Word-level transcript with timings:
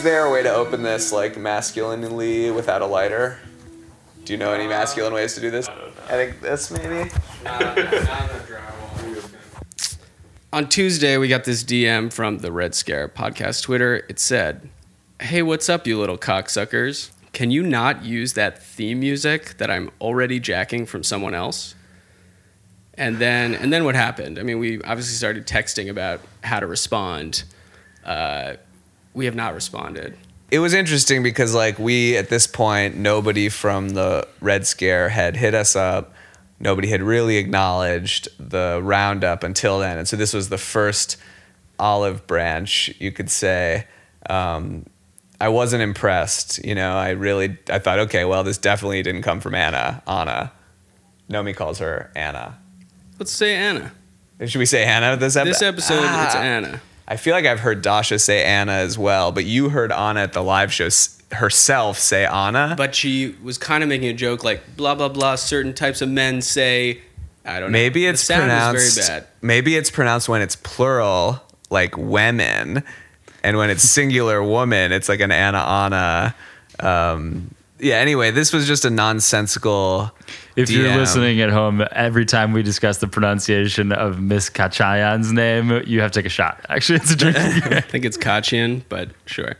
Is 0.00 0.04
there 0.04 0.24
a 0.24 0.30
way 0.30 0.42
to 0.42 0.54
open 0.54 0.82
this 0.82 1.12
like 1.12 1.36
masculinely 1.36 2.50
without 2.50 2.80
a 2.80 2.86
lighter? 2.86 3.38
Do 4.24 4.32
you 4.32 4.38
know 4.38 4.54
any 4.54 4.66
masculine 4.66 5.12
ways 5.12 5.34
to 5.34 5.42
do 5.42 5.50
this? 5.50 5.68
I 5.68 6.12
think 6.12 6.40
this 6.40 6.70
maybe. 6.70 7.10
On 10.54 10.66
Tuesday, 10.70 11.18
we 11.18 11.28
got 11.28 11.44
this 11.44 11.62
DM 11.62 12.10
from 12.10 12.38
the 12.38 12.50
Red 12.50 12.74
Scare 12.74 13.10
podcast 13.10 13.62
Twitter. 13.64 14.06
It 14.08 14.18
said, 14.18 14.70
Hey, 15.20 15.42
what's 15.42 15.68
up, 15.68 15.86
you 15.86 15.98
little 16.00 16.16
cocksuckers? 16.16 17.10
Can 17.34 17.50
you 17.50 17.62
not 17.62 18.02
use 18.02 18.32
that 18.32 18.62
theme 18.62 19.00
music 19.00 19.58
that 19.58 19.70
I'm 19.70 19.90
already 20.00 20.40
jacking 20.40 20.86
from 20.86 21.02
someone 21.02 21.34
else? 21.34 21.74
And 22.94 23.18
then, 23.18 23.54
and 23.54 23.70
then 23.70 23.84
what 23.84 23.96
happened? 23.96 24.38
I 24.38 24.44
mean, 24.44 24.60
we 24.60 24.80
obviously 24.80 25.16
started 25.16 25.46
texting 25.46 25.90
about 25.90 26.22
how 26.42 26.58
to 26.58 26.66
respond. 26.66 27.44
Uh, 28.02 28.54
we 29.14 29.24
have 29.26 29.34
not 29.34 29.54
responded. 29.54 30.16
It 30.50 30.58
was 30.58 30.74
interesting 30.74 31.22
because 31.22 31.54
like 31.54 31.78
we 31.78 32.16
at 32.16 32.28
this 32.28 32.46
point 32.46 32.96
nobody 32.96 33.48
from 33.48 33.90
the 33.90 34.26
Red 34.40 34.66
Scare 34.66 35.08
had 35.10 35.36
hit 35.36 35.54
us 35.54 35.76
up. 35.76 36.12
Nobody 36.58 36.88
had 36.88 37.00
really 37.02 37.36
acknowledged 37.36 38.28
the 38.38 38.80
roundup 38.82 39.42
until 39.44 39.78
then, 39.78 39.96
and 39.98 40.06
so 40.08 40.16
this 40.16 40.34
was 40.34 40.48
the 40.50 40.58
first 40.58 41.16
olive 41.78 42.26
branch, 42.26 42.92
you 42.98 43.10
could 43.12 43.30
say. 43.30 43.86
Um, 44.28 44.84
I 45.40 45.48
wasn't 45.48 45.82
impressed. 45.82 46.62
You 46.64 46.74
know, 46.74 46.92
I 46.96 47.10
really 47.10 47.56
I 47.70 47.78
thought, 47.78 47.98
okay, 48.00 48.24
well, 48.26 48.44
this 48.44 48.58
definitely 48.58 49.02
didn't 49.02 49.22
come 49.22 49.40
from 49.40 49.54
Anna. 49.54 50.02
Anna. 50.06 50.52
Nomi 51.30 51.54
calls 51.56 51.78
her 51.78 52.10
Anna. 52.14 52.58
Let's 53.18 53.30
say 53.32 53.54
Anna. 53.54 53.92
Should 54.44 54.58
we 54.58 54.66
say 54.66 54.84
Anna 54.84 55.16
this 55.16 55.36
episode? 55.36 55.50
This 55.50 55.62
episode, 55.62 56.02
it's 56.02 56.34
Ah. 56.34 56.40
Anna. 56.42 56.80
I 57.10 57.16
feel 57.16 57.34
like 57.34 57.44
I've 57.44 57.58
heard 57.60 57.82
Dasha 57.82 58.20
say 58.20 58.44
Anna 58.44 58.70
as 58.72 58.96
well, 58.96 59.32
but 59.32 59.44
you 59.44 59.68
heard 59.70 59.90
Anna 59.90 60.20
at 60.20 60.32
the 60.32 60.42
live 60.42 60.72
show 60.72 60.88
herself 61.32 61.98
say 61.98 62.24
Anna. 62.24 62.74
But 62.76 62.94
she 62.94 63.34
was 63.42 63.58
kind 63.58 63.82
of 63.82 63.88
making 63.88 64.08
a 64.08 64.12
joke 64.12 64.44
like, 64.44 64.76
blah, 64.76 64.94
blah, 64.94 65.08
blah, 65.08 65.34
certain 65.34 65.74
types 65.74 66.02
of 66.02 66.08
men 66.08 66.40
say, 66.40 67.00
I 67.44 67.58
don't 67.58 67.72
know. 67.72 67.78
maybe 67.78 68.02
The 68.04 68.10
it's 68.10 68.22
sound 68.22 68.42
pronounced. 68.42 68.74
was 68.96 69.06
very 69.06 69.20
bad. 69.20 69.28
Maybe 69.42 69.74
it's 69.76 69.90
pronounced 69.90 70.28
when 70.28 70.40
it's 70.40 70.54
plural, 70.54 71.40
like 71.68 71.96
women, 71.96 72.84
and 73.42 73.56
when 73.56 73.70
it's 73.70 73.82
singular 73.82 74.40
woman, 74.42 74.92
it's 74.92 75.08
like 75.08 75.20
an 75.20 75.32
Anna 75.32 75.58
Anna. 75.58 76.34
Um, 76.78 77.54
yeah. 77.80 77.96
Anyway, 77.96 78.30
this 78.30 78.52
was 78.52 78.66
just 78.66 78.84
a 78.84 78.90
nonsensical. 78.90 80.10
If 80.56 80.70
you're 80.70 80.94
listening 80.96 81.40
at 81.40 81.50
home, 81.50 81.84
every 81.92 82.26
time 82.26 82.52
we 82.52 82.62
discuss 82.62 82.98
the 82.98 83.08
pronunciation 83.08 83.92
of 83.92 84.20
Miss 84.20 84.50
Khachiyan's 84.50 85.32
name, 85.32 85.82
you 85.86 86.00
have 86.00 86.10
to 86.12 86.18
take 86.20 86.26
a 86.26 86.30
shot. 86.30 86.64
Actually, 86.68 86.96
it's 87.02 87.12
a 87.12 87.16
drink. 87.16 87.36
I 87.38 87.80
think 87.80 88.04
it's 88.04 88.16
Kachian, 88.16 88.82
but 88.88 89.10
sure. 89.26 89.56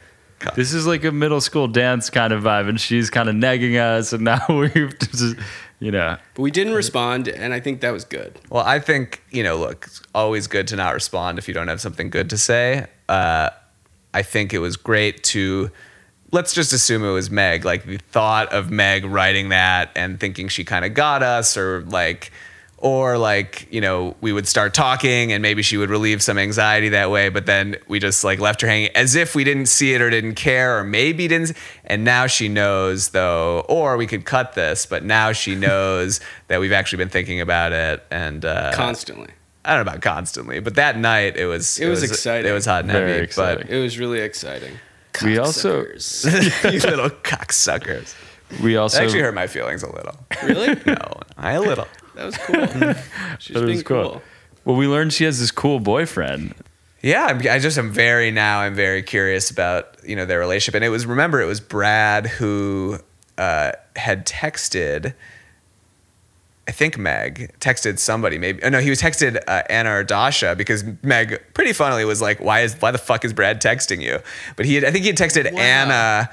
This 0.55 0.73
is 0.73 0.87
like 0.87 1.05
a 1.05 1.13
middle 1.13 1.41
school 1.41 1.69
dance 1.69 2.09
kind 2.09 2.33
of 2.33 2.43
vibe, 2.43 2.69
and 2.69 2.81
she's 2.81 3.11
kind 3.11 3.29
of 3.29 3.35
negging 3.35 3.79
us, 3.79 4.13
and 4.13 4.25
now 4.25 4.41
we've 4.49 4.99
just, 4.99 5.37
you 5.81 5.91
know, 5.91 6.17
But 6.35 6.43
we 6.43 6.51
didn't 6.51 6.73
respond, 6.73 7.29
and 7.29 7.53
I 7.53 7.61
think 7.61 7.83
that 7.83 7.91
was 7.91 8.05
good. 8.05 8.39
Well, 8.49 8.65
I 8.65 8.79
think 8.79 9.23
you 9.31 9.43
know. 9.43 9.59
Look, 9.59 9.85
it's 9.87 10.01
always 10.15 10.47
good 10.47 10.67
to 10.69 10.77
not 10.77 10.95
respond 10.95 11.39
if 11.39 11.47
you 11.47 11.55
don't 11.55 11.69
have 11.69 11.81
something 11.81 12.11
good 12.11 12.31
to 12.31 12.39
say. 12.39 12.87
Uh, 13.09 13.51
I 14.15 14.23
think 14.23 14.55
it 14.55 14.59
was 14.61 14.77
great 14.77 15.23
to. 15.25 15.71
Let's 16.33 16.55
just 16.55 16.73
assume 16.73 17.05
it 17.05 17.11
was 17.11 17.31
Meg. 17.31 17.65
Like 17.65 17.85
the 17.85 17.99
thought 18.11 18.53
of 18.53 18.71
Meg 18.71 19.05
writing 19.05 19.49
that 19.49 19.91
and 19.97 20.19
thinking 20.21 20.49
she 20.49 20.65
kind 20.65 20.85
of 20.85 20.95
got 20.95 21.23
us, 21.23 21.57
or 21.57 21.83
like, 21.83 22.31
or 22.79 23.19
like 23.19 23.67
you 23.71 23.81
know 23.81 24.17
we 24.21 24.33
would 24.33 24.47
start 24.47 24.73
talking 24.73 25.33
and 25.33 25.43
maybe 25.43 25.61
she 25.63 25.77
would 25.77 25.91
relieve 25.91 26.23
some 26.23 26.39
anxiety 26.39 26.89
that 26.91 27.11
way. 27.11 27.29
But 27.29 27.47
then 27.47 27.77
we 27.89 27.99
just 27.99 28.23
like 28.25 28.39
left 28.39 28.61
her 28.61 28.69
hanging 28.69 28.91
as 28.95 29.15
if 29.15 29.35
we 29.35 29.45
didn't 29.45 29.67
see 29.67 29.93
it 29.93 30.01
or 30.01 30.09
didn't 30.09 30.35
care 30.35 30.79
or 30.79 30.85
maybe 30.85 31.29
didn't. 31.29 31.53
And 31.85 32.05
now 32.05 32.27
she 32.27 32.49
knows 32.49 33.11
though, 33.11 33.61
or 33.69 33.97
we 33.97 34.07
could 34.07 34.25
cut 34.25 34.55
this, 34.55 34.87
but 34.87 35.05
now 35.05 35.33
she 35.33 35.55
knows 35.57 36.21
that 36.49 36.61
we've 36.61 36.73
actually 36.73 36.99
been 36.99 37.11
thinking 37.11 37.41
about 37.41 37.73
it 37.73 38.05
and 38.11 38.45
uh, 38.45 38.73
Constantly. 38.75 39.31
I 39.65 39.75
don't 39.75 39.85
know 39.85 39.93
about 39.93 40.03
constantly, 40.03 40.61
but 40.61 40.77
that 40.77 40.97
night 40.97 41.37
it 41.37 41.45
was 41.47 41.79
It 41.79 41.89
was 41.89 42.03
exciting. 42.03 42.51
It 42.51 42.55
was 42.55 42.65
hot 42.65 42.85
and 42.85 42.93
Very 42.93 43.11
heavy, 43.11 43.25
exciting. 43.25 43.69
It 43.69 43.79
was 43.79 43.99
really 43.99 44.21
exciting. 44.21 44.79
We 45.23 45.39
also- 45.39 45.85
Cocksuckers. 45.85 46.63
but 46.63 46.73
you 46.75 46.81
little 46.81 47.11
cocksuckers. 47.11 48.15
we 48.63 48.73
That 48.75 48.81
also 48.81 49.03
actually 49.03 49.21
hurt 49.21 49.35
my 49.35 49.47
feelings 49.47 49.83
a 49.83 49.93
little. 49.95 50.17
really? 50.43 50.77
No, 50.87 51.21
I 51.37 51.53
a 51.53 51.61
little. 51.61 51.87
That 52.15 52.27
was 52.27 52.37
cool. 52.39 52.67
She's 53.39 53.55
That 53.55 53.63
was 53.65 53.73
being 53.73 53.83
cool. 53.85 54.03
cool. 54.11 54.23
Well, 54.65 54.77
we 54.77 54.87
learned 54.87 55.13
she 55.13 55.25
has 55.25 55.39
this 55.41 55.51
cool 55.51 55.81
boyfriend. 55.81 56.55
Yeah, 57.03 57.25
I'm, 57.27 57.39
I 57.49 57.59
just 57.59 57.79
am 57.79 57.91
very 57.91 58.31
now. 58.31 58.61
I'm 58.61 58.75
very 58.75 59.03
curious 59.03 59.51
about 59.51 59.97
you 60.05 60.15
know 60.17 60.27
their 60.27 60.39
relationship, 60.39 60.75
and 60.75 60.85
it 60.85 60.91
was 60.91 61.07
remember 61.07 61.41
it 61.41 61.47
was 61.47 61.61
Brad 61.61 62.27
who 62.27 62.99
uh, 63.39 63.73
had 63.97 64.27
texted. 64.27 65.15
I 66.71 66.73
think 66.73 66.97
Meg 66.97 67.51
texted 67.59 67.99
somebody. 67.99 68.39
Maybe 68.39 68.63
oh 68.63 68.69
no, 68.69 68.79
he 68.79 68.91
was 68.91 69.03
texted 69.03 69.41
uh, 69.49 69.65
Anna 69.69 69.91
or 69.97 70.05
Dasha 70.05 70.55
because 70.55 70.85
Meg 71.03 71.43
pretty 71.53 71.73
funnily 71.73 72.05
was 72.05 72.23
like, 72.23 72.39
"Why 72.39 72.61
is 72.61 72.75
why 72.81 72.93
the 72.93 72.99
fuck 72.99 73.25
is 73.25 73.33
Brad 73.33 73.61
texting 73.61 74.01
you?" 74.01 74.21
But 74.55 74.67
he 74.67 74.77
had, 74.77 74.85
I 74.85 74.93
think 74.93 75.03
he 75.03 75.09
had 75.09 75.17
texted 75.19 75.53
Wow. 75.53 75.59
Anna. 75.59 76.31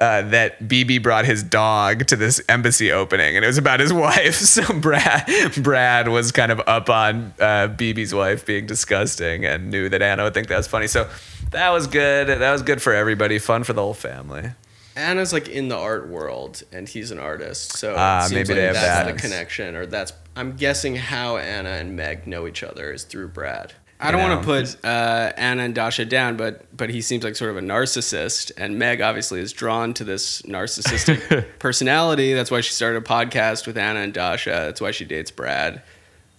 Uh, 0.00 0.22
that 0.22 0.60
BB 0.62 1.02
brought 1.02 1.24
his 1.24 1.42
dog 1.42 2.06
to 2.06 2.14
this 2.14 2.40
embassy 2.48 2.92
opening, 2.92 3.34
and 3.34 3.44
it 3.44 3.48
was 3.48 3.58
about 3.58 3.80
his 3.80 3.92
wife. 4.06 4.36
So 4.36 4.62
Brad, 4.78 5.26
Brad 5.60 6.06
was 6.06 6.30
kind 6.30 6.52
of 6.52 6.60
up 6.68 6.88
on 6.88 7.34
uh, 7.40 7.66
BB's 7.76 8.14
wife 8.14 8.46
being 8.46 8.66
disgusting, 8.66 9.44
and 9.44 9.70
knew 9.72 9.88
that 9.88 10.00
Anna 10.02 10.22
would 10.24 10.34
think 10.34 10.46
that 10.48 10.56
was 10.56 10.68
funny. 10.68 10.86
So 10.86 11.08
that 11.50 11.70
was 11.70 11.88
good. 11.88 12.28
That 12.28 12.52
was 12.52 12.62
good 12.62 12.80
for 12.80 12.92
everybody. 12.92 13.40
Fun 13.40 13.64
for 13.64 13.72
the 13.72 13.82
whole 13.82 13.92
family. 13.92 14.50
Anna's 14.98 15.32
like 15.32 15.48
in 15.48 15.68
the 15.68 15.76
art 15.76 16.08
world, 16.08 16.62
and 16.72 16.88
he's 16.88 17.10
an 17.10 17.18
artist, 17.18 17.76
so 17.76 17.94
Ah, 17.96 18.18
it 18.24 18.28
seems 18.28 18.32
maybe 18.32 18.48
like 18.48 18.56
they 18.56 18.66
have 18.66 18.74
that's 18.74 19.06
that. 19.06 19.14
the 19.14 19.20
connection, 19.20 19.76
or 19.76 19.86
that's. 19.86 20.12
I'm 20.36 20.56
guessing 20.56 20.96
how 20.96 21.36
Anna 21.36 21.70
and 21.70 21.96
Meg 21.96 22.26
know 22.26 22.46
each 22.46 22.62
other 22.62 22.92
is 22.92 23.04
through 23.04 23.28
Brad. 23.28 23.72
I 24.00 24.12
don't 24.12 24.20
want 24.22 24.40
to 24.40 24.46
put 24.46 24.84
uh, 24.84 25.32
Anna 25.36 25.64
and 25.64 25.74
Dasha 25.74 26.04
down, 26.04 26.36
but 26.36 26.64
but 26.76 26.88
he 26.90 27.00
seems 27.00 27.24
like 27.24 27.34
sort 27.34 27.50
of 27.50 27.56
a 27.56 27.60
narcissist, 27.60 28.52
and 28.56 28.78
Meg 28.78 29.00
obviously 29.00 29.40
is 29.40 29.52
drawn 29.52 29.92
to 29.94 30.04
this 30.04 30.42
narcissistic 30.42 31.46
personality. 31.58 32.32
That's 32.34 32.50
why 32.50 32.60
she 32.60 32.72
started 32.72 32.98
a 33.02 33.04
podcast 33.04 33.66
with 33.66 33.76
Anna 33.76 34.00
and 34.00 34.12
Dasha. 34.12 34.50
That's 34.50 34.80
why 34.80 34.90
she 34.92 35.04
dates 35.04 35.30
Brad. 35.32 35.82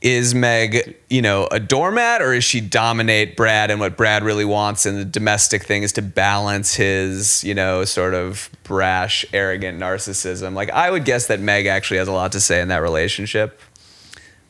Is 0.02 0.34
Meg, 0.34 0.96
you 1.10 1.22
know, 1.22 1.48
a 1.52 1.60
doormat 1.60 2.22
or 2.22 2.34
is 2.34 2.44
she 2.46 2.62
dominate 2.62 3.36
Brad 3.36 3.70
and 3.70 3.80
what 3.82 3.98
Brad 3.98 4.24
really 4.24 4.46
wants 4.46 4.86
and 4.86 4.98
the 4.98 5.04
domestic 5.06 5.64
thing 5.64 5.84
is 5.84 5.92
to 5.94 6.02
balance 6.02 6.76
his, 6.76 7.44
you 7.44 7.54
know, 7.54 7.84
sort 7.84 8.14
of 8.14 8.50
brash, 8.64 9.26
arrogant 9.34 9.78
narcissism? 9.80 10.54
Like 10.54 10.70
I 10.70 10.90
would 10.90 11.04
guess 11.04 11.28
that 11.28 11.40
Meg 11.42 11.66
actually 11.66 11.98
has 11.98 12.08
a 12.08 12.14
lot 12.14 12.32
to 12.32 12.40
say 12.40 12.62
in 12.62 12.70
that 12.70 12.82
relationship. 12.82 13.60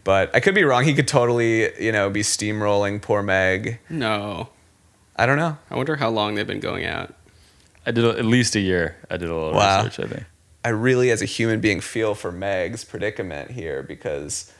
But 0.03 0.33
I 0.35 0.39
could 0.39 0.55
be 0.55 0.63
wrong. 0.63 0.85
He 0.85 0.93
could 0.93 1.07
totally, 1.07 1.71
you 1.83 1.91
know, 1.91 2.09
be 2.09 2.21
steamrolling 2.21 3.01
poor 3.01 3.21
Meg. 3.21 3.79
No, 3.89 4.49
I 5.15 5.25
don't 5.25 5.37
know. 5.37 5.57
I 5.69 5.75
wonder 5.75 5.95
how 5.97 6.09
long 6.09 6.35
they've 6.35 6.47
been 6.47 6.59
going 6.61 6.85
out. 6.85 7.13
I 7.85 7.91
did 7.91 8.05
a- 8.05 8.17
at 8.19 8.25
least 8.25 8.55
a 8.55 8.59
year. 8.59 8.97
I 9.09 9.17
did 9.17 9.29
a 9.29 9.33
little 9.33 9.53
Wow. 9.53 9.83
research. 9.83 10.05
I 10.05 10.07
think. 10.09 10.25
I 10.63 10.69
really, 10.69 11.09
as 11.11 11.21
a 11.21 11.25
human 11.25 11.59
being, 11.59 11.79
feel 11.81 12.13
for 12.15 12.31
Meg's 12.31 12.83
predicament 12.83 13.51
here 13.51 13.81
because, 13.83 14.51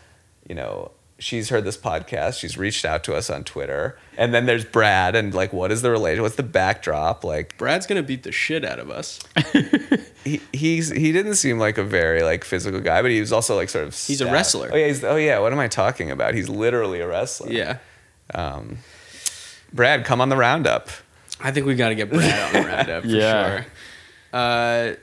you 0.48 0.56
know, 0.56 0.92
she's 1.18 1.50
heard 1.50 1.66
this 1.66 1.78
podcast. 1.78 2.40
She's 2.40 2.58
reached 2.58 2.86
out 2.86 3.04
to 3.06 3.16
us 3.16 3.30
on 3.30 3.44
Twitter. 3.44 3.98
And 4.18 4.34
then 4.34 4.46
there's 4.46 4.66
Brad. 4.66 5.16
And, 5.16 5.34
like, 5.34 5.52
what 5.54 5.72
is 5.72 5.82
the 5.82 5.92
relation? 5.92 6.22
What's 6.24 6.36
the 6.36 6.44
backdrop? 6.44 7.24
Like, 7.24 7.58
Brad's 7.58 7.86
gonna 7.88 8.04
beat 8.04 8.24
the 8.24 8.32
shit 8.32 8.64
out 8.66 8.80
of 8.80 8.90
us. 8.90 9.20
he, 10.24 10.42
he's 10.54 10.90
he 10.90 11.12
didn't 11.12 11.36
seem 11.36 11.60
like 11.60 11.78
a 11.78 11.84
very 11.84 12.22
like 12.24 12.44
physical 12.44 12.80
guy, 12.80 13.02
but 13.02 13.12
he 13.12 13.20
was 13.20 13.32
also 13.34 13.56
like 13.56 13.70
sort 13.70 13.86
of. 13.86 13.96
He's 13.96 14.22
a 14.22 14.32
wrestler. 14.32 14.70
Oh 14.72 14.76
yeah, 14.76 14.88
he's, 14.88 15.04
oh 15.04 15.16
yeah. 15.16 15.40
What 15.40 15.52
am 15.54 15.60
I 15.60 15.68
talking 15.68 16.12
about? 16.12 16.34
He's 16.36 16.50
literally 16.50 17.00
a 17.02 17.08
wrestler. 17.08 17.52
Yeah, 17.52 17.78
Um, 18.34 18.78
Brad, 19.74 20.04
come 20.06 20.20
on 20.22 20.30
the 20.30 20.38
roundup. 20.38 20.90
I 21.42 21.52
think 21.52 21.66
we 21.66 21.76
got 21.76 21.90
to 21.90 21.96
get 21.96 22.10
Brad 22.10 22.56
on 22.56 22.62
the 22.64 22.68
roundup 22.68 23.04
for 23.04 23.10
Yeah. 23.10 23.62
sure. 23.62 23.66
Uh, 24.34 24.94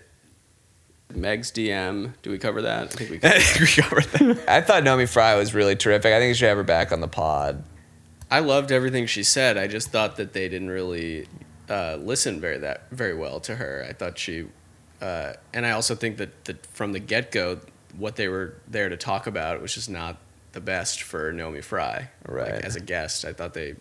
Meg's 1.14 1.50
DM. 1.52 2.12
Do 2.22 2.30
we 2.30 2.38
cover 2.38 2.62
that? 2.62 2.84
I 2.84 2.86
think 2.88 3.10
we. 3.10 3.18
Covered. 3.20 3.60
We 3.60 3.66
covered 3.66 4.36
that. 4.36 4.48
I 4.48 4.60
thought 4.60 4.82
Nomi 4.82 5.08
Fry 5.08 5.34
was 5.36 5.54
really 5.54 5.76
terrific. 5.76 6.12
I 6.12 6.18
think 6.18 6.28
you 6.28 6.34
should 6.34 6.48
have 6.48 6.56
her 6.56 6.64
back 6.64 6.92
on 6.92 7.00
the 7.00 7.08
pod. 7.08 7.62
I 8.30 8.40
loved 8.40 8.72
everything 8.72 9.06
she 9.06 9.22
said. 9.22 9.56
I 9.56 9.66
just 9.68 9.90
thought 9.90 10.16
that 10.16 10.32
they 10.32 10.48
didn't 10.48 10.70
really 10.70 11.28
uh, 11.68 11.96
listen 12.00 12.40
very 12.40 12.58
that 12.58 12.90
very 12.90 13.14
well 13.14 13.40
to 13.40 13.56
her. 13.56 13.86
I 13.88 13.92
thought 13.92 14.18
she, 14.18 14.46
uh, 15.00 15.34
and 15.52 15.64
I 15.64 15.70
also 15.72 15.94
think 15.94 16.16
that, 16.18 16.44
that 16.46 16.66
from 16.66 16.92
the 16.92 16.98
get 16.98 17.30
go, 17.30 17.60
what 17.96 18.16
they 18.16 18.28
were 18.28 18.54
there 18.68 18.88
to 18.88 18.96
talk 18.96 19.26
about 19.26 19.62
was 19.62 19.74
just 19.74 19.88
not 19.88 20.16
the 20.52 20.60
best 20.60 21.02
for 21.02 21.32
Naomi 21.32 21.60
Fry. 21.60 22.10
Right. 22.26 22.54
Like, 22.54 22.64
as 22.64 22.76
a 22.76 22.80
guest, 22.80 23.24
I 23.24 23.32
thought 23.32 23.54
they, 23.54 23.76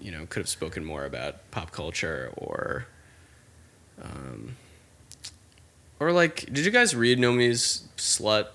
you 0.00 0.10
know, 0.12 0.26
could 0.26 0.40
have 0.40 0.48
spoken 0.48 0.84
more 0.84 1.04
about 1.04 1.50
pop 1.50 1.70
culture 1.70 2.32
or, 2.36 2.86
um, 4.02 4.56
or 6.04 6.12
like, 6.12 6.46
did 6.52 6.64
you 6.64 6.70
guys 6.70 6.94
read 6.94 7.18
Naomi's 7.18 7.82
slut? 7.96 8.46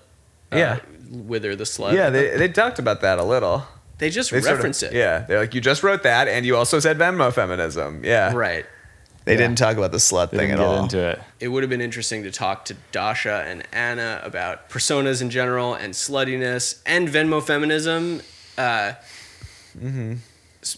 uh, 0.52 0.56
Yeah. 0.56 0.78
Wither 1.10 1.56
the 1.56 1.64
slut. 1.64 1.94
Yeah, 1.94 2.10
they, 2.10 2.36
they 2.36 2.48
talked 2.48 2.78
about 2.78 3.00
that 3.00 3.18
a 3.18 3.24
little. 3.24 3.64
they 3.98 4.10
just 4.10 4.30
They 4.30 4.40
sort 4.40 4.52
of- 4.52 4.58
reference 4.58 4.82
it. 4.82 4.92
Yeah, 4.92 5.20
they're 5.26 5.40
like, 5.40 5.54
you 5.54 5.60
just 5.60 5.82
wrote 5.82 6.02
that, 6.04 6.26
and 6.28 6.46
you 6.46 6.56
also 6.56 6.78
said 6.80 6.96
Venmo 6.98 7.32
feminism. 7.32 8.02
Yeah, 8.04 8.32
Right. 8.32 8.64
They 9.26 9.32
Yeah. 9.32 9.38
didn't 9.38 9.58
talk 9.58 9.76
about 9.76 9.92
the 9.92 9.98
slut 9.98 10.30
They 10.30 10.38
thing 10.38 10.48
didn't 10.48 10.60
at 10.60 10.64
get 10.64 10.76
all. 10.76 10.82
into 10.84 10.98
it. 11.10 11.20
It 11.40 11.48
would 11.48 11.62
have 11.62 11.68
been 11.68 11.82
interesting 11.82 12.22
to 12.22 12.30
talk 12.30 12.64
to 12.66 12.76
Dasha 12.90 13.44
and 13.46 13.62
Anna 13.70 14.20
about 14.24 14.70
personas 14.70 15.20
in 15.20 15.28
general 15.28 15.74
and 15.74 15.92
sluttiness 15.92 16.78
and 16.86 17.06
Venmo 17.08 17.42
feminism. 17.42 18.22
Uh, 18.56 18.92
s- 19.82 20.16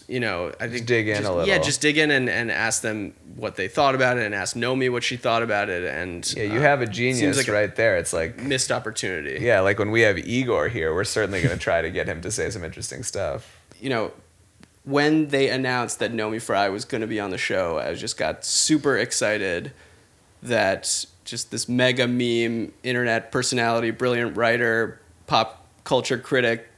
You 0.07 0.21
know, 0.21 0.53
I 0.61 0.67
think 0.69 0.85
dig 0.85 1.09
in 1.09 1.17
just- 1.17 1.27
a 1.27 1.31
little. 1.31 1.47
Yeah, 1.47 1.57
just 1.57 1.81
dig 1.81 1.97
in 1.97 2.09
and, 2.09 2.29
and 2.29 2.49
ask 2.49 2.81
them 2.81 3.13
what 3.35 3.57
they 3.57 3.67
thought 3.67 3.95
about 3.95 4.17
it, 4.17 4.23
and 4.25 4.33
ask 4.33 4.55
Nomi 4.55 4.89
what 4.89 5.03
she 5.03 5.17
thought 5.17 5.43
about 5.43 5.69
it. 5.69 5.83
And 5.83 6.31
Yeah, 6.37 6.43
you 6.43 6.59
uh, 6.59 6.61
have 6.61 6.81
a 6.81 6.85
genius 6.87 7.35
like 7.35 7.47
a 7.47 7.51
right 7.51 7.75
there. 7.75 7.97
It's 7.97 8.13
like 8.13 8.39
missed 8.41 8.71
opportunity. 8.71 9.43
yeah, 9.43 9.59
like 9.59 9.79
when 9.79 9.91
we 9.91 10.01
have 10.01 10.17
Igor 10.17 10.69
here, 10.69 10.93
we're 10.93 11.03
certainly 11.03 11.41
going 11.41 11.57
to 11.57 11.61
try 11.61 11.81
to 11.81 11.89
get 11.91 12.07
him 12.07 12.21
to 12.21 12.31
say 12.31 12.49
some 12.49 12.63
interesting 12.63 13.03
stuff. 13.03 13.59
you 13.81 13.89
know, 13.89 14.13
when 14.85 15.27
they 15.27 15.49
announced 15.49 15.99
that 15.99 16.13
Nomi 16.13 16.41
Fry 16.41 16.69
was 16.69 16.85
going 16.85 17.01
to 17.01 17.07
be 17.07 17.19
on 17.19 17.29
the 17.31 17.37
show, 17.37 17.77
I 17.79 17.93
just 17.93 18.17
got 18.17 18.45
super 18.45 18.97
excited 18.97 19.71
that 20.41 21.05
just 21.25 21.51
this 21.51 21.69
mega 21.69 22.07
meme, 22.07 22.73
internet 22.83 23.31
personality, 23.31 23.91
brilliant 23.91 24.35
writer, 24.37 24.99
pop 25.27 25.65
culture 25.83 26.17
critic, 26.17 26.69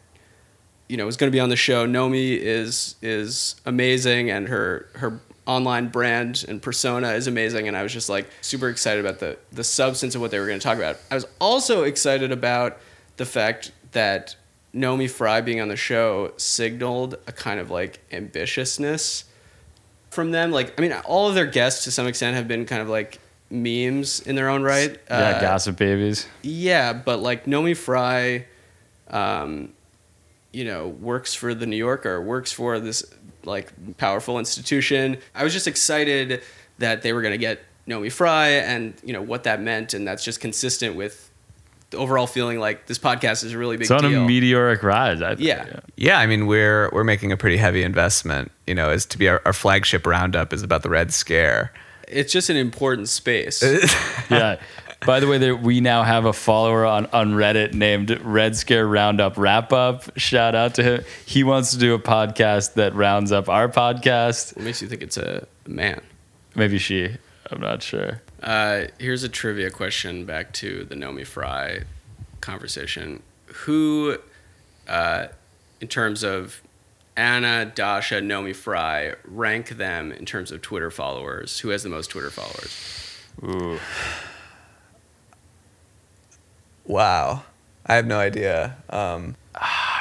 you 0.87 0.97
know, 0.97 1.05
was 1.05 1.17
going 1.17 1.31
to 1.31 1.35
be 1.35 1.39
on 1.39 1.49
the 1.49 1.55
show. 1.55 1.85
Nomi 1.87 2.37
is 2.37 2.95
is 3.01 3.55
amazing, 3.65 4.29
and 4.29 4.47
her 4.47 4.87
her 4.95 5.19
online 5.47 5.87
brand 5.89 6.43
and 6.47 6.61
persona 6.61 7.09
is 7.11 7.27
amazing. 7.27 7.67
And 7.67 7.77
I 7.77 7.83
was 7.83 7.93
just 7.93 8.09
like 8.09 8.27
super 8.41 8.69
excited 8.69 9.03
about 9.05 9.19
the 9.19 9.37
the 9.51 9.63
substance 9.63 10.15
of 10.15 10.21
what 10.21 10.31
they 10.31 10.39
were 10.39 10.47
going 10.47 10.59
to 10.59 10.63
talk 10.63 10.77
about. 10.77 10.97
I 11.11 11.15
was 11.15 11.25
also 11.39 11.83
excited 11.83 12.31
about 12.31 12.77
the 13.17 13.25
fact 13.25 13.71
that 13.91 14.35
Nomi 14.73 15.09
Fry 15.09 15.41
being 15.41 15.61
on 15.61 15.67
the 15.69 15.75
show 15.77 16.33
signaled 16.37 17.15
a 17.27 17.31
kind 17.31 17.59
of 17.59 17.71
like 17.71 17.99
ambitiousness 18.11 19.23
from 20.09 20.31
them. 20.31 20.51
Like, 20.51 20.77
I 20.77 20.81
mean, 20.81 20.93
all 21.05 21.29
of 21.29 21.35
their 21.35 21.45
guests 21.45 21.83
to 21.85 21.91
some 21.91 22.07
extent 22.07 22.35
have 22.35 22.47
been 22.47 22.65
kind 22.65 22.81
of 22.81 22.89
like 22.89 23.19
memes 23.49 24.19
in 24.21 24.35
their 24.35 24.49
own 24.49 24.63
right. 24.63 24.97
Yeah, 25.09 25.15
Uh, 25.15 25.41
gossip 25.41 25.77
babies. 25.77 26.27
yeah, 26.41 26.91
but 26.93 27.19
like 27.21 27.45
Nomi 27.45 27.75
Fry, 27.77 28.45
um, 29.09 29.69
you 30.55 30.63
know, 30.65 30.87
works 30.87 31.33
for 31.33 31.53
the 31.53 31.65
New 31.65 31.75
Yorker, 31.77 32.21
works 32.21 32.51
for 32.51 32.79
this 32.79 33.03
like 33.43 33.71
powerful 33.97 34.39
institution. 34.39 35.17
I 35.35 35.43
was 35.43 35.53
just 35.53 35.67
excited 35.67 36.41
that 36.79 37.01
they 37.01 37.11
were 37.13 37.21
going 37.21 37.33
to 37.33 37.37
get 37.37 37.59
Nomi 37.87 38.11
Fry 38.11 38.47
and, 38.49 38.93
you 39.03 39.13
know, 39.13 39.21
what 39.21 39.43
that 39.43 39.61
meant. 39.61 39.93
And 39.93 40.07
that's 40.07 40.23
just 40.23 40.39
consistent 40.39 40.95
with 40.95 41.29
the 41.91 41.97
overall 41.97 42.25
feeling 42.25 42.59
like 42.59 42.87
this 42.87 42.97
podcast 42.97 43.43
is 43.43 43.53
a 43.53 43.57
really 43.57 43.75
big 43.77 43.83
It's 43.83 43.91
on 43.91 44.01
deal. 44.09 44.23
a 44.23 44.27
meteoric 44.27 44.81
rise. 44.81 45.21
I 45.21 45.35
think. 45.35 45.47
Yeah. 45.47 45.79
Yeah, 45.97 46.19
I 46.19 46.25
mean 46.25 46.47
we're 46.47 46.89
we're 46.91 47.03
making 47.03 47.31
a 47.31 47.37
pretty 47.37 47.57
heavy 47.57 47.83
investment. 47.83 48.51
You 48.65 48.73
know, 48.75 48.89
is 48.91 49.05
to 49.07 49.17
be 49.17 49.27
our, 49.29 49.41
our 49.45 49.53
flagship 49.53 50.07
roundup 50.07 50.51
is 50.53 50.63
about 50.63 50.81
the 50.83 50.89
Red 50.89 51.13
Scare. 51.13 51.71
it's 52.07 52.31
just 52.33 52.49
an 52.49 52.57
important 52.57 53.09
space. 53.09 53.61
yeah. 54.31 54.57
By 55.05 55.19
the 55.19 55.27
way, 55.27 55.37
there, 55.37 55.55
we 55.55 55.81
now 55.81 56.03
have 56.03 56.25
a 56.25 56.33
follower 56.33 56.85
on, 56.85 57.05
on 57.07 57.33
Reddit 57.33 57.73
named 57.73 58.09
Red 58.21 58.55
Scare 58.55 58.87
Roundup 58.87 59.37
Wrap 59.37 59.71
Up. 59.73 60.17
Shout 60.17 60.55
out 60.55 60.75
to 60.75 60.83
him. 60.83 61.03
He 61.25 61.43
wants 61.43 61.71
to 61.71 61.77
do 61.77 61.93
a 61.93 61.99
podcast 61.99 62.73
that 62.75 62.95
rounds 62.95 63.31
up 63.31 63.49
our 63.49 63.69
podcast. 63.69 64.55
what 64.55 64.65
makes 64.65 64.81
you 64.81 64.87
think 64.87 65.01
it's 65.01 65.17
a 65.17 65.47
man? 65.67 66.01
Maybe 66.55 66.77
she. 66.77 67.17
I'm 67.51 67.61
not 67.61 67.83
sure. 67.83 68.21
Uh, 68.41 68.85
here's 68.99 69.23
a 69.23 69.29
trivia 69.29 69.69
question 69.69 70.25
back 70.25 70.53
to 70.53 70.85
the 70.85 70.95
Nomi 70.95 71.25
Fry 71.25 71.81
conversation. 72.41 73.21
Who, 73.47 74.17
uh, 74.87 75.27
in 75.81 75.87
terms 75.87 76.23
of 76.23 76.61
Anna, 77.15 77.71
Dasha, 77.73 78.15
Nomi 78.15 78.55
Fry, 78.55 79.13
rank 79.23 79.69
them 79.69 80.11
in 80.11 80.25
terms 80.25 80.51
of 80.51 80.61
Twitter 80.61 80.89
followers? 80.89 81.59
Who 81.59 81.69
has 81.69 81.83
the 81.83 81.89
most 81.89 82.07
Twitter 82.07 82.29
followers? 82.31 83.19
Ooh. 83.43 83.79
Wow, 86.85 87.43
I 87.85 87.95
have 87.95 88.05
no 88.05 88.19
idea. 88.19 88.77
Um, 88.89 89.35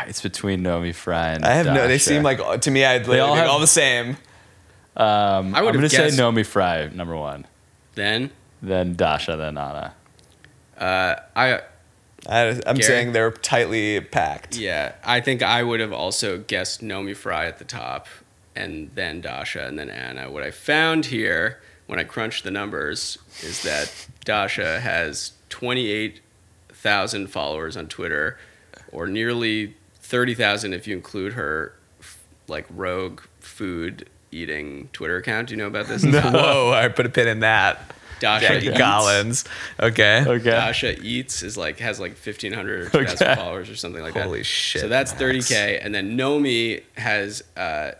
It's 0.06 0.20
between 0.20 0.62
Nomi 0.62 0.94
Fry 0.94 1.28
and 1.32 1.44
I 1.44 1.52
have 1.54 1.66
no. 1.66 1.88
They 1.88 1.98
seem 1.98 2.22
like 2.22 2.60
to 2.62 2.70
me. 2.70 2.84
I'd 2.84 3.06
literally 3.06 3.20
all 3.20 3.30
all, 3.30 3.34
have- 3.36 3.48
all 3.48 3.60
the 3.60 3.66
same. 3.66 4.16
Um, 4.96 5.54
I 5.54 5.58
I'm 5.58 5.64
going 5.72 5.80
to 5.80 5.88
say 5.88 6.08
Nomi 6.10 6.44
Fry, 6.46 6.88
number 6.92 7.16
one. 7.16 7.46
Then, 7.94 8.30
Then 8.62 8.94
Dasha, 8.94 9.36
then 9.36 9.56
Anna. 9.58 9.94
uh, 10.78 11.16
I 11.34 11.60
I, 12.28 12.48
I'm 12.66 12.76
Gary? 12.76 12.82
saying 12.82 13.12
they're 13.12 13.30
tightly 13.32 14.00
packed. 14.00 14.56
yeah, 14.56 14.92
I 15.04 15.20
think 15.20 15.42
I 15.42 15.62
would 15.62 15.80
have 15.80 15.92
also 15.92 16.38
guessed 16.38 16.80
Nomi 16.82 17.16
Fry 17.16 17.46
at 17.46 17.58
the 17.58 17.64
top, 17.64 18.06
and 18.56 18.90
then 18.94 19.20
Dasha, 19.20 19.66
and 19.66 19.78
then 19.78 19.90
Anna. 19.90 20.30
What 20.30 20.42
I 20.42 20.50
found 20.50 21.06
here 21.06 21.60
when 21.86 21.98
I 21.98 22.04
crunched 22.04 22.44
the 22.44 22.50
numbers 22.50 23.18
is 23.42 23.62
that 23.62 24.06
Dasha 24.24 24.80
has 24.80 25.32
28,000 26.84 27.28
followers 27.28 27.76
on 27.76 27.86
Twitter, 27.88 28.38
or 28.92 29.06
nearly 29.06 29.74
30,000 30.00 30.72
if 30.72 30.86
you 30.86 30.94
include 30.96 31.34
her 31.34 31.74
like 32.48 32.66
rogue 32.70 33.20
food 33.40 34.08
eating 34.30 34.88
Twitter 34.92 35.16
account. 35.16 35.48
Do 35.48 35.54
you 35.54 35.58
know 35.58 35.66
about 35.66 35.86
this? 35.86 36.04
Whoa! 36.04 36.72
I 36.72 36.88
put 36.88 37.06
a 37.06 37.08
pin 37.08 37.28
in 37.28 37.40
that. 37.40 37.94
Dasha 38.20 38.46
Jackie 38.46 38.66
Eats. 38.68 38.78
Collins. 38.78 39.44
Okay. 39.80 40.24
Okay. 40.26 40.50
Dasha 40.50 40.98
Eats 41.02 41.42
is 41.42 41.56
like 41.56 41.78
has 41.80 41.98
like 42.00 42.12
1,500 42.12 42.80
or 42.80 42.88
2,000 42.90 43.26
Okay. 43.28 43.34
followers 43.34 43.68
or 43.70 43.76
something 43.76 44.02
like 44.02 44.14
that. 44.14 44.24
Holy 44.26 44.42
shit, 44.44 44.80
So 44.80 44.88
that's 44.88 45.12
30k, 45.12 45.80
and 45.82 45.94
then 45.94 46.16
Nomi 46.16 46.82
has 46.96 47.42
uh, 47.56 47.92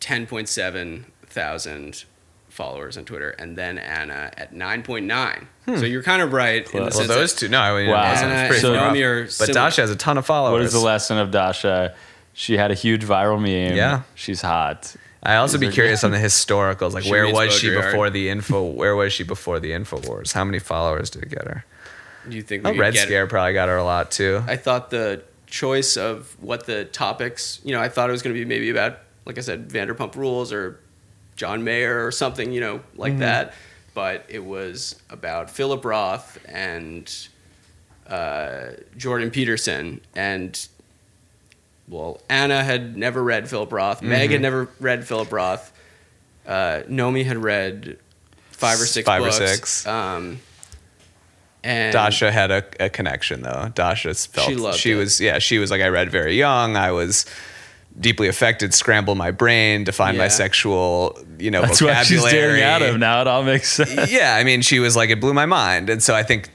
10.7 0.00 1.04
thousand 1.26 2.04
followers 2.58 2.98
on 2.98 3.04
Twitter, 3.06 3.30
and 3.30 3.56
then 3.56 3.78
Anna 3.78 4.30
at 4.36 4.52
9.9. 4.52 5.46
So 5.78 5.86
you're 5.86 6.02
kind 6.02 6.20
of 6.20 6.32
right 6.32 6.56
in 6.74 6.84
the 6.84 6.90
Close. 6.90 6.96
Well, 7.08 7.18
those 7.18 7.34
two. 7.34 7.48
No, 7.48 7.60
I 7.60 7.80
mean, 7.80 7.90
Wow. 7.90 8.02
it 8.06 8.08
wasn't. 8.10 8.32
Anna 8.32 8.40
It's 8.42 8.48
pretty 8.60 8.66
and 8.68 8.76
far 8.76 8.88
off. 8.88 9.24
But 9.26 9.30
similar. 9.32 9.54
Dasha 9.54 9.80
has 9.82 9.90
a 9.90 9.96
ton 9.96 10.18
of 10.18 10.26
followers. 10.26 10.52
What 10.52 10.62
is 10.62 10.72
the 10.72 10.78
lesson 10.80 11.18
of 11.18 11.30
Dasha? 11.30 11.94
She 12.34 12.56
had 12.56 12.70
a 12.70 12.74
huge 12.74 13.04
viral 13.04 13.40
meme. 13.40 13.76
Yeah. 13.76 14.02
She's 14.14 14.42
hot. 14.42 14.94
I 15.22 15.36
also 15.36 15.58
These 15.58 15.60
be 15.60 15.68
are- 15.68 15.72
curious 15.72 16.04
on 16.04 16.10
the 16.10 16.18
historicals. 16.28 16.92
Like, 16.94 17.04
She 17.04 17.10
where 17.10 17.32
was 17.32 17.52
she 17.54 17.68
poetry 17.68 17.76
art. 17.76 17.92
before 17.92 18.10
the 18.10 18.28
info? 18.28 18.62
Where 18.64 18.94
was 18.96 19.12
she 19.12 19.24
before 19.24 19.58
the 19.60 19.70
Infowars? 19.72 20.32
How 20.32 20.44
many 20.44 20.58
followers 20.58 21.10
did 21.10 21.22
it 21.24 21.30
get 21.30 21.46
her? 21.46 21.64
Do 22.28 22.36
you 22.36 22.42
think 22.42 22.64
we 22.64 22.70
Oh, 22.70 22.76
Red 22.76 22.94
get 22.94 23.06
Scare 23.06 23.26
probably 23.26 23.52
got 23.54 23.68
her 23.68 23.76
a 23.76 23.84
lot 23.84 24.10
too. 24.10 24.42
I 24.46 24.56
thought 24.56 24.90
the 24.90 25.22
choice 25.46 25.96
of 25.96 26.36
what 26.40 26.66
the 26.66 26.84
topics, 26.84 27.60
you 27.64 27.72
know, 27.72 27.80
I 27.80 27.88
thought 27.88 28.08
it 28.10 28.12
was 28.12 28.22
going 28.22 28.34
to 28.34 28.38
be 28.40 28.44
maybe 28.44 28.68
about, 28.70 28.98
like 29.24 29.38
I 29.38 29.40
said, 29.40 29.68
Vanderpump 29.70 30.14
Rules 30.14 30.52
or 30.52 30.78
John 31.38 31.64
Mayer 31.64 32.04
or 32.06 32.10
something, 32.10 32.52
you 32.52 32.60
know, 32.60 32.80
like 32.96 33.12
Mm-hmm. 33.12 33.20
that. 33.20 33.54
But 33.94 34.26
it 34.28 34.44
was 34.44 34.94
about 35.08 35.48
Philip 35.50 35.84
Roth 35.84 36.38
and 36.46 37.10
uh, 38.06 38.72
Jordan 38.96 39.30
Peterson. 39.30 40.00
And, 40.14 40.68
well, 41.88 42.20
Anna 42.28 42.62
had 42.62 42.96
never 42.96 43.22
read 43.22 43.48
Philip 43.48 43.72
Roth. 43.72 44.02
Meg 44.02 44.24
Mm-hmm. 44.26 44.32
had 44.32 44.42
never 44.42 44.68
read 44.78 45.06
Philip 45.08 45.32
Roth. 45.32 45.72
Uh, 46.46 46.82
Nomi 46.88 47.24
had 47.24 47.38
read 47.42 47.98
five 48.50 48.80
or 48.80 48.86
six 48.86 49.06
Five 49.06 49.22
or 49.22 49.26
books. 49.26 49.36
six. 49.36 49.86
Um, 49.86 50.40
and 51.64 51.92
Dasha 51.92 52.30
had 52.30 52.50
a, 52.50 52.64
a 52.80 52.88
connection 52.88 53.42
though. 53.42 53.70
Dasha 53.74 54.14
felt 54.14 54.48
She 54.48 54.54
loved 54.54 54.78
she 54.78 54.94
was 54.94 55.20
yeah 55.20 55.38
she 55.40 55.58
was 55.58 55.70
like 55.72 55.82
I 55.82 55.88
read 55.88 56.08
very 56.10 56.36
young. 56.36 56.76
I 56.76 56.92
was 56.92 57.26
deeply 58.00 58.28
affected. 58.28 58.72
Scramble 58.74 59.14
my 59.14 59.30
brain 59.30 59.84
to 59.86 59.92
find 59.92 60.16
Yeah. 60.16 60.24
my 60.24 60.28
sexual 60.28 61.18
you 61.38 61.50
know 61.50 61.62
That's 61.62 61.80
what 61.80 61.96
she's 62.06 62.20
vocabulary. 62.20 62.30
staring 62.58 62.62
at 62.62 62.82
him 62.82 63.00
now. 63.00 63.20
It 63.20 63.26
all 63.28 63.42
makes 63.44 63.70
sense. 63.70 64.10
yeah, 64.10 64.34
I 64.34 64.44
mean, 64.44 64.60
she 64.62 64.80
was 64.80 64.96
like, 64.96 65.10
it 65.10 65.20
blew 65.20 65.32
my 65.34 65.46
mind, 65.46 65.88
and 65.90 66.02
so 66.02 66.14
I 66.14 66.22
think 66.22 66.48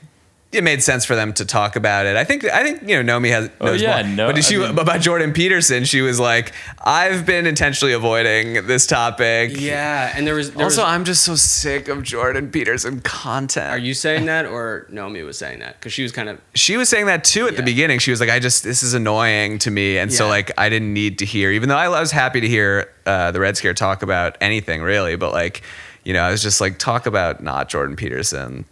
it 0.54 0.64
made 0.64 0.84
sense 0.84 1.06
for 1.06 1.16
them 1.16 1.34
to 1.34 1.46
talk 1.46 1.76
about 1.76 2.06
it. 2.06 2.16
I 2.16 2.24
think, 2.24 2.44
I 2.46 2.64
think 2.64 2.88
you 2.88 3.02
know, 3.02 3.20
Nomi 3.20 3.30
has 3.32 3.50
Oh, 3.62 3.66
knows 3.68 3.82
yeah, 3.82 4.04
more. 4.04 4.16
no- 4.16 4.28
but 4.28 4.36
did 4.36 4.46
she 4.46 4.56
I 4.56 4.60
mean- 4.70 4.78
about 4.78 5.02
Jordan 5.02 5.34
Peterson? 5.34 5.86
She 5.86 6.02
was 6.02 6.20
like, 6.20 6.52
I've 6.84 7.26
been 7.26 7.46
intentionally 7.48 7.94
avoiding 7.94 8.68
this 8.68 8.86
topic. 8.88 9.52
Yeah, 9.60 10.12
and 10.16 10.26
there 10.28 10.36
was 10.36 10.52
there 10.52 10.64
Also, 10.66 10.82
was, 10.82 10.90
I'm 10.90 11.04
just 11.06 11.24
so 11.24 11.36
sick 11.36 11.88
of 11.88 12.04
Jordan 12.04 12.52
Peterson 12.52 13.02
content. 13.02 13.70
Are 13.72 13.78
you 13.78 13.94
saying 13.94 14.26
that, 14.26 14.46
or 14.46 14.88
Nomi 14.92 15.26
was 15.26 15.38
saying 15.38 15.60
that? 15.60 15.80
Because 15.80 15.94
she 15.94 16.04
was 16.04 16.12
kind 16.12 16.30
of 16.30 16.40
she 16.54 16.78
was 16.78 16.90
saying 16.90 17.06
that 17.08 17.24
too 17.24 17.48
at 17.48 17.56
the 17.58 17.64
beginning. 17.64 18.00
She 18.00 18.12
was 18.12 18.20
like, 18.20 18.30
I 18.30 18.40
just, 18.40 18.64
this 18.64 18.84
is 18.84 18.94
annoying 18.94 19.60
to 19.60 19.72
me. 19.72 19.98
And 19.98 20.12
so, 20.14 20.28
like, 20.28 20.52
I 20.58 20.70
didn't 20.70 20.94
need 20.94 21.20
to 21.20 21.26
hear, 21.26 21.52
even 21.52 21.70
though 21.70 21.78
I 21.78 21.88
was 21.88 22.12
happy 22.12 22.42
to 22.42 22.48
hear 22.48 22.90
uh, 23.06 23.32
the 23.32 23.40
Red 23.40 23.58
Scare 23.58 23.74
talk 23.74 24.04
about 24.04 24.38
anything 24.42 24.82
really, 24.82 25.16
but 25.16 25.32
like, 25.34 25.62
you 26.04 26.14
know, 26.14 26.22
I 26.22 26.32
was 26.32 26.42
just 26.44 26.60
like, 26.60 26.80
talk 26.80 27.06
about 27.06 27.42
not 27.42 27.70
Jordan 27.70 27.96
Peterson. 27.96 28.66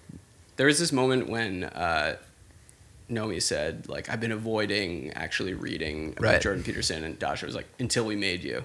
There 0.62 0.68
was 0.68 0.78
this 0.78 0.92
moment 0.92 1.28
when 1.28 1.64
uh, 1.64 2.18
Nomi 3.10 3.42
said, 3.42 3.90
like, 3.90 4.12
I've 4.12 4.20
been 4.20 4.32
avoiding 4.32 5.12
actually 5.14 5.56
reading 5.56 6.12
about 6.12 6.24
Right. 6.24 6.40
Jordan 6.40 6.62
Peterson, 6.64 7.04
and 7.04 7.18
Dasha 7.18 7.48
was 7.48 7.56
like, 7.56 7.66
until 7.80 8.06
we 8.06 8.16
made 8.16 8.44
you. 8.44 8.64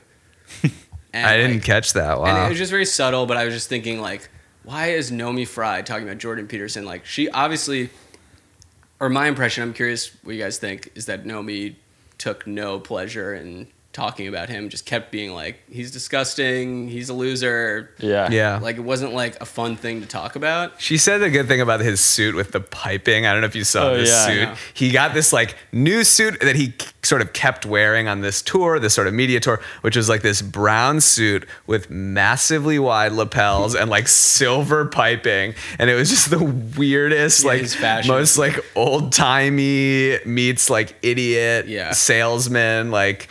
And, 1.14 1.24
I 1.24 1.38
didn't 1.38 1.54
like, 1.54 1.64
catch 1.64 1.94
that. 1.94 2.18
And 2.18 2.36
it 2.44 2.48
was 2.50 2.58
just 2.58 2.70
very 2.70 2.84
subtle, 2.84 3.24
but 3.24 3.38
I 3.38 3.46
was 3.46 3.54
just 3.54 3.70
thinking, 3.70 4.02
like, 4.02 4.28
why 4.64 4.88
is 4.88 5.10
Nomi 5.10 5.48
Fry 5.48 5.80
talking 5.80 6.06
about 6.06 6.18
Jordan 6.18 6.46
Peterson? 6.46 6.84
Like, 6.84 7.06
she 7.06 7.30
obviously, 7.30 7.88
or 9.00 9.08
my 9.08 9.26
impression, 9.26 9.62
I'm 9.62 9.72
curious 9.72 10.10
what 10.22 10.34
you 10.34 10.42
guys 10.42 10.58
think, 10.58 10.92
is 10.94 11.06
that 11.06 11.24
Nomi 11.24 11.76
took 12.18 12.46
no 12.46 12.78
pleasure 12.78 13.34
in 13.34 13.68
talking 13.96 14.28
about 14.28 14.48
him 14.48 14.68
just 14.68 14.84
kept 14.86 15.10
being 15.10 15.32
like, 15.32 15.58
he's 15.70 15.90
disgusting, 15.90 16.86
he's 16.88 17.08
a 17.08 17.14
loser. 17.14 17.90
Yeah. 17.98 18.30
Yeah. 18.30 18.58
Like 18.58 18.76
it 18.76 18.82
wasn't 18.84 19.14
like 19.14 19.40
a 19.40 19.46
fun 19.46 19.76
thing 19.76 20.02
to 20.02 20.06
talk 20.06 20.36
about. 20.36 20.80
She 20.80 20.98
said 20.98 21.22
a 21.22 21.30
good 21.30 21.48
thing 21.48 21.60
about 21.60 21.80
his 21.80 22.00
suit 22.00 22.34
with 22.34 22.52
the 22.52 22.60
piping. 22.60 23.26
I 23.26 23.32
don't 23.32 23.40
know 23.40 23.46
if 23.46 23.56
you 23.56 23.64
saw 23.64 23.88
Oh, 23.90 23.96
this 23.96 24.10
yeah. 24.10 24.26
suit. 24.26 24.38
Yeah. 24.42 24.56
He 24.74 24.90
got 24.90 25.14
this 25.14 25.32
like 25.32 25.56
new 25.72 26.04
suit 26.04 26.38
that 26.40 26.56
he 26.56 26.74
sort 27.02 27.22
of 27.22 27.32
kept 27.32 27.64
wearing 27.64 28.06
on 28.08 28.20
this 28.20 28.42
tour, 28.42 28.78
this 28.78 28.92
sort 28.94 29.06
of 29.06 29.14
media 29.14 29.40
tour, 29.40 29.60
which 29.80 29.96
was 29.96 30.08
like 30.08 30.22
this 30.22 30.42
brown 30.42 31.00
suit 31.00 31.46
with 31.66 31.88
massively 31.88 32.78
wide 32.78 33.12
lapels 33.12 33.74
and 33.74 33.88
like 33.88 34.08
silver 34.08 34.84
piping. 34.86 35.54
And 35.78 35.88
it 35.88 35.94
was 35.94 36.10
just 36.10 36.30
the 36.30 36.44
weirdest, 36.76 37.42
Yeah, 37.44 37.48
like 37.50 37.60
his 37.62 37.74
fashion. 37.74 38.10
most 38.12 38.36
like 38.38 38.62
old 38.74 39.12
timey 39.12 40.18
meets 40.26 40.68
like 40.68 40.96
idiot 41.02 41.66
Yeah. 41.68 41.92
salesman. 41.92 42.90
Like 42.90 43.28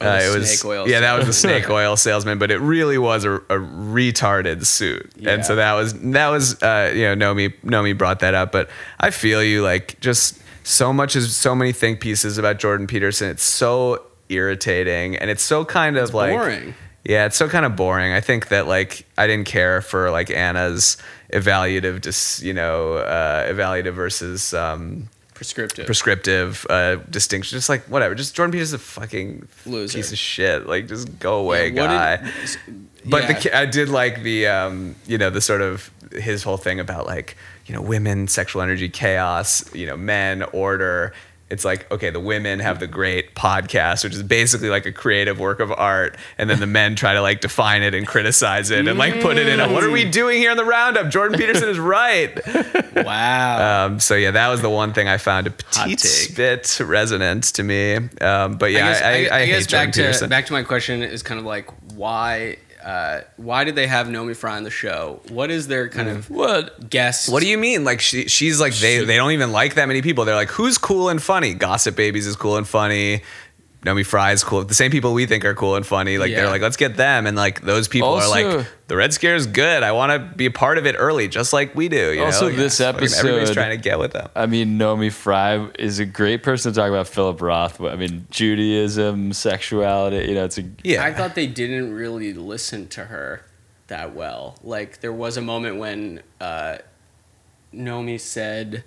uh, 0.00 0.20
it 0.22 0.38
was 0.38 0.58
snake 0.60 0.64
oil 0.70 0.88
yeah, 0.88 1.00
that 1.00 1.16
was 1.16 1.26
the 1.26 1.32
snake 1.32 1.68
oil 1.68 1.96
salesman, 2.06 2.38
but 2.38 2.50
it 2.50 2.58
really 2.60 2.98
was 2.98 3.24
a, 3.24 3.34
a 3.34 3.58
retarded 3.58 4.64
suit, 4.66 5.10
Yeah. 5.16 5.32
and 5.32 5.44
so 5.44 5.56
that 5.56 5.74
was 5.74 5.94
that 5.94 6.28
was 6.28 6.62
uh, 6.62 6.92
you 6.94 7.14
know 7.14 7.14
Nomi 7.34 7.52
Nomi 7.62 7.96
brought 7.96 8.20
that 8.20 8.34
up, 8.34 8.52
but 8.52 8.68
I 9.00 9.10
feel 9.10 9.42
you 9.42 9.62
like 9.62 9.98
just 10.00 10.40
so 10.64 10.92
much 10.92 11.16
is 11.16 11.34
so 11.36 11.54
many 11.54 11.72
think 11.72 12.00
pieces 12.00 12.38
about 12.38 12.58
Jordan 12.58 12.86
Peterson. 12.86 13.28
It's 13.30 13.42
so 13.42 14.04
irritating, 14.28 15.16
and 15.16 15.30
it's 15.30 15.42
so 15.42 15.64
kind 15.64 15.96
of 15.96 16.14
like 16.14 16.32
boring. 16.32 16.74
Yeah, 17.04 17.24
it's 17.24 17.36
so 17.36 17.48
kind 17.48 17.64
of 17.64 17.74
boring. 17.74 18.12
I 18.12 18.20
think 18.20 18.48
that 18.48 18.66
like 18.66 19.06
I 19.16 19.26
didn't 19.26 19.46
care 19.46 19.80
for 19.80 20.10
like 20.10 20.30
Anna's 20.30 20.96
evaluative, 21.32 22.00
dis, 22.02 22.42
you 22.42 22.52
know, 22.52 22.94
uh, 22.94 23.46
evaluative 23.50 23.94
versus 23.94 24.52
um, 24.52 25.08
Prescriptive. 25.38 25.86
prescriptive 25.86 26.66
uh, 26.68 26.96
distinction. 27.08 27.56
Just 27.56 27.68
like 27.68 27.82
whatever. 27.84 28.16
Just 28.16 28.34
Jordan 28.34 28.50
Peterson's 28.50 28.74
a 28.74 28.78
fucking 28.84 29.46
Loser. 29.66 29.96
piece 29.98 30.10
of 30.10 30.18
shit. 30.18 30.66
Like 30.66 30.88
just 30.88 31.18
go 31.20 31.38
away, 31.38 31.68
Yeah, 31.68 31.86
guy. 31.86 32.16
did- 32.16 32.90
but 33.08 33.22
yeah. 33.22 33.38
the 33.38 33.56
I 33.56 33.64
did 33.66 33.88
like 33.88 34.22
the 34.24 34.48
um, 34.48 34.96
you 35.06 35.16
know 35.16 35.30
the 35.30 35.40
sort 35.40 35.60
of 35.62 35.90
his 36.12 36.42
whole 36.42 36.56
thing 36.56 36.80
about 36.80 37.06
like 37.06 37.36
you 37.66 37.74
know 37.74 37.80
women, 37.80 38.26
sexual 38.26 38.62
energy, 38.62 38.88
chaos, 38.88 39.72
you 39.72 39.86
know 39.86 39.96
men, 39.96 40.42
order. 40.52 41.12
It's 41.50 41.64
like 41.64 41.90
okay, 41.90 42.10
the 42.10 42.20
women 42.20 42.58
have 42.60 42.78
the 42.78 42.86
great 42.86 43.34
podcast, 43.34 44.04
which 44.04 44.14
is 44.14 44.22
basically 44.22 44.68
like 44.68 44.86
a 44.86 44.92
creative 44.92 45.38
work 45.38 45.60
of 45.60 45.72
art, 45.72 46.16
and 46.36 46.50
then 46.50 46.60
the 46.60 46.66
men 46.66 46.94
try 46.94 47.14
to 47.14 47.22
like 47.22 47.40
define 47.40 47.82
it 47.82 47.94
and 47.94 48.06
criticize 48.06 48.70
it 48.70 48.86
and 48.86 48.98
like 48.98 49.20
put 49.20 49.38
it 49.38 49.48
in 49.48 49.60
a 49.60 49.72
what 49.72 49.82
are 49.84 49.90
we 49.90 50.04
doing 50.04 50.38
here 50.38 50.50
in 50.50 50.56
the 50.56 50.64
roundup? 50.64 51.08
Jordan 51.08 51.38
Peterson 51.38 51.68
is 51.68 51.78
right. 51.78 52.38
wow. 52.96 53.86
Um, 53.86 54.00
so 54.00 54.14
yeah, 54.14 54.32
that 54.32 54.48
was 54.48 54.60
the 54.60 54.70
one 54.70 54.92
thing 54.92 55.08
I 55.08 55.16
found 55.16 55.46
a 55.46 55.50
petite 55.50 56.32
bit 56.36 56.80
resonant 56.80 57.44
to 57.54 57.62
me. 57.62 57.96
Um, 57.96 58.58
but 58.58 58.72
yeah, 58.72 58.86
I, 58.86 58.90
guess, 58.90 59.02
I, 59.02 59.10
I, 59.10 59.46
guess 59.46 59.64
hate 59.64 59.68
Jordan 59.68 59.86
back 59.86 59.92
to 59.94 60.00
Peterson. 60.00 60.30
back 60.30 60.46
to 60.46 60.52
my 60.52 60.62
question 60.62 61.02
is 61.02 61.22
kind 61.22 61.40
of 61.40 61.46
like 61.46 61.70
why 61.94 62.56
uh, 62.88 63.20
why 63.36 63.64
did 63.64 63.74
they 63.74 63.86
have 63.86 64.06
Nomi 64.06 64.34
Fry 64.34 64.56
on 64.56 64.64
the 64.64 64.70
show? 64.70 65.20
What 65.28 65.50
is 65.50 65.68
their 65.68 65.88
kind 65.90 66.08
of 66.08 66.30
What? 66.30 66.88
guest? 66.88 67.30
What 67.30 67.42
do 67.42 67.48
you 67.48 67.58
mean? 67.58 67.84
Like 67.84 68.00
she, 68.00 68.28
she's 68.28 68.58
like 68.60 68.72
they, 68.74 69.04
they 69.04 69.16
don't 69.16 69.32
even 69.32 69.52
like 69.52 69.74
that 69.74 69.88
many 69.88 70.00
people. 70.00 70.24
They're 70.24 70.34
like, 70.34 70.48
who's 70.48 70.78
cool 70.78 71.10
and 71.10 71.22
funny? 71.22 71.52
Gossip 71.52 71.96
Babies 71.96 72.26
is 72.26 72.34
cool 72.34 72.56
and 72.56 72.66
funny. 72.66 73.22
Nomi 73.84 74.04
Fry 74.04 74.32
is 74.32 74.42
cool. 74.42 74.64
The 74.64 74.74
same 74.74 74.90
people 74.90 75.14
we 75.14 75.24
think 75.26 75.44
are 75.44 75.54
cool 75.54 75.76
and 75.76 75.86
funny. 75.86 76.18
Like 76.18 76.30
Yeah. 76.30 76.38
they're 76.42 76.50
like, 76.50 76.62
let's 76.62 76.76
get 76.76 76.96
them. 76.96 77.26
And 77.26 77.36
like 77.36 77.60
those 77.60 77.86
people 77.86 78.08
are 78.14 78.28
like, 78.28 78.66
the 78.88 78.96
Red 78.96 79.12
Scare 79.14 79.36
is 79.36 79.46
good. 79.46 79.84
I 79.84 79.92
want 79.92 80.10
to 80.12 80.36
be 80.36 80.46
a 80.46 80.50
part 80.50 80.78
of 80.78 80.86
it 80.86 80.96
early, 80.98 81.28
just 81.28 81.52
like 81.52 81.76
we 81.76 81.88
do. 81.88 82.12
You 82.12 82.24
Also, 82.24 82.48
know? 82.50 82.56
this 82.56 82.80
episode, 82.80 83.18
everybody's 83.18 83.50
episode- 83.50 83.54
trying 83.54 83.70
to 83.78 83.82
get 83.82 83.98
with 84.00 84.12
them. 84.14 84.28
I 84.34 84.46
mean, 84.46 84.78
Nomi 84.80 85.12
Fry 85.12 85.68
is 85.78 86.00
a 86.00 86.04
great 86.04 86.42
person 86.42 86.72
to 86.72 86.76
talk 86.80 86.88
about 86.88 87.06
Philip 87.06 87.40
Roth. 87.40 87.80
I 87.80 87.94
mean, 87.94 88.26
Judaism, 88.30 89.32
sexuality. 89.32 90.28
You 90.28 90.34
know, 90.34 90.44
it's 90.44 90.58
a 90.58 90.64
Yeah, 90.82 91.04
I 91.04 91.14
thought 91.14 91.36
they 91.36 91.46
didn't 91.46 91.94
really 91.94 92.32
listen 92.34 92.88
to 92.88 93.04
her 93.04 93.42
that 93.86 94.12
well. 94.12 94.56
Like 94.64 95.00
there 95.02 95.12
was 95.12 95.36
a 95.36 95.40
moment 95.42 95.76
when 95.76 96.20
uh, 96.40 96.78
Nomi 97.72 98.18
said 98.20 98.82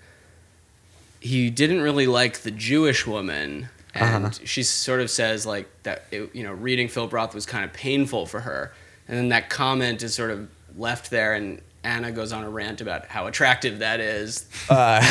he 1.21 1.49
didn't 1.49 1.81
really 1.81 2.07
like 2.07 2.39
the 2.39 2.51
Jewish 2.51 3.07
woman, 3.07 3.69
and 3.93 4.25
Uh-huh. 4.25 4.45
she 4.45 4.63
sort 4.63 5.01
of 5.01 5.09
says 5.09 5.45
like 5.45 5.67
that. 5.83 6.05
It, 6.11 6.33
you 6.35 6.43
know, 6.43 6.53
reading 6.53 6.87
Philip 6.87 7.13
Roth 7.13 7.33
was 7.35 7.45
kind 7.45 7.65
of 7.65 7.73
painful 7.73 8.25
for 8.25 8.39
her, 8.41 8.73
and 9.07 9.17
then 9.17 9.29
that 9.29 9.49
comment 9.49 10.01
is 10.03 10.13
sort 10.15 10.31
of 10.31 10.47
left 10.77 11.09
there, 11.11 11.33
and 11.33 11.61
Anna 11.83 12.11
goes 12.11 12.31
on 12.31 12.43
a 12.43 12.49
rant 12.49 12.79
about 12.81 13.07
how 13.07 13.27
attractive 13.27 13.79
that 13.79 13.99
is. 13.99 14.45
Uh. 14.69 15.01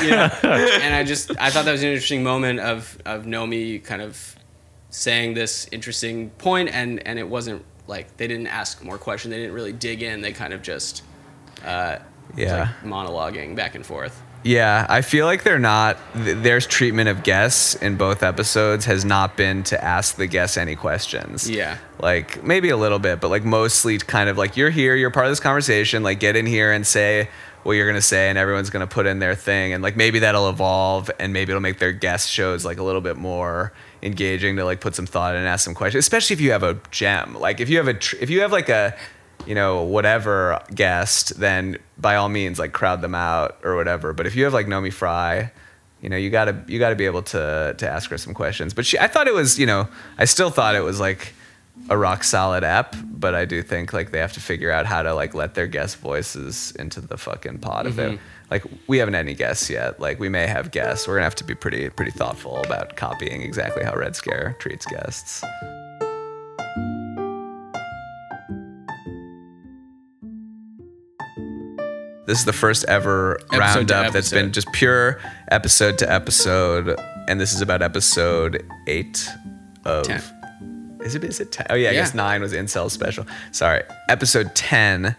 you 0.02 0.10
know, 0.10 0.28
and 0.82 0.94
I 0.94 1.04
just 1.04 1.30
I 1.38 1.50
thought 1.50 1.64
that 1.64 1.72
was 1.72 1.82
an 1.82 1.88
interesting 1.90 2.22
moment 2.22 2.60
of 2.60 2.98
of 3.06 3.24
Nomi 3.24 3.82
kind 3.82 4.02
of 4.02 4.36
saying 4.90 5.34
this 5.34 5.68
interesting 5.72 6.30
point 6.30 6.68
and 6.70 7.06
and 7.06 7.18
it 7.18 7.28
wasn't 7.28 7.62
like 7.86 8.16
they 8.16 8.26
didn't 8.26 8.46
ask 8.46 8.82
more 8.82 8.96
questions 8.98 9.30
they 9.30 9.36
didn't 9.38 9.52
really 9.52 9.72
dig 9.72 10.02
in 10.02 10.22
they 10.22 10.32
kind 10.32 10.54
of 10.54 10.62
just 10.62 11.02
uh 11.64 11.98
Yeah. 12.36 12.60
like, 12.82 12.90
monologuing 12.92 13.54
back 13.56 13.74
and 13.74 13.84
forth 13.84 14.22
Yeah, 14.46 14.86
I 14.88 15.02
feel 15.02 15.26
like 15.26 15.42
they're 15.42 15.58
not. 15.58 15.98
th- 16.14 16.36
Their 16.38 16.60
treatment 16.60 17.08
of 17.08 17.24
guests 17.24 17.74
in 17.74 17.96
both 17.96 18.22
episodes 18.22 18.84
has 18.84 19.04
not 19.04 19.36
been 19.36 19.64
to 19.64 19.82
ask 19.82 20.14
the 20.16 20.28
guests 20.28 20.56
any 20.56 20.76
questions. 20.76 21.50
Yeah. 21.50 21.78
Like 22.00 22.44
maybe 22.44 22.68
a 22.68 22.76
little 22.76 23.00
bit, 23.00 23.20
but 23.20 23.28
like 23.28 23.44
mostly 23.44 23.98
kind 23.98 24.28
of 24.28 24.38
like 24.38 24.56
you're 24.56 24.70
here, 24.70 24.94
you're 24.94 25.10
part 25.10 25.26
of 25.26 25.32
this 25.32 25.40
conversation. 25.40 26.04
Like 26.04 26.20
get 26.20 26.36
in 26.36 26.46
here 26.46 26.70
and 26.70 26.86
say 26.86 27.28
what 27.64 27.72
you're 27.72 27.88
gonna 27.88 28.00
say, 28.00 28.28
and 28.28 28.38
everyone's 28.38 28.70
gonna 28.70 28.86
put 28.86 29.06
in 29.06 29.18
their 29.18 29.34
thing, 29.34 29.72
and 29.72 29.82
like 29.82 29.96
maybe 29.96 30.20
that'll 30.20 30.48
evolve, 30.48 31.10
and 31.18 31.32
maybe 31.32 31.50
it'll 31.50 31.60
make 31.60 31.80
their 31.80 31.90
guest 31.92 32.30
shows 32.30 32.64
like 32.64 32.78
a 32.78 32.84
little 32.84 33.00
bit 33.00 33.16
more 33.16 33.72
engaging 34.02 34.54
to 34.56 34.64
like 34.64 34.80
put 34.80 34.94
some 34.94 35.06
thought 35.06 35.34
in 35.34 35.40
and 35.40 35.48
ask 35.48 35.64
some 35.64 35.74
questions. 35.74 36.04
Especially 36.04 36.34
if 36.34 36.40
you 36.40 36.52
have 36.52 36.62
a 36.62 36.78
gem, 36.92 37.34
like 37.34 37.58
if 37.58 37.68
you 37.68 37.78
have 37.78 37.88
a 37.88 37.94
tr- 37.94 38.14
if 38.20 38.30
you 38.30 38.42
have 38.42 38.52
like 38.52 38.68
a 38.68 38.94
you 39.46 39.54
know, 39.54 39.82
whatever 39.82 40.60
guest, 40.74 41.38
then 41.38 41.78
by 41.98 42.16
all 42.16 42.28
means, 42.28 42.58
like 42.58 42.72
crowd 42.72 43.00
them 43.00 43.14
out 43.14 43.58
or 43.62 43.76
whatever. 43.76 44.12
But 44.12 44.26
if 44.26 44.36
you 44.36 44.44
have 44.44 44.52
like 44.52 44.66
Nomi 44.66 44.92
Fry, 44.92 45.52
you 46.00 46.08
know, 46.08 46.16
you 46.16 46.30
gotta 46.30 46.62
you 46.66 46.78
gotta 46.78 46.96
be 46.96 47.06
able 47.06 47.22
to 47.22 47.74
to 47.78 47.88
ask 47.88 48.10
her 48.10 48.18
some 48.18 48.34
questions. 48.34 48.74
But 48.74 48.86
she, 48.86 48.98
I 48.98 49.08
thought 49.08 49.28
it 49.28 49.34
was, 49.34 49.58
you 49.58 49.66
know, 49.66 49.88
I 50.18 50.24
still 50.24 50.50
thought 50.50 50.74
it 50.74 50.82
was 50.82 51.00
like 51.00 51.32
a 51.88 51.96
rock 51.96 52.24
solid 52.24 52.64
app. 52.64 52.94
But 53.04 53.34
I 53.34 53.44
do 53.44 53.62
think 53.62 53.92
like 53.92 54.10
they 54.10 54.18
have 54.18 54.32
to 54.34 54.40
figure 54.40 54.70
out 54.70 54.86
how 54.86 55.02
to 55.02 55.14
like 55.14 55.34
let 55.34 55.54
their 55.54 55.66
guest 55.66 55.98
voices 55.98 56.72
into 56.72 57.00
the 57.00 57.16
fucking 57.16 57.58
pod. 57.58 57.86
If 57.86 57.96
they 57.96 58.18
like, 58.50 58.64
we 58.86 58.98
haven't 58.98 59.14
had 59.14 59.20
any 59.20 59.34
guests 59.34 59.68
yet. 59.68 59.98
Like 59.98 60.20
we 60.20 60.28
may 60.28 60.46
have 60.46 60.70
guests. 60.70 61.08
We're 61.08 61.14
gonna 61.14 61.24
have 61.24 61.34
to 61.36 61.44
be 61.44 61.54
pretty 61.54 61.88
pretty 61.90 62.12
thoughtful 62.12 62.62
about 62.62 62.96
copying 62.96 63.42
exactly 63.42 63.84
how 63.84 63.94
Red 63.96 64.16
Scare 64.16 64.56
treats 64.58 64.86
guests. 64.86 65.42
This 72.26 72.40
is 72.40 72.44
the 72.44 72.52
first 72.52 72.84
ever 72.88 73.38
to 73.52 73.58
roundup 73.58 74.12
that's 74.12 74.30
been 74.32 74.52
just 74.52 74.70
pure 74.72 75.20
episode 75.48 75.98
to 75.98 76.12
episode, 76.12 76.98
and 77.28 77.40
this 77.40 77.52
is 77.54 77.60
about 77.60 77.82
episode 77.82 78.66
eight 78.88 79.28
of. 79.84 80.04
Ten. 80.04 80.22
Is 81.04 81.14
it? 81.14 81.22
Is 81.22 81.38
it? 81.38 81.52
10? 81.52 81.66
Oh 81.70 81.74
yeah, 81.74 81.90
I 81.90 81.92
Yeah. 81.92 82.00
guess 82.00 82.14
nine 82.14 82.40
was 82.42 82.52
incel 82.52 82.90
special. 82.90 83.26
Sorry, 83.52 83.82
episode 84.08 84.54
ten 84.56 85.14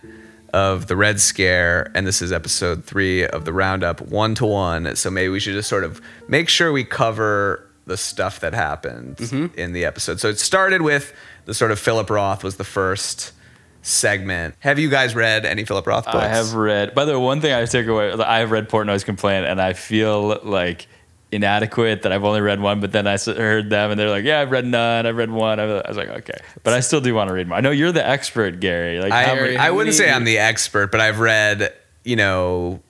of 0.53 0.87
the 0.87 0.97
Red 0.97 1.21
Scare, 1.21 1.91
and 1.95 2.05
this 2.05 2.21
is 2.21 2.33
episode 2.33 2.83
three 2.83 3.25
of 3.25 3.45
the 3.45 3.53
roundup, 3.53 4.01
one 4.01 4.35
to 4.35 4.45
one. 4.45 4.93
So 4.97 5.09
maybe 5.09 5.29
we 5.29 5.39
should 5.39 5.53
just 5.53 5.69
sort 5.69 5.85
of 5.85 6.01
make 6.27 6.49
sure 6.49 6.73
we 6.73 6.83
cover 6.83 7.63
the 7.85 7.95
stuff 7.95 8.41
that 8.41 8.53
happened 8.53 9.15
Mm-hmm. 9.17 9.57
in 9.57 9.71
the 9.71 9.85
episode. 9.85 10.19
So 10.19 10.27
it 10.27 10.39
started 10.39 10.81
with 10.81 11.13
the 11.45 11.53
sort 11.53 11.71
of 11.71 11.79
Philip 11.79 12.09
Roth 12.09 12.43
was 12.43 12.57
the 12.57 12.65
first 12.65 13.31
segment. 13.81 14.55
Have 14.59 14.79
you 14.79 14.89
guys 14.89 15.15
read 15.15 15.45
any 15.45 15.63
Philip 15.65 15.85
Roth 15.87 16.05
books? 16.05 16.17
I 16.17 16.27
have 16.27 16.53
read. 16.53 16.93
By 16.95 17.05
the 17.05 17.17
way, 17.17 17.23
one 17.25 17.41
thing 17.41 17.53
I 17.53 17.65
took 17.65 17.87
away, 17.87 18.11
I 18.13 18.39
have 18.39 18.51
read 18.51 18.69
Portnoy's 18.69 19.03
complaint, 19.03 19.45
and 19.45 19.61
I 19.61 19.73
feel 19.73 20.39
like 20.43 20.87
inadequate 21.31 22.03
that 22.03 22.11
I've 22.13 22.23
only 22.23 22.39
read 22.41 22.61
one. 22.61 22.79
But 22.79 22.91
then 22.93 23.05
I 23.05 23.17
heard 23.17 23.69
them, 23.69 23.91
and 23.91 23.99
they're 23.99 24.09
like, 24.09 24.23
"Yeah, 24.23 24.39
I've 24.39 24.51
read 24.51 24.65
none. 24.65 25.05
I've 25.05 25.17
read 25.17 25.29
one." 25.29 25.59
I 25.59 25.65
was 25.65 25.97
like, 25.97 26.07
"Okay," 26.09 26.37
but 26.63 26.73
I 26.73 26.79
still 26.79 27.01
do 27.01 27.13
want 27.13 27.27
to 27.27 27.33
read 27.33 27.47
more. 27.47 27.57
I 27.57 27.61
know 27.61 27.71
you're 27.71 27.91
the 27.91 28.07
expert, 28.07 28.59
Gary. 28.61 28.99
Like, 28.99 29.11
I, 29.11 29.35
many- 29.35 29.57
I 29.57 29.71
wouldn't 29.71 29.95
say 29.95 30.09
I'm 30.09 30.23
the 30.23 30.37
expert, 30.37 30.89
but 30.91 31.01
I've 31.01 31.19
read, 31.19 31.73
you 32.05 32.15
know, 32.15 32.81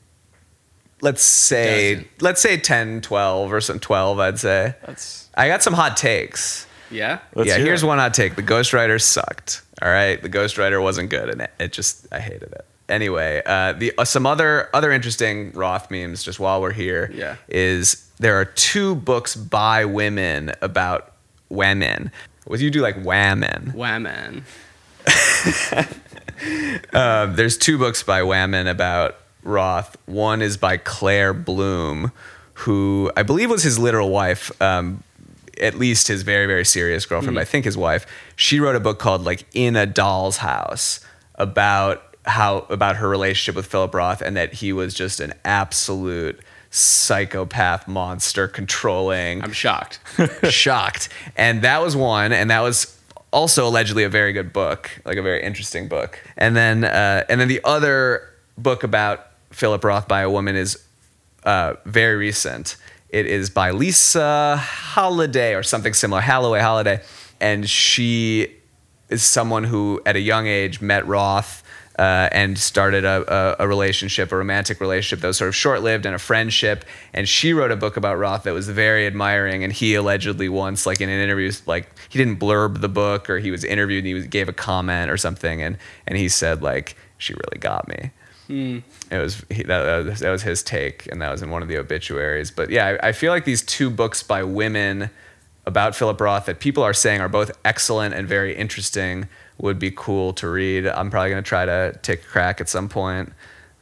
let's 1.01 1.23
say 1.23 1.95
Dozen. 1.95 2.09
let's 2.21 2.41
say 2.41 2.57
10, 2.57 3.01
12 3.01 3.51
or 3.51 3.59
some 3.61 3.79
12, 3.79 4.19
I'd 4.19 4.39
say. 4.39 4.75
that's 4.85 5.29
I 5.35 5.47
got 5.47 5.63
some 5.63 5.73
hot 5.73 5.97
takes. 5.97 6.66
Yeah 6.91 7.19
Let's 7.35 7.49
yeah, 7.49 7.57
here's 7.57 7.83
it. 7.83 7.87
one 7.87 7.99
I 7.99 8.09
take. 8.09 8.35
The 8.35 8.43
Ghostwriter 8.43 9.01
sucked. 9.01 9.61
All 9.81 9.89
right, 9.89 10.21
the 10.21 10.29
Ghostwriter 10.29 10.81
wasn't 10.81 11.09
good, 11.09 11.29
and 11.29 11.41
it, 11.41 11.51
it 11.59 11.71
just 11.73 12.07
I 12.11 12.19
hated 12.19 12.51
it. 12.53 12.65
Anyway, 12.89 13.41
uh, 13.45 13.73
the 13.73 13.93
uh, 13.97 14.05
some 14.05 14.25
other 14.25 14.69
other 14.73 14.91
interesting 14.91 15.51
Roth 15.51 15.91
memes. 15.91 16.23
Just 16.23 16.39
while 16.39 16.61
we're 16.61 16.71
here, 16.73 17.11
Yeah. 17.13 17.35
is 17.49 18.09
there 18.19 18.39
are 18.39 18.45
two 18.45 18.95
books 18.95 19.35
by 19.35 19.85
women 19.85 20.53
about 20.61 21.13
women. 21.49 22.11
What 22.45 22.59
you 22.61 22.71
do 22.71 22.81
like 22.81 22.95
women? 23.03 23.73
wow 23.75 23.99
man 23.99 24.43
Uh, 26.93 27.25
there's 27.27 27.57
two 27.57 27.77
books 27.79 28.03
by 28.03 28.21
Whammon 28.21 28.67
about 28.69 29.17
Roth. 29.43 29.97
One 30.05 30.41
is 30.43 30.55
by 30.55 30.77
Claire 30.77 31.33
Bloom, 31.33 32.11
who 32.53 33.11
I 33.17 33.23
believe 33.23 33.49
was 33.49 33.63
his 33.63 33.79
literal 33.79 34.09
wife. 34.11 34.51
Um, 34.61 35.03
at 35.59 35.75
least 35.75 36.07
his 36.07 36.23
very 36.23 36.47
very 36.47 36.65
serious 36.65 37.05
girlfriend, 37.05 37.35
but 37.35 37.41
I 37.41 37.45
think 37.45 37.65
his 37.65 37.77
wife. 37.77 38.05
She 38.35 38.59
wrote 38.59 38.75
a 38.75 38.79
book 38.79 38.99
called 38.99 39.23
like 39.23 39.45
In 39.53 39.75
a 39.75 39.85
Doll's 39.85 40.37
House 40.37 40.99
about 41.35 42.03
how 42.25 42.59
about 42.69 42.97
her 42.97 43.07
relationship 43.07 43.55
with 43.55 43.67
Philip 43.67 43.93
Roth 43.93 44.21
and 44.21 44.35
that 44.35 44.53
he 44.53 44.73
was 44.73 44.93
just 44.93 45.19
an 45.19 45.33
absolute 45.45 46.39
psychopath 46.69 47.87
monster 47.87 48.47
controlling 48.47 49.41
I'm 49.41 49.53
shocked. 49.53 49.99
shocked. 50.49 51.09
And 51.35 51.61
that 51.61 51.81
was 51.81 51.95
one, 51.95 52.33
and 52.33 52.49
that 52.49 52.61
was 52.61 52.97
also 53.31 53.67
allegedly 53.67 54.03
a 54.03 54.09
very 54.09 54.33
good 54.33 54.53
book, 54.53 54.89
like 55.05 55.17
a 55.17 55.21
very 55.21 55.43
interesting 55.43 55.87
book. 55.87 56.19
And 56.37 56.55
then, 56.55 56.83
uh, 56.83 57.23
and 57.29 57.39
then 57.39 57.47
the 57.47 57.61
other 57.63 58.27
book 58.57 58.83
about 58.83 59.27
Philip 59.51 59.83
Roth 59.83 60.07
by 60.07 60.21
a 60.21 60.29
woman 60.29 60.55
is 60.55 60.77
uh, 61.43 61.75
very 61.85 62.15
recent. 62.15 62.77
It 63.17 63.25
is 63.25 63.49
by 63.49 63.71
Lisa 63.71 64.57
Holiday 64.57 65.55
or 65.55 65.63
something 65.63 65.95
similar, 65.95 66.21
Holloway 66.21 66.59
Holiday, 66.59 67.01
and 67.41 67.67
she 67.67 68.53
is 69.09 69.23
someone 69.23 69.63
who, 69.63 69.99
at 70.05 70.15
a 70.15 70.19
young 70.19 70.45
age, 70.45 70.81
met 70.81 71.07
Roth. 71.07 71.63
Uh, 71.97 72.29
and 72.31 72.59
started 72.59 73.05
a, 73.05 73.57
a, 73.59 73.65
a 73.65 73.67
relationship, 73.67 74.31
a 74.31 74.37
romantic 74.37 74.79
relationship 74.79 75.19
that 75.19 75.25
was 75.25 75.35
sort 75.35 75.47
of 75.47 75.55
short 75.55 75.81
lived 75.81 76.05
and 76.05 76.13
a 76.13 76.19
friendship. 76.19 76.85
And 77.11 77.27
she 77.27 77.53
wrote 77.53 77.71
a 77.71 77.75
book 77.75 77.97
about 77.97 78.19
Roth 78.19 78.43
that 78.43 78.53
was 78.53 78.69
very 78.69 79.07
admiring. 79.07 79.63
And 79.63 79.73
he 79.73 79.95
allegedly 79.95 80.47
once, 80.47 80.85
like 80.85 81.01
in 81.01 81.09
an 81.09 81.19
interview, 81.19 81.51
like 81.65 81.89
he 82.09 82.19
didn't 82.19 82.37
blurb 82.37 82.81
the 82.81 82.87
book 82.87 83.31
or 83.31 83.39
he 83.39 83.49
was 83.49 83.63
interviewed 83.63 84.03
and 84.03 84.07
he 84.09 84.13
was, 84.13 84.27
gave 84.27 84.47
a 84.47 84.53
comment 84.53 85.09
or 85.09 85.17
something. 85.17 85.59
And, 85.63 85.79
and 86.05 86.19
he 86.19 86.29
said, 86.29 86.61
like, 86.61 86.95
she 87.17 87.33
really 87.33 87.57
got 87.59 87.87
me. 87.87 88.11
It 88.49 89.17
was 89.17 89.43
he, 89.49 89.63
that, 89.63 89.83
that 89.83 90.05
was 90.05 90.19
that 90.19 90.31
was 90.31 90.43
his 90.43 90.63
take, 90.63 91.07
and 91.11 91.21
that 91.21 91.31
was 91.31 91.41
in 91.41 91.49
one 91.49 91.61
of 91.61 91.67
the 91.67 91.77
obituaries. 91.77 92.51
But 92.51 92.69
yeah, 92.69 92.97
I, 93.01 93.09
I 93.09 93.11
feel 93.11 93.31
like 93.31 93.45
these 93.45 93.61
two 93.61 93.89
books 93.89 94.23
by 94.23 94.43
women 94.43 95.09
about 95.65 95.95
Philip 95.95 96.19
Roth 96.21 96.45
that 96.45 96.59
people 96.59 96.81
are 96.83 96.93
saying 96.93 97.19
are 97.19 97.27
both 97.27 97.51
excellent 97.65 98.15
and 98.15 98.27
very 98.27 98.55
interesting 98.55 99.27
would 99.57 99.79
be 99.79 99.91
cool 99.91 100.33
to 100.33 100.47
read. 100.47 100.87
I'm 100.87 101.09
probably 101.09 101.29
gonna 101.31 101.41
try 101.41 101.65
to 101.65 101.99
take 102.01 102.21
a 102.21 102.27
crack 102.27 102.61
at 102.61 102.69
some 102.69 102.87
point. 102.87 103.33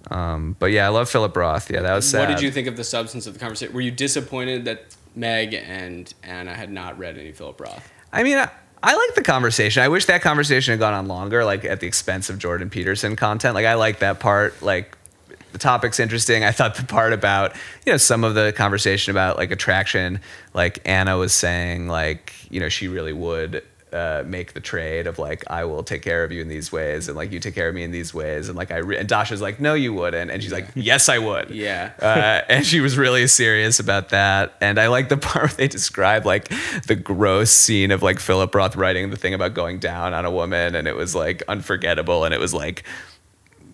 Um, 0.10 0.55
but 0.60 0.67
yeah, 0.67 0.86
I 0.86 0.89
love 0.89 1.10
Philip 1.10 1.36
Roth. 1.36 1.69
Yeah, 1.69 1.81
that 1.81 1.93
was 1.93 2.07
sad. 2.07 2.27
What 2.27 2.36
did 2.36 2.43
you 2.43 2.51
think 2.51 2.67
of 2.67 2.77
the 2.77 2.84
substance 2.84 3.27
of 3.27 3.34
the 3.34 3.39
conversation? 3.39 3.74
Were 3.74 3.81
you 3.81 3.91
disappointed 3.91 4.65
that 4.65 4.95
Meg 5.15 5.53
and 5.53 6.13
Anna 6.24 6.53
had 6.53 6.72
not 6.72 6.98
read 6.98 7.17
any 7.17 7.31
Philip 7.31 7.60
Roth? 7.60 7.91
I 8.13 8.24
mean, 8.24 8.38
I, 8.38 8.50
I 8.85 8.93
like 8.93 9.15
the 9.15 9.23
conversation. 9.23 9.81
I 9.81 9.87
wish 9.87 10.05
that 10.05 10.21
conversation 10.21 10.73
had 10.73 10.79
gone 10.79 10.93
on 10.93 11.07
longer, 11.07 11.43
like 11.43 11.65
at 11.65 11.79
the 11.79 11.87
expense 11.87 12.29
of 12.29 12.37
Jordan 12.37 12.69
Peterson 12.69 13.15
content. 13.15 13.55
Like 13.55 13.65
I 13.65 13.73
like 13.73 13.97
that 13.99 14.19
part. 14.19 14.61
Like 14.61 14.95
the 15.53 15.57
topic's 15.57 15.99
interesting. 15.99 16.43
I 16.43 16.51
thought 16.51 16.75
the 16.75 16.83
part 16.83 17.11
about 17.11 17.55
you 17.83 17.93
know 17.93 17.97
some 17.97 18.23
of 18.23 18.35
the 18.35 18.53
conversation 18.55 19.09
about 19.09 19.37
like 19.37 19.49
attraction, 19.49 20.19
like 20.53 20.81
Anna 20.85 21.17
was 21.17 21.33
saying, 21.33 21.87
like 21.87 22.33
you 22.51 22.59
know 22.59 22.69
she 22.69 22.87
really 22.87 23.11
would. 23.11 23.63
Uh, 23.95 24.23
make 24.27 24.51
the 24.51 24.59
trade 24.59 25.07
of 25.07 25.17
like 25.17 25.43
I 25.49 25.63
will 25.63 25.81
take 25.81 26.01
care 26.01 26.25
of 26.25 26.31
you 26.33 26.41
in 26.41 26.49
these 26.49 26.69
ways 26.69 27.07
and 27.07 27.15
like 27.15 27.31
you 27.31 27.39
take 27.39 27.55
care 27.55 27.69
of 27.69 27.73
me 27.75 27.81
in 27.81 27.91
these 27.91 28.13
ways 28.13 28.49
and 28.49 28.57
like 28.57 28.69
I 28.69 28.77
re- 28.79 28.97
and 28.97 29.07
Dasha's 29.07 29.41
like 29.41 29.61
no 29.61 29.73
you 29.73 29.93
wouldn't 29.93 30.29
and 30.31 30.43
she's 30.43 30.51
like 30.51 30.67
yes 30.75 31.07
I 31.07 31.17
would 31.17 31.49
Yeah. 31.49 31.93
uh, 32.01 32.41
and 32.51 32.65
she 32.65 32.81
was 32.81 32.97
really 32.97 33.25
serious 33.27 33.79
about 33.79 34.09
that. 34.09 34.53
And 34.59 34.79
I 34.79 34.87
like 34.87 35.07
the 35.07 35.15
part 35.29 35.45
where 35.45 35.53
they 35.55 35.69
describe 35.69 36.25
like 36.25 36.49
the 36.87 36.95
gross 36.95 37.51
scene 37.51 37.91
of 37.91 38.03
like 38.03 38.19
Philip 38.19 38.53
Roth 38.53 38.75
writing 38.75 39.11
the 39.11 39.15
thing 39.17 39.33
about 39.33 39.53
going 39.53 39.79
down 39.79 40.13
on 40.13 40.25
a 40.25 40.31
woman, 40.31 40.75
and 40.75 40.89
it 40.89 40.95
was 40.97 41.15
like 41.15 41.41
unforgettable, 41.47 42.25
and 42.25 42.33
it 42.33 42.39
was 42.41 42.53
like 42.53 42.83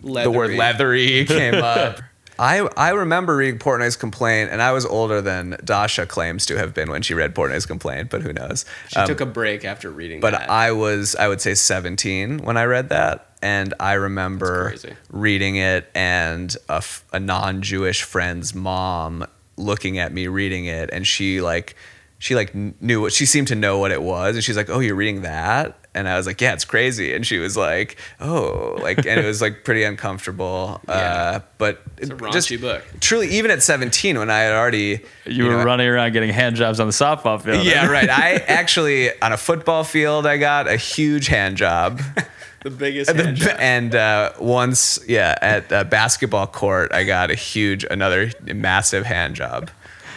the 0.04 0.30
word 0.30 0.52
leathery 0.56 1.26
came 1.26 1.56
up. 1.64 2.00
I, 2.42 2.68
I 2.76 2.90
remember 2.90 3.36
reading 3.38 3.60
Portnoy's 3.60 3.96
complaint, 3.96 4.50
and 4.52 4.64
I 4.64 4.72
was 4.72 4.84
older 4.84 5.22
than 5.22 5.58
Dasha 5.64 6.08
claims 6.08 6.46
to 6.48 6.58
have 6.58 6.74
been 6.74 6.90
when 6.90 7.04
she 7.04 7.14
read 7.14 7.36
Portnoy's 7.36 7.68
complaint, 7.68 8.10
but 8.10 8.24
who 8.24 8.34
knows? 8.34 8.66
She 8.88 8.96
Um, 8.98 9.06
took 9.06 9.22
a 9.22 9.28
break 9.28 9.64
after 9.64 9.92
reading 9.92 10.20
but 10.22 10.32
that. 10.32 10.50
I 10.50 10.72
was, 10.72 11.16
I 11.16 11.28
would 11.28 11.40
say 11.40 11.54
17 11.54 12.40
when 12.40 12.58
I 12.58 12.64
read 12.66 12.90
that. 12.90 13.28
And 13.44 13.74
I 13.80 13.94
remember 13.94 14.74
reading 15.12 15.56
it 15.58 15.90
and 15.96 16.56
a, 16.68 16.74
f- 16.78 17.04
a 17.14 17.20
non 17.20 17.62
Jewish 17.62 18.02
friend's 18.04 18.54
mom 18.56 19.26
looking 19.58 20.00
at 20.00 20.12
me 20.12 20.26
reading 20.28 20.66
it. 20.66 20.90
And 20.92 21.06
she 21.08 21.42
like, 21.42 21.76
she 22.20 22.36
like 22.36 22.54
knew 22.56 23.02
what 23.02 23.14
she 23.14 23.26
seemed 23.26 23.48
to 23.50 23.56
know 23.56 23.78
what 23.80 23.92
it 23.92 24.02
was. 24.02 24.36
And 24.36 24.44
she's 24.44 24.58
like, 24.58 24.70
Oh, 24.70 24.80
you're 24.80 24.96
reading 24.96 25.22
that? 25.22 25.78
And 25.94 26.08
I 26.08 26.16
was 26.16 26.26
like, 26.26 26.40
Yeah, 26.40 26.54
it's 26.54 26.64
crazy. 26.66 27.14
And 27.14 27.26
she 27.28 27.38
was 27.40 27.58
like, 27.58 27.98
Oh, 28.20 28.78
like, 28.82 29.00
and 29.00 29.20
it 29.20 29.26
was 29.26 29.42
like 29.42 29.64
pretty 29.66 29.84
uncomfortable. 29.84 30.82
Yeah. 30.88 30.94
Uh, 30.96 31.40
but 31.58 31.82
It's 31.98 32.10
a 32.10 32.16
raunchy 32.16 32.32
just 32.34 32.62
book. 32.62 32.84
truly, 33.00 33.28
even 33.30 33.52
at 33.52 33.62
17, 33.64 34.18
when 34.18 34.30
I 34.30 34.40
had 34.40 34.54
already, 34.54 35.02
You, 35.26 35.46
were 35.46 35.52
know, 35.58 35.64
running 35.64 35.88
around 35.88 36.14
getting 36.14 36.30
hand 36.32 36.56
jobs 36.56 36.80
on 36.80 36.88
the 36.88 36.94
softball 36.94 37.42
field. 37.42 37.64
yeah, 37.66 37.88
right. 37.88 38.10
I 38.10 38.34
actually 38.48 39.10
on 39.22 39.34
a 39.34 39.38
football 39.38 39.84
field, 39.84 40.26
I 40.26 40.38
got 40.38 40.68
a 40.68 40.76
huge 40.78 41.28
hand 41.28 41.58
job. 41.58 42.02
the 42.64 42.70
biggest 42.70 43.16
The- 43.16 43.56
and 43.60 43.94
uh, 43.96 44.34
once, 44.40 45.00
yeah, 45.08 45.38
at 45.42 45.72
a 45.72 45.84
basketball 45.84 46.48
court, 46.48 46.94
I 46.94 47.04
got 47.04 47.32
a 47.32 47.36
huge, 47.36 47.84
another 47.84 48.32
massive 48.54 49.06
hand 49.06 49.36
job. 49.36 49.70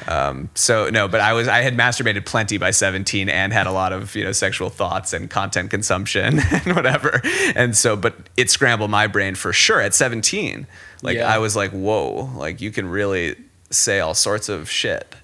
Um, 0.06 0.50
so 0.54 0.90
no, 0.90 1.08
but 1.08 1.20
I 1.20 1.32
was 1.32 1.48
I 1.48 1.62
had 1.62 1.76
masturbated 1.76 2.26
plenty 2.26 2.58
by 2.58 2.70
17 2.72 3.28
and 3.28 3.52
had 3.52 3.66
a 3.66 3.72
lot 3.72 3.92
of 3.92 4.14
you 4.14 4.24
know 4.24 4.32
sexual 4.32 4.68
thoughts 4.70 5.12
and 5.12 5.30
content 5.30 5.70
consumption 5.70 6.38
and 6.50 6.74
whatever. 6.76 7.22
And 7.54 7.76
so, 7.76 7.96
but 7.96 8.14
it 8.36 8.50
scrambled 8.50 8.90
my 8.90 9.06
brain 9.06 9.34
for 9.34 9.52
sure 9.52 9.80
at 9.80 9.94
17. 9.94 10.66
Like 11.02 11.16
Yeah. 11.16 11.32
I 11.32 11.38
was 11.38 11.56
like, 11.56 11.70
whoa, 11.70 12.30
like 12.36 12.60
you 12.60 12.70
can 12.70 12.88
really 12.88 13.36
say 13.70 14.00
all 14.00 14.14
sorts 14.14 14.48
of 14.48 14.70
shit. 14.70 15.14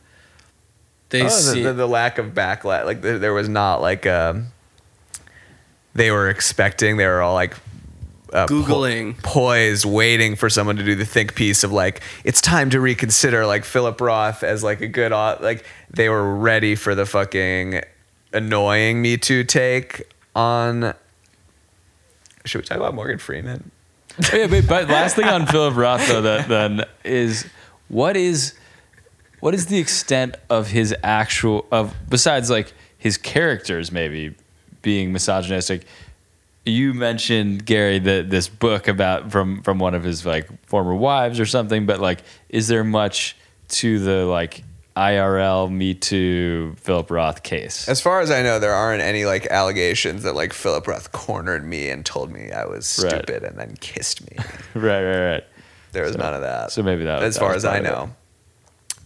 They 1.11 1.23
Oh, 1.23 1.25
the, 1.25 1.31
see. 1.31 1.63
the, 1.63 1.73
the 1.73 1.89
lack 1.89 2.19
of 2.19 2.29
backlash. 2.35 2.85
Like 2.87 3.03
there, 3.03 3.19
there 3.19 3.35
was 3.35 3.49
not 3.49 3.81
like 3.83 4.07
um, 4.07 4.47
they 5.95 6.11
were 6.11 6.29
expecting. 6.29 6.97
They 6.97 7.07
were 7.07 7.21
all 7.21 7.35
like 7.35 7.55
uh, 8.33 8.47
po- 8.47 8.63
Googling. 8.63 9.21
poised, 9.23 9.85
waiting 9.85 10.37
for 10.37 10.49
someone 10.49 10.77
to 10.77 10.85
do 10.85 10.95
the 10.95 11.05
think 11.05 11.35
piece 11.35 11.65
of 11.65 11.73
like 11.73 12.01
it's 12.25 12.41
time 12.41 12.71
to 12.71 12.81
reconsider 12.81 13.47
like 13.47 13.65
Philip 13.65 14.01
Roth 14.01 14.43
as 14.43 14.63
like 14.63 14.81
a 14.81 14.89
good 14.89 15.13
au- 15.13 15.39
like 15.41 15.65
they 15.91 16.09
were 16.09 16.37
ready 16.37 16.75
for 16.75 16.95
the 16.95 17.07
fucking 17.07 17.83
annoying 18.33 19.03
Me 19.03 19.17
Too 19.17 19.45
take 19.45 20.03
on. 20.35 20.95
Should 22.45 22.63
we 22.63 22.65
talk 22.65 22.79
about 22.79 22.95
Morgan 22.95 23.19
Freeman? 23.19 23.71
Oh, 24.33 24.37
yeah, 24.37 24.47
but, 24.47 24.67
but 24.67 24.89
last 24.89 25.17
thing 25.17 25.27
on 25.27 25.47
Philip 25.47 25.77
Roth 25.77 26.07
though, 26.09 26.23
that 26.23 26.49
then 26.49 26.85
is 27.05 27.47
what 27.89 28.17
is 28.17 28.55
what 29.41 29.55
is 29.55 29.67
the 29.67 29.79
extent 29.79 30.37
of 30.49 30.69
his 30.69 30.95
actual 31.03 31.67
of 31.73 31.95
besides 32.09 32.51
like 32.51 32.73
his 32.99 33.17
characters 33.17 33.91
maybe 33.91 34.35
being 34.83 35.13
misogynistic? 35.13 35.87
You 36.67 36.93
mentioned 36.95 37.65
Gary 37.65 37.99
that 38.01 38.29
this 38.31 38.49
book 38.49 38.87
about 38.89 39.33
from 39.33 39.63
from 39.63 39.79
one 39.79 39.95
of 39.95 40.05
his 40.05 40.27
like 40.27 40.49
former 40.67 40.95
wives 40.95 41.41
or 41.41 41.47
something, 41.47 41.87
but 41.87 42.01
like, 42.01 42.23
is 42.49 42.69
there 42.69 42.85
much 42.85 43.37
to 43.69 43.99
the 43.99 44.27
like 44.27 44.63
IRL 44.97 45.71
Me 45.73 45.95
Too 45.95 46.75
Philip 46.79 47.11
Roth 47.11 47.43
case? 47.43 47.89
As 47.89 48.01
far 48.03 48.21
as 48.21 48.31
I 48.31 48.43
know, 48.43 48.59
there 48.59 48.75
aren't 48.75 49.03
any 49.03 49.25
like 49.25 49.47
allegations 49.47 50.23
that 50.25 50.35
like 50.35 50.53
Philip 50.53 50.87
Roth 50.87 51.13
cornered 51.13 51.65
me 51.65 51.89
and 51.89 52.05
told 52.05 52.31
me 52.31 52.51
I 52.53 52.67
was 52.67 53.01
Right. 53.03 53.11
stupid 53.13 53.43
and 53.43 53.59
then 53.59 53.77
kissed 53.81 54.21
me. 54.31 54.37
right, 54.75 55.03
right, 55.05 55.31
right. 55.33 55.45
There 55.93 56.05
was 56.05 56.17
none 56.17 56.35
of 56.35 56.43
that. 56.43 56.73
so 56.73 56.83
maybe 56.83 57.05
that- 57.05 57.23
as 57.23 57.35
that 57.37 57.41
far 57.41 57.55
as 57.55 57.65
I 57.65 57.81
know. 57.81 58.11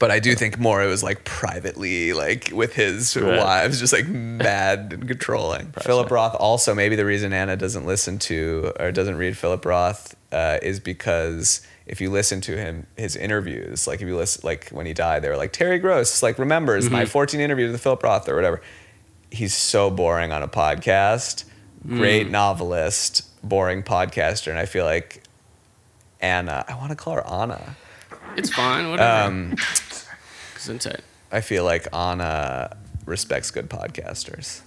But 0.04 0.10
I 0.10 0.18
do 0.20 0.34
think 0.34 0.58
more 0.58 0.82
it 0.82 0.86
was 0.86 1.02
like 1.02 1.24
privately, 1.24 2.12
like 2.12 2.50
with 2.52 2.74
his 2.74 3.16
Right. 3.16 3.38
wives, 3.38 3.80
just 3.80 3.92
like 3.94 4.06
mad 4.06 4.92
and 4.92 5.08
controlling. 5.08 5.72
Philip 5.80 6.10
Roth 6.10 6.34
also 6.34 6.74
maybe 6.74 6.94
the 6.94 7.06
reason 7.06 7.32
Anna 7.32 7.56
doesn't 7.56 7.86
listen 7.86 8.18
to 8.30 8.72
or 8.78 8.92
doesn't 8.92 9.16
read 9.16 9.36
Philip 9.38 9.64
Roth 9.64 10.14
uh, 10.30 10.58
is 10.62 10.78
because 10.78 11.66
if 11.86 12.00
you 12.02 12.10
listen 12.10 12.42
to 12.42 12.56
him 12.56 12.86
his 12.98 13.16
interviews, 13.16 13.86
like 13.86 14.02
if 14.02 14.06
you 14.08 14.14
listen, 14.16 14.42
like 14.44 14.68
when 14.70 14.84
he 14.84 14.92
died, 14.92 15.22
they 15.22 15.28
were 15.30 15.38
like 15.38 15.52
Terry 15.52 15.78
Gross, 15.78 16.22
like 16.22 16.38
remembers 16.38 16.84
Mm-hmm. 16.84 16.92
my 16.92 17.06
14 17.06 17.40
interviews 17.40 17.72
with 17.72 17.80
Philip 17.82 18.02
Roth 18.02 18.28
or 18.28 18.34
whatever. 18.36 18.60
He's 19.30 19.54
so 19.54 19.90
boring 19.90 20.32
on 20.32 20.42
a 20.42 20.48
podcast. 20.48 21.44
Mm. 21.86 21.96
Great 21.96 22.30
novelist, 22.30 23.22
boring 23.42 23.82
podcaster, 23.82 24.48
and 24.48 24.58
I 24.58 24.66
feel 24.66 24.84
like 24.84 25.22
Anna. 26.20 26.64
I 26.68 26.74
want 26.76 26.90
to 26.90 26.96
call 26.96 27.14
her 27.14 27.26
Anna. 27.26 27.76
it's 28.36 28.50
fine. 28.50 28.90
Whatever. 28.90 29.26
Um, 29.26 29.54
Gesundheit. 30.64 31.00
I 31.30 31.40
feel 31.40 31.64
like 31.64 31.86
Anna 31.94 32.76
respects 33.06 33.50
good 33.50 33.68
podcasters. 33.68 34.62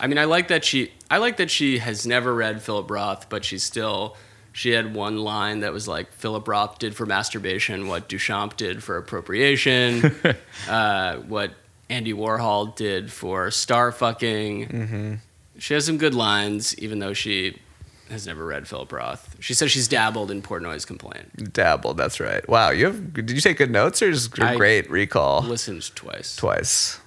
I 0.00 0.06
mean, 0.06 0.18
I 0.18 0.24
like 0.24 0.48
that 0.48 0.64
she. 0.64 0.92
I 1.10 1.18
like 1.18 1.36
that 1.36 1.50
she 1.50 1.78
has 1.78 2.06
never 2.06 2.34
read 2.34 2.62
Philip 2.62 2.90
Roth, 2.90 3.28
but 3.28 3.44
she's 3.44 3.62
still. 3.62 4.16
She 4.54 4.70
had 4.70 4.94
one 4.94 5.16
line 5.18 5.60
that 5.60 5.72
was 5.72 5.88
like 5.88 6.12
Philip 6.12 6.46
Roth 6.46 6.78
did 6.78 6.94
for 6.94 7.06
masturbation 7.06 7.88
what 7.88 8.08
Duchamp 8.08 8.56
did 8.56 8.82
for 8.82 8.98
appropriation, 8.98 10.14
uh, 10.68 11.16
what 11.16 11.54
Andy 11.88 12.12
Warhol 12.12 12.76
did 12.76 13.10
for 13.10 13.50
star 13.50 13.92
fucking. 13.92 14.68
Mm-hmm. 14.68 15.14
She 15.58 15.74
has 15.74 15.86
some 15.86 15.98
good 15.98 16.14
lines, 16.14 16.78
even 16.78 16.98
though 16.98 17.12
she 17.14 17.60
has 18.12 18.26
never 18.26 18.44
read 18.46 18.68
Philip 18.68 18.92
Roth. 18.92 19.36
She 19.40 19.54
says 19.54 19.70
she's 19.70 19.88
dabbled 19.88 20.30
in 20.30 20.42
Portnoy's 20.42 20.84
complaint. 20.84 21.52
Dabbled, 21.52 21.96
that's 21.96 22.20
right. 22.20 22.46
Wow, 22.48 22.70
you 22.70 22.86
have 22.86 23.12
did 23.14 23.30
you 23.30 23.40
take 23.40 23.58
good 23.58 23.70
notes 23.70 24.00
or 24.02 24.12
just 24.12 24.30
great 24.30 24.90
recall? 24.90 25.42
Listened 25.42 25.94
twice. 25.94 26.36
Twice. 26.36 27.00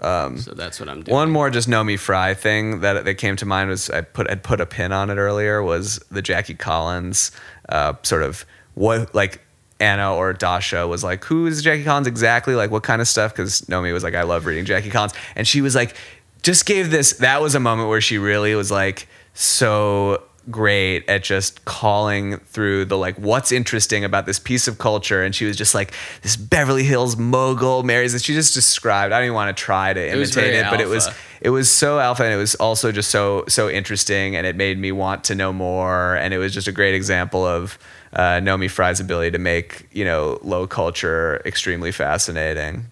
so 0.00 0.52
that's 0.54 0.78
what 0.78 0.88
I'm 0.88 1.02
doing. 1.02 1.14
One 1.14 1.30
more 1.30 1.50
just 1.50 1.68
Nomi 1.68 1.98
Fry 1.98 2.34
thing 2.34 2.80
that 2.80 3.04
that 3.04 3.14
came 3.14 3.36
to 3.36 3.46
mind 3.46 3.70
was 3.70 3.88
I 3.90 4.02
put 4.02 4.30
I'd 4.30 4.42
put 4.42 4.60
a 4.60 4.66
pin 4.66 4.92
on 4.92 5.10
it 5.10 5.16
earlier 5.16 5.62
was 5.62 5.98
the 6.10 6.22
Jackie 6.22 6.54
Collins 6.54 7.32
uh, 7.68 7.94
sort 8.02 8.22
of 8.22 8.44
what 8.74 9.14
like 9.14 9.40
Anna 9.80 10.14
or 10.14 10.32
Dasha 10.32 10.86
was 10.86 11.02
like 11.04 11.24
who 11.24 11.46
is 11.46 11.62
Jackie 11.62 11.84
Collins 11.84 12.06
exactly 12.06 12.54
like 12.54 12.70
what 12.70 12.82
kind 12.82 13.00
of 13.00 13.08
stuff 13.08 13.32
because 13.32 13.62
Nomi 13.62 13.92
was 13.92 14.02
like 14.04 14.14
I 14.14 14.22
love 14.22 14.46
reading 14.46 14.64
Jackie 14.64 14.90
Collins 14.90 15.14
and 15.34 15.46
she 15.46 15.60
was 15.60 15.74
like 15.74 15.94
just 16.42 16.66
gave 16.66 16.90
this 16.90 17.14
that 17.14 17.40
was 17.40 17.54
a 17.54 17.60
moment 17.60 17.88
where 17.88 18.00
she 18.00 18.18
really 18.18 18.54
was 18.54 18.70
like 18.70 19.08
so 19.34 20.22
great 20.50 21.08
at 21.08 21.22
just 21.22 21.64
calling 21.64 22.38
through 22.38 22.84
the 22.84 22.96
like 22.96 23.16
what's 23.16 23.52
interesting 23.52 24.04
about 24.04 24.26
this 24.26 24.38
piece 24.38 24.66
of 24.68 24.78
culture 24.78 25.22
and 25.22 25.34
she 25.34 25.44
was 25.44 25.56
just 25.56 25.74
like 25.74 25.92
this 26.22 26.36
Beverly 26.36 26.84
Hills 26.84 27.16
mogul 27.16 27.82
marries 27.82 28.14
and 28.14 28.22
she 28.22 28.34
just 28.34 28.54
described 28.54 29.12
I 29.12 29.18
don't 29.18 29.26
even 29.26 29.34
want 29.34 29.56
to 29.56 29.62
try 29.62 29.92
to 29.92 30.08
imitate 30.10 30.34
very 30.34 30.56
it 30.56 30.66
but 30.70 30.80
it 30.80 30.88
was 30.88 31.08
it 31.40 31.50
was 31.50 31.70
so 31.70 31.98
alpha 31.98 32.24
and 32.24 32.32
it 32.32 32.36
was 32.36 32.54
also 32.56 32.92
just 32.92 33.10
so 33.10 33.44
so 33.48 33.68
interesting 33.68 34.36
and 34.36 34.46
it 34.46 34.56
made 34.56 34.78
me 34.78 34.92
want 34.92 35.24
to 35.24 35.34
know 35.34 35.52
more 35.52 36.14
and 36.16 36.32
it 36.32 36.38
was 36.38 36.54
just 36.54 36.66
a 36.66 36.72
great 36.72 36.94
example 36.94 37.46
of 37.46 37.78
uh, 38.12 38.40
Nomi 38.40 38.70
Fry's 38.70 39.00
ability 39.00 39.30
to 39.32 39.38
make 39.38 39.88
you 39.92 40.04
know 40.04 40.38
low 40.42 40.66
culture 40.66 41.42
extremely 41.44 41.92
fascinating. 41.92 42.86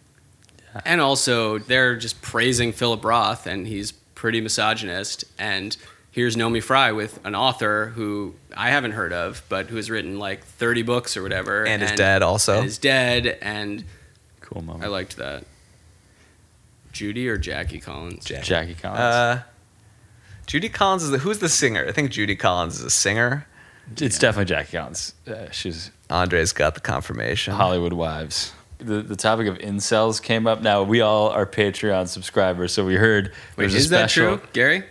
And 0.85 1.01
also, 1.01 1.59
they're 1.59 1.97
just 1.97 2.21
praising 2.21 2.73
Philip 2.73 3.05
Roth, 3.05 3.47
and 3.47 3.67
he's 3.67 3.93
pretty 3.93 4.41
misogynist. 4.41 5.25
And 5.39 5.77
here's 6.17 6.35
Nomi 6.35 6.63
Fry 6.63 6.93
with 6.93 7.21
an 7.27 7.35
author 7.35 7.93
who 7.95 8.35
I 8.57 8.71
haven't 8.71 8.93
heard 8.93 9.13
of, 9.13 9.43
but 9.51 9.67
who 9.67 9.77
has 9.77 9.91
written 9.91 10.19
like 10.19 10.43
30 10.45 10.81
books 10.83 11.15
or 11.15 11.23
whatever. 11.23 11.67
And 11.67 11.83
is 11.83 11.93
dead 11.93 12.23
also. 12.23 12.57
And 12.57 12.67
is 12.67 12.79
dead. 12.79 13.39
And 13.43 13.85
Cool 14.41 14.63
moment. 14.63 14.83
I 14.85 14.89
liked 14.89 15.19
that. 15.19 15.45
Judy 16.91 17.29
or 17.29 17.37
Jackie 17.37 17.81
Collins? 17.81 18.25
Jackie 18.25 18.75
Collins. 18.75 19.01
Uh, 19.01 19.43
Judy 20.47 20.71
Collins 20.71 21.03
is 21.03 21.11
the 21.11 21.19
who's 21.19 21.41
the 21.41 21.51
singer? 21.51 21.85
I 21.87 21.93
think 21.93 22.11
Judy 22.11 22.35
Collins 22.35 22.77
is 22.79 22.85
a 22.85 22.91
singer. 22.91 23.47
it's 23.99 24.19
definitely 24.19 24.47
Jackie 24.47 24.79
Collins. 24.79 25.13
Uh, 25.27 25.51
she's 25.51 25.91
Andre's 26.09 26.53
got 26.55 26.75
the 26.75 26.81
confirmation. 26.81 27.53
Hollywood 27.53 27.93
Wives. 27.93 28.55
The, 28.79 29.03
the 29.03 29.17
topic 29.17 29.49
of 29.49 29.59
incels 29.59 30.23
came 30.23 30.47
up. 30.47 30.63
Now 30.63 30.83
we 30.83 31.03
all 31.03 31.29
are 31.29 31.45
Patreon 31.45 32.09
subscribers, 32.09 32.73
so 32.73 32.87
we 32.87 32.95
heard 32.95 33.33
Wait, 33.57 33.65
there's 33.65 33.75
a 33.75 33.79
is 33.79 33.89
that 33.91 34.09
true, 34.09 34.41
Gary? 34.55 34.85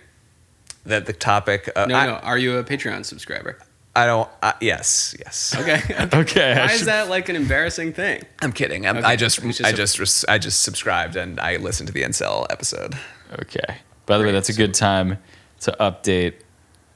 That 0.86 1.06
the 1.06 1.14
topic. 1.14 1.70
Uh, 1.76 1.86
No, 1.88 1.96
I, 1.96 2.06
no. 2.06 2.14
Are 2.16 2.38
you 2.38 2.58
a 2.58 2.64
Patreon 2.64 3.06
subscriber? 3.06 3.58
I 3.96 4.06
don't. 4.06 4.30
Uh, 4.44 4.52
yes, 4.62 5.16
yes. 5.20 5.56
Okay. 5.58 5.82
Okay, 6.14 6.52
I 6.54 6.66
Why 6.68 6.72
is 6.74 6.86
that 6.86 7.10
like 7.10 7.30
an 7.30 7.36
embarrassing 7.36 7.94
thing? 7.94 8.24
I'm 8.42 8.52
kidding. 8.52 8.86
I'm, 8.86 8.98
Okay, 8.98 9.06
I 9.08 9.16
just, 9.16 9.42
just 9.42 9.64
I 9.64 9.70
a- 9.70 9.74
just, 9.74 10.00
res- 10.00 10.26
I 10.26 10.38
just 10.38 10.64
subscribed 10.64 11.16
and 11.16 11.40
I 11.40 11.58
listened 11.58 11.88
to 11.88 11.94
the 11.94 12.04
Incel 12.04 12.46
episode. 12.50 12.96
Okay. 13.40 13.78
By 14.06 14.18
the 14.18 14.24
way, 14.26 14.32
that's 14.32 14.50
a 14.50 14.54
good 14.54 14.74
time 14.74 15.18
to 15.62 15.76
update 15.80 16.34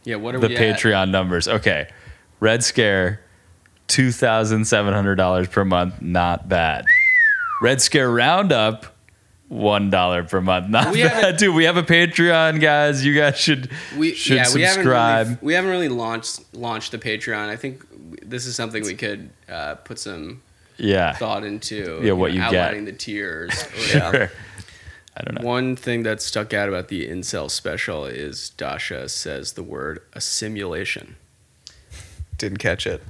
Yeah, 0.04 0.17
what 0.17 0.36
are 0.36 0.39
the 0.39 0.49
we 0.49 0.58
at? 0.58 0.78
Patreon 0.78 1.10
numbers. 1.10 1.47
Okay. 1.47 1.89
Red 2.41 2.63
Scare, 2.63 3.21
two 3.88 4.12
thousand 4.12 4.65
seven 4.65 4.93
hundred 4.93 5.15
dollars 5.15 5.47
per 5.47 5.65
month. 5.65 6.02
Not 6.02 6.47
bad. 6.49 6.86
Red 7.62 7.82
Scare 7.82 8.10
Roundup, 8.12 8.86
one 9.50 9.90
dollar 9.90 10.24
per 10.24 10.40
month. 10.40 10.70
Not 10.70 10.94
We 10.94 11.04
bad, 11.04 11.38
dude. 11.38 11.54
We 11.54 11.66
have 11.66 11.76
a 11.76 11.84
Patreon, 11.84 12.62
guys. 12.62 13.04
You 13.04 13.16
guys 13.16 13.38
should 13.38 13.70
we 13.98 14.14
should 14.14 14.38
yeah, 14.38 14.54
we 14.54 14.62
haven't 14.62 14.84
subscribe. 14.84 15.28
really, 15.28 15.40
we 15.42 15.54
haven't 15.54 15.72
really 15.72 15.90
launched 15.90 16.54
launched 16.54 16.92
the 16.92 17.00
Patreon. 17.00 17.50
I 17.50 17.56
think 17.56 17.84
this 18.26 18.46
is 18.46 18.56
something 18.56 18.84
we 18.84 18.96
could 18.96 19.32
uh, 19.50 19.76
put 19.76 20.00
some 20.00 20.42
yeah. 20.78 21.14
thought 21.14 21.44
into. 21.44 22.00
Yeah, 22.04 22.14
what 22.14 22.32
you 22.32 22.40
get. 22.40 22.56
outlining 22.56 22.86
the 22.86 22.94
tiers. 22.94 23.52
or 23.64 23.68
whatever. 23.78 24.18
Sure. 24.28 24.32
I 25.18 25.24
don't 25.24 25.42
know. 25.42 25.48
One 25.48 25.76
thing 25.76 26.04
that 26.04 26.22
stuck 26.22 26.54
out 26.54 26.70
about 26.70 26.88
the 26.88 27.08
incel 27.10 27.52
special 27.52 28.06
is 28.06 28.52
Dasha 28.52 29.10
says 29.10 29.54
the 29.54 29.64
word 29.64 30.02
a 30.14 30.22
simulation. 30.22 31.18
Didn't 32.38 32.60
catch 32.60 32.88
it. 32.88 33.04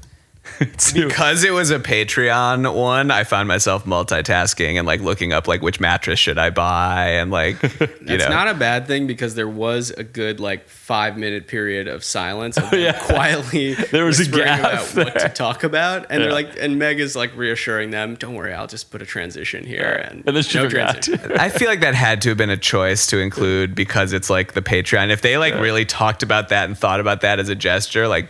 Because 0.93 1.43
it 1.43 1.51
was 1.51 1.71
a 1.71 1.79
Patreon 1.79 2.73
one, 2.75 3.11
I 3.11 3.23
found 3.23 3.47
myself 3.47 3.85
multitasking 3.85 4.77
and 4.77 4.85
like 4.87 4.99
looking 5.01 5.31
up 5.31 5.47
like 5.47 5.61
which 5.61 5.79
mattress 5.79 6.19
should 6.19 6.37
I 6.37 6.49
buy 6.49 7.09
and 7.11 7.31
like 7.31 7.61
you 7.79 7.87
That's 8.01 8.23
know 8.23 8.29
not 8.29 8.47
a 8.47 8.53
bad 8.53 8.87
thing 8.87 9.07
because 9.07 9.35
there 9.35 9.47
was 9.47 9.91
a 9.91 10.03
good 10.03 10.39
like 10.39 10.67
five 10.67 11.17
minute 11.17 11.47
period 11.47 11.87
of 11.87 12.03
silence 12.03 12.57
of 12.57 12.63
Oh, 12.73 12.75
yeah. 12.75 12.99
quietly 13.05 13.73
There 13.75 14.05
was 14.05 14.19
a 14.19 14.29
gap 14.29 14.59
about 14.59 15.05
what 15.05 15.19
to 15.19 15.29
talk 15.29 15.63
about, 15.63 16.07
and 16.09 16.21
they're 16.21 16.31
like, 16.31 16.57
and 16.59 16.77
Meg 16.77 16.99
is 16.99 17.15
like 17.15 17.35
reassuring 17.37 17.91
them, 17.91 18.15
"Don't 18.15 18.33
worry, 18.35 18.53
I'll 18.53 18.67
just 18.67 18.91
put 18.91 19.01
a 19.01 19.05
transition 19.05 19.65
here." 19.65 20.05
And, 20.09 20.23
And 20.25 20.35
then 20.35 20.43
she 20.43 20.57
no 20.57 20.69
transition. 20.69 21.31
I 21.33 21.49
feel 21.49 21.69
like 21.69 21.81
that 21.81 21.95
had 21.95 22.21
to 22.23 22.29
have 22.29 22.37
been 22.37 22.49
a 22.49 22.57
choice 22.57 23.05
to 23.07 23.19
include 23.19 23.75
because 23.75 24.13
it's 24.13 24.29
like 24.29 24.53
the 24.53 24.61
Patreon. 24.61 25.09
If 25.09 25.21
they 25.21 25.37
like 25.37 25.53
really 25.55 25.85
talked 25.85 26.23
about 26.23 26.49
that 26.49 26.65
and 26.65 26.77
thought 26.77 26.99
about 26.99 27.21
that 27.21 27.39
as 27.39 27.49
a 27.49 27.55
gesture, 27.55 28.07
like 28.07 28.29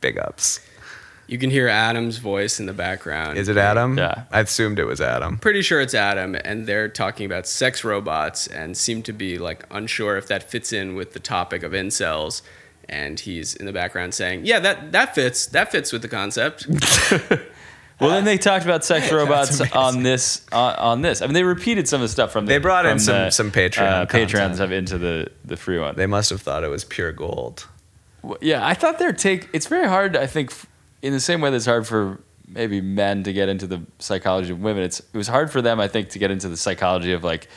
big 0.00 0.18
ups. 0.18 0.60
You 1.28 1.38
can 1.38 1.50
hear 1.50 1.68
Adam's 1.68 2.18
voice 2.18 2.58
in 2.58 2.66
the 2.66 2.72
background. 2.72 3.36
Is 3.38 3.48
it 3.48 3.56
Adam? 3.58 3.96
Yeah. 3.98 4.24
I 4.32 4.40
assumed 4.40 4.78
it 4.78 4.86
was 4.86 5.00
Adam. 5.00 5.38
Pretty 5.38 5.60
sure 5.62 5.80
it's 5.80 5.94
Adam, 5.94 6.34
and 6.42 6.66
they're 6.66 6.88
talking 6.88 7.26
about 7.26 7.46
sex 7.46 7.84
robots 7.84 8.46
and 8.46 8.76
seem 8.76 9.02
to 9.02 9.12
be 9.12 9.38
like 9.38 9.64
unsure 9.70 10.16
if 10.16 10.26
that 10.28 10.42
fits 10.50 10.72
in 10.72 10.94
with 10.94 11.12
the 11.12 11.20
topic 11.20 11.62
of 11.62 11.72
incels. 11.72 12.40
And 12.88 13.20
he's 13.20 13.54
in 13.54 13.66
the 13.66 13.72
background 13.74 14.14
saying, 14.14 14.46
"Yeah, 14.46 14.58
that 14.60 14.92
that 14.92 15.14
fits. 15.14 15.44
That 15.48 15.70
fits 15.70 15.92
with 15.92 16.00
the 16.02 16.08
concept." 16.08 16.66
Well, 18.00 18.10
then 18.10 18.24
they 18.24 18.38
talked 18.38 18.64
about 18.64 18.84
sex 18.84 19.10
robots 19.12 19.60
on 19.72 20.04
this 20.04 20.46
on, 20.52 20.76
on 20.76 21.02
this. 21.02 21.20
I 21.20 21.26
mean, 21.26 21.34
they 21.34 21.42
repeated 21.42 21.88
some 21.88 22.00
of 22.00 22.04
the 22.04 22.12
stuff 22.12 22.30
from 22.30 22.46
the, 22.46 22.50
They 22.52 22.58
brought 22.58 22.86
in 22.86 23.00
some- 23.00 23.14
the, 23.24 23.30
some 23.30 23.50
Patreon 23.50 23.80
uh, 23.90 24.06
Patreon 24.06 24.10
content. 24.30 24.54
stuff 24.54 24.70
into 24.70 24.98
the 24.98 25.32
the 25.44 25.56
free 25.56 25.80
one. 25.80 25.96
They 25.96 26.06
must 26.06 26.30
have 26.30 26.40
thought 26.40 26.62
it 26.62 26.68
was 26.68 26.84
pure 26.84 27.10
gold. 27.10 27.66
Well, 28.22 28.38
Yeah, 28.40 28.64
I 28.64 28.74
thought 28.74 29.00
their 29.00 29.12
take. 29.12 29.48
It's 29.52 29.66
very 29.66 29.88
hard. 29.88 30.16
I 30.16 30.28
think, 30.28 30.52
f- 30.52 30.66
in 31.02 31.12
the 31.12 31.20
same 31.20 31.40
way 31.40 31.50
that's 31.50 31.66
hard 31.66 31.86
for 31.86 32.20
maybe 32.46 32.80
men 32.80 33.22
to 33.24 33.32
get 33.32 33.48
into 33.48 33.66
the 33.66 33.82
psychology 33.98 34.50
of 34.52 34.60
women. 34.60 34.82
It's 34.82 35.00
it 35.00 35.16
was 35.16 35.28
hard 35.28 35.50
for 35.50 35.60
them, 35.62 35.80
I 35.80 35.88
think, 35.88 36.10
to 36.10 36.18
get 36.18 36.30
into 36.30 36.48
the 36.48 36.56
psychology 36.56 37.12
of 37.12 37.22
like 37.24 37.48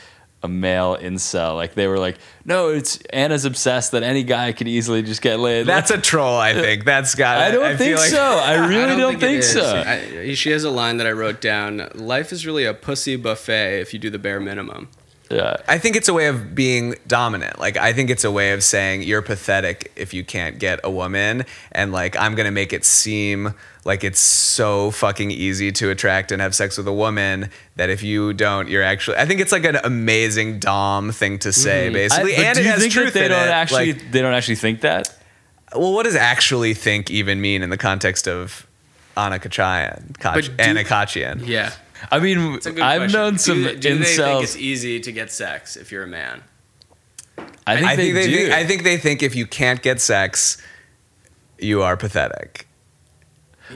a 0.44 0.48
male 0.48 0.96
incel. 0.96 1.54
Like 1.54 1.74
they 1.74 1.86
were 1.86 1.98
like, 1.98 2.18
no, 2.44 2.68
it's 2.70 2.96
Anna's 3.12 3.44
obsessed 3.44 3.92
that 3.92 4.02
any 4.02 4.24
guy 4.24 4.52
could 4.52 4.66
easily 4.66 5.02
just 5.02 5.22
get 5.22 5.38
laid. 5.38 5.66
That's 5.66 5.90
a 5.92 5.98
troll, 5.98 6.36
I 6.36 6.52
think. 6.52 6.84
That's 6.92 7.14
got. 7.14 7.38
I 7.38 7.50
don't 7.52 7.76
think 7.78 7.78
feel 7.78 7.98
like- 7.98 8.10
so. 8.10 8.20
I 8.22 8.66
really 8.66 8.82
I 8.92 8.96
don't, 8.96 9.14
it 9.14 9.20
think, 9.20 9.38
is. 9.38 9.52
so. 9.52 9.64
I, 9.86 10.34
she 10.34 10.50
has 10.50 10.64
a 10.64 10.70
line 10.70 10.96
that 10.96 11.06
I 11.06 11.12
wrote 11.12 11.40
down. 11.40 11.88
Life 11.94 12.32
is 12.32 12.44
really 12.44 12.64
a 12.64 12.74
pussy 12.74 13.14
buffet 13.16 13.80
if 13.80 13.92
you 13.92 14.00
do 14.00 14.10
the 14.10 14.18
bare 14.18 14.40
minimum. 14.40 14.88
Yeah. 15.32 15.56
I 15.66 15.78
think 15.78 15.96
it's 15.96 16.08
a 16.08 16.14
way 16.14 16.26
of 16.26 16.54
being 16.54 16.94
dominant. 17.06 17.58
Like 17.58 17.76
I 17.76 17.92
think 17.92 18.10
it's 18.10 18.24
a 18.24 18.30
way 18.30 18.52
of 18.52 18.62
saying 18.62 19.02
you're 19.02 19.22
pathetic 19.22 19.90
if 19.96 20.12
you 20.12 20.24
can't 20.24 20.58
get 20.58 20.80
a 20.84 20.90
woman 20.90 21.44
and 21.72 21.90
like 21.92 22.16
I'm 22.16 22.34
going 22.34 22.44
to 22.44 22.52
make 22.52 22.72
it 22.72 22.84
seem 22.84 23.54
like 23.84 24.04
it's 24.04 24.20
so 24.20 24.90
fucking 24.90 25.30
easy 25.30 25.72
to 25.72 25.90
attract 25.90 26.30
and 26.30 26.40
have 26.42 26.54
sex 26.54 26.76
with 26.78 26.86
a 26.86 26.92
woman 26.92 27.50
that 27.76 27.90
if 27.90 28.02
you 28.02 28.32
don't 28.32 28.68
you're 28.68 28.82
actually 28.82 29.16
I 29.16 29.26
think 29.26 29.40
it's 29.40 29.52
like 29.52 29.64
an 29.64 29.76
amazing 29.82 30.58
dom 30.58 31.10
thing 31.10 31.38
to 31.40 31.52
say 31.52 31.86
mm-hmm. 31.86 31.94
basically 31.94 32.36
I- 32.36 32.42
and 32.42 32.54
do 32.56 32.60
it 32.60 32.64
you 32.66 32.70
has 32.70 32.80
think 32.80 32.92
truth 32.92 33.14
that 33.14 33.20
they 33.20 33.28
don't 33.28 33.48
it. 33.48 33.50
actually 33.50 33.92
Like, 33.94 34.12
they 34.12 34.20
don't 34.20 34.34
actually 34.34 34.56
think 34.56 34.82
that? 34.82 35.12
well 35.74 35.92
what 35.94 36.04
does 36.04 36.16
actually 36.16 36.74
think 36.74 37.10
even 37.10 37.40
mean 37.40 37.62
in 37.62 37.70
the 37.70 37.78
context 37.78 38.28
of 38.28 38.66
Anna 39.16 39.38
Khachiyan, 39.38 40.12
Kach- 40.12 40.54
Anna 40.58 40.84
Kachian? 40.84 41.46
Yeah, 41.46 41.72
I 42.10 42.18
mean, 42.18 42.54
it's 42.54 42.66
a 42.66 42.72
good 42.72 42.82
I've 42.82 43.00
question. 43.02 43.20
known 43.20 43.38
some 43.38 43.62
Do, 43.62 43.76
do 43.76 43.98
they 43.98 44.04
think 44.04 44.42
it's 44.42 44.56
easy 44.56 45.00
to 45.00 45.12
get 45.12 45.30
sex 45.30 45.76
if 45.76 45.92
you're 45.92 46.04
a 46.04 46.08
man? 46.08 46.42
I 47.66 47.76
think 47.76 47.88
I 47.88 47.96
they 47.96 48.02
think 48.02 48.14
they 48.14 48.26
do. 48.26 48.36
think, 48.36 48.52
I 48.52 48.66
think 48.66 48.82
they 48.82 48.96
think 48.96 49.22
if 49.22 49.34
you 49.34 49.46
can't 49.46 49.82
get 49.82 50.00
sex, 50.00 50.60
you 51.58 51.82
are 51.82 51.96
pathetic. 51.96 52.66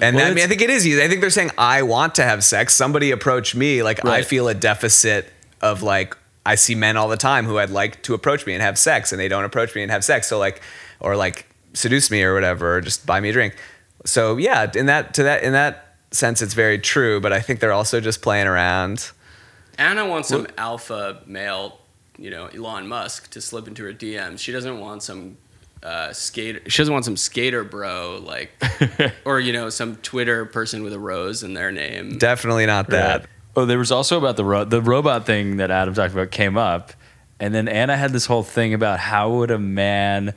And 0.01 0.17
Well, 0.17 0.31
I 0.31 0.35
mean, 0.35 0.45
I 0.45 0.47
think 0.49 0.61
it 0.61 0.71
is 0.71 0.87
easy. 0.87 1.03
I 1.03 1.09
think 1.09 1.21
they're 1.21 1.31
saying, 1.31 1.53
I 1.57 1.83
want 1.83 2.15
to 2.17 2.23
have 2.23 2.45
sex. 2.45 2.75
Somebody 2.75 3.11
approach 3.11 3.55
me. 3.55 3.83
Like, 3.83 4.05
I 4.05 4.23
feel 4.23 4.49
a 4.49 4.55
deficit 4.55 5.33
of 5.63 5.83
like, 5.83 6.17
I 6.45 6.55
see 6.55 6.75
men 6.75 6.97
all 6.97 7.09
the 7.09 7.17
time 7.17 7.47
who 7.47 7.59
I'd 7.59 7.71
like 7.71 8.03
to 8.03 8.15
approach 8.15 8.47
me 8.47 8.53
and 8.53 8.63
have 8.63 8.79
sex, 8.79 9.13
and 9.13 9.21
they 9.21 9.29
don't 9.29 9.45
approach 9.45 9.75
me 9.75 9.83
and 9.83 9.91
have 9.91 10.05
sex. 10.05 10.29
So, 10.29 10.39
like, 10.39 10.61
or 11.01 11.17
like 11.17 11.47
seduce 11.73 12.11
me 12.11 12.23
or 12.23 12.35
whatever, 12.35 12.77
or 12.77 12.81
just 12.81 13.07
buy 13.07 13.21
me 13.21 13.31
a 13.31 13.33
drink. 13.33 13.57
So, 14.05 14.37
yeah, 14.37 14.71
in 14.75 14.87
that, 14.87 15.15
to 15.15 15.23
that, 15.25 15.43
in 15.43 15.53
that 15.53 15.86
sense, 16.11 16.43
it's 16.43 16.55
very 16.55 16.79
true. 16.79 17.21
But 17.21 17.33
I 17.33 17.41
think 17.41 17.61
they're 17.61 17.73
also 17.73 18.01
just 18.01 18.23
playing 18.23 18.47
around. 18.47 19.11
Anna 19.79 20.07
wants 20.07 20.29
some 20.29 20.47
alpha 20.57 21.23
male, 21.27 21.79
you 22.19 22.31
know, 22.31 22.47
Elon 22.47 22.89
Musk 22.89 23.31
to 23.31 23.41
slip 23.41 23.69
into 23.69 23.85
her 23.85 23.93
DMs. 23.93 24.39
She 24.39 24.53
doesn't 24.53 24.81
want 24.81 25.03
some 25.03 25.37
uh, 25.83 26.13
skater. 26.13 26.61
She 26.69 26.79
doesn't 26.79 26.93
want 26.93 27.05
some 27.05 27.17
skater 27.17 27.63
bro 27.63 28.21
like, 28.25 28.51
or 29.25 29.39
you 29.39 29.53
know, 29.53 29.69
some 29.69 29.97
Twitter 29.97 30.45
person 30.47 30.83
with 30.83 30.93
a 30.93 30.99
rose 30.99 31.43
in 31.43 31.55
their 31.55 31.71
name. 31.71 32.19
Definitely 32.19 32.67
not 32.67 32.89
that. 32.89 33.21
Right. 33.21 33.29
Oh, 33.55 33.65
there 33.65 33.79
was 33.79 33.93
also 33.93 34.19
about 34.19 34.37
the 34.37 34.45
ro- 34.45 34.65
the 34.65 34.83
robot 34.83 35.27
thing 35.27 35.59
that 35.59 35.71
Adam 35.71 35.95
talked 35.95 36.13
about 36.13 36.31
came 36.31 36.59
up, 36.59 36.93
and 37.41 37.55
then 37.55 37.69
Anna 37.69 37.97
had 37.97 38.13
this 38.13 38.27
whole 38.27 38.43
thing 38.43 38.75
about 38.75 38.99
how 38.99 39.31
would 39.31 39.51
a 39.51 39.59
man 39.59 40.35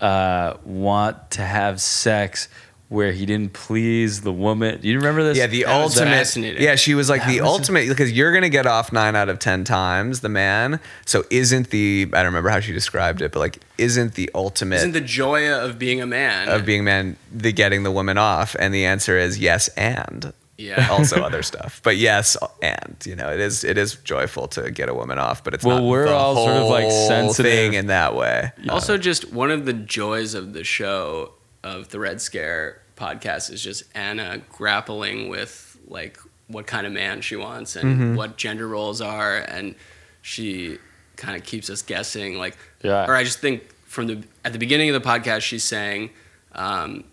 uh, 0.00 0.54
want 0.64 1.30
to 1.32 1.42
have 1.42 1.80
sex 1.80 2.48
where 2.88 3.12
he 3.12 3.26
didn't 3.26 3.52
please 3.52 4.22
the 4.22 4.32
woman. 4.32 4.80
Do 4.80 4.88
you 4.88 4.96
remember 4.96 5.22
this? 5.22 5.36
Yeah, 5.36 5.46
the 5.46 5.64
That 5.64 5.72
ultimate. 5.82 6.08
fascinating. 6.10 6.62
Yeah, 6.62 6.74
she 6.74 6.94
was 6.94 7.10
like 7.10 7.20
That 7.22 7.28
the 7.28 7.40
was- 7.42 7.50
ultimate 7.50 7.86
because 7.88 8.10
you're 8.12 8.32
gonna 8.32 8.48
get 8.48 8.66
off 8.66 8.92
nine 8.92 9.14
out 9.14 9.28
of 9.28 9.38
ten 9.38 9.64
times, 9.64 10.20
the 10.20 10.28
man. 10.30 10.80
So 11.04 11.24
isn't 11.30 11.70
the 11.70 12.06
I 12.12 12.16
don't 12.18 12.26
remember 12.26 12.48
how 12.48 12.60
she 12.60 12.72
described 12.72 13.20
it, 13.20 13.32
but 13.32 13.40
like 13.40 13.58
isn't 13.76 14.14
the 14.14 14.30
ultimate 14.34 14.76
Isn't 14.76 14.92
the 14.92 15.00
joy 15.02 15.52
of 15.52 15.78
being 15.78 16.00
a 16.00 16.06
man? 16.06 16.48
of 16.48 16.64
being 16.64 16.80
a 16.80 16.84
man 16.84 17.16
the 17.32 17.52
getting 17.52 17.82
the 17.82 17.90
woman 17.92 18.16
off? 18.16 18.56
And 18.58 18.72
the 18.72 18.86
answer 18.86 19.18
is 19.18 19.38
yes 19.38 19.68
and 19.76 20.32
yeah. 20.56 20.88
also 20.90 21.22
other 21.28 21.42
stuff. 21.42 21.80
But 21.84 21.98
yes 21.98 22.38
and 22.62 22.96
you 23.04 23.14
know 23.16 23.30
it 23.30 23.38
is 23.40 23.64
it 23.64 23.76
is 23.76 23.96
joyful 23.96 24.48
to 24.48 24.70
get 24.70 24.88
a 24.88 24.94
woman 24.94 25.18
off, 25.18 25.44
but 25.44 25.52
it's 25.52 25.62
Well, 25.64 25.80
not 25.80 25.84
we're 25.88 26.06
the 26.06 26.14
all 26.14 26.34
sort 26.36 26.56
of, 26.56 26.68
like, 26.68 26.84
whole 26.84 27.08
sensitive. 27.08 27.52
thing 27.52 27.74
in 27.74 27.88
that 27.88 28.14
way. 28.16 28.50
Also, 28.70 28.96
just 28.96 29.30
one 29.30 29.50
of 29.50 29.66
the 29.66 29.74
joys 29.74 30.32
of 30.32 30.54
the 30.54 30.64
show 30.64 31.34
of 31.62 31.88
the 31.90 31.98
Red 31.98 32.20
Scare 32.20 32.80
podcast 32.96 33.50
is 33.52 33.62
just 33.62 33.84
Anna 33.94 34.40
grappling 34.50 35.28
with 35.28 35.78
like 35.86 36.18
what 36.48 36.66
kind 36.66 36.86
of 36.86 36.92
man 36.92 37.20
she 37.20 37.36
wants 37.36 37.76
and 37.76 37.84
Mm-hmm. 37.94 38.14
what 38.16 38.36
gender 38.36 38.66
roles 38.68 39.00
are, 39.00 39.36
and 39.38 39.74
she 40.22 40.78
kind 41.16 41.36
of 41.36 41.44
keeps 41.44 41.68
us 41.70 41.82
guessing. 41.82 42.38
Like, 42.38 42.56
Yeah. 42.82 43.06
or 43.06 43.14
I 43.14 43.24
just 43.24 43.40
think 43.40 43.70
from 43.86 44.06
the 44.06 44.22
at 44.44 44.52
the 44.52 44.58
beginning 44.58 44.88
of 44.90 45.00
the 45.02 45.08
podcast, 45.08 45.42
she's 45.42 45.64
saying. 45.64 46.10
Um, 46.52 47.04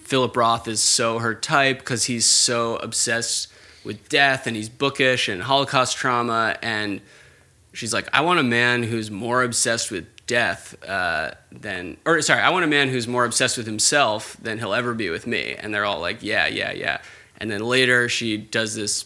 Philip 0.00 0.36
Roth 0.36 0.68
is 0.68 0.80
so 0.80 1.18
her 1.18 1.34
type 1.34 1.78
because 1.80 2.04
he's 2.04 2.24
so 2.26 2.76
obsessed 2.76 3.48
with 3.84 4.08
death 4.08 4.46
and 4.46 4.54
he's 4.56 4.68
bookish 4.68 5.28
and 5.28 5.42
Holocaust 5.42 5.96
trauma. 5.96 6.56
And 6.62 7.00
she's 7.72 7.92
like, 7.92 8.08
I 8.12 8.20
want 8.20 8.38
a 8.38 8.44
man 8.44 8.84
who's 8.84 9.10
more 9.10 9.42
obsessed 9.42 9.90
with 9.90 10.06
death 10.26 10.74
uh, 10.88 11.32
than, 11.52 11.96
or 12.04 12.20
sorry, 12.22 12.40
I 12.42 12.50
want 12.50 12.64
a 12.64 12.68
man 12.68 12.88
who's 12.88 13.06
more 13.06 13.24
obsessed 13.24 13.56
with 13.56 13.66
himself 13.66 14.36
than 14.42 14.58
he'll 14.58 14.74
ever 14.74 14.92
be 14.94 15.08
with 15.10 15.26
me. 15.26 15.54
And 15.56 15.72
they're 15.72 15.84
all 15.84 16.00
like, 16.00 16.22
yeah, 16.22 16.46
yeah, 16.46 16.72
yeah. 16.72 16.98
And 17.38 17.50
then 17.50 17.60
later 17.60 18.08
she 18.08 18.36
does 18.36 18.74
this 18.74 19.04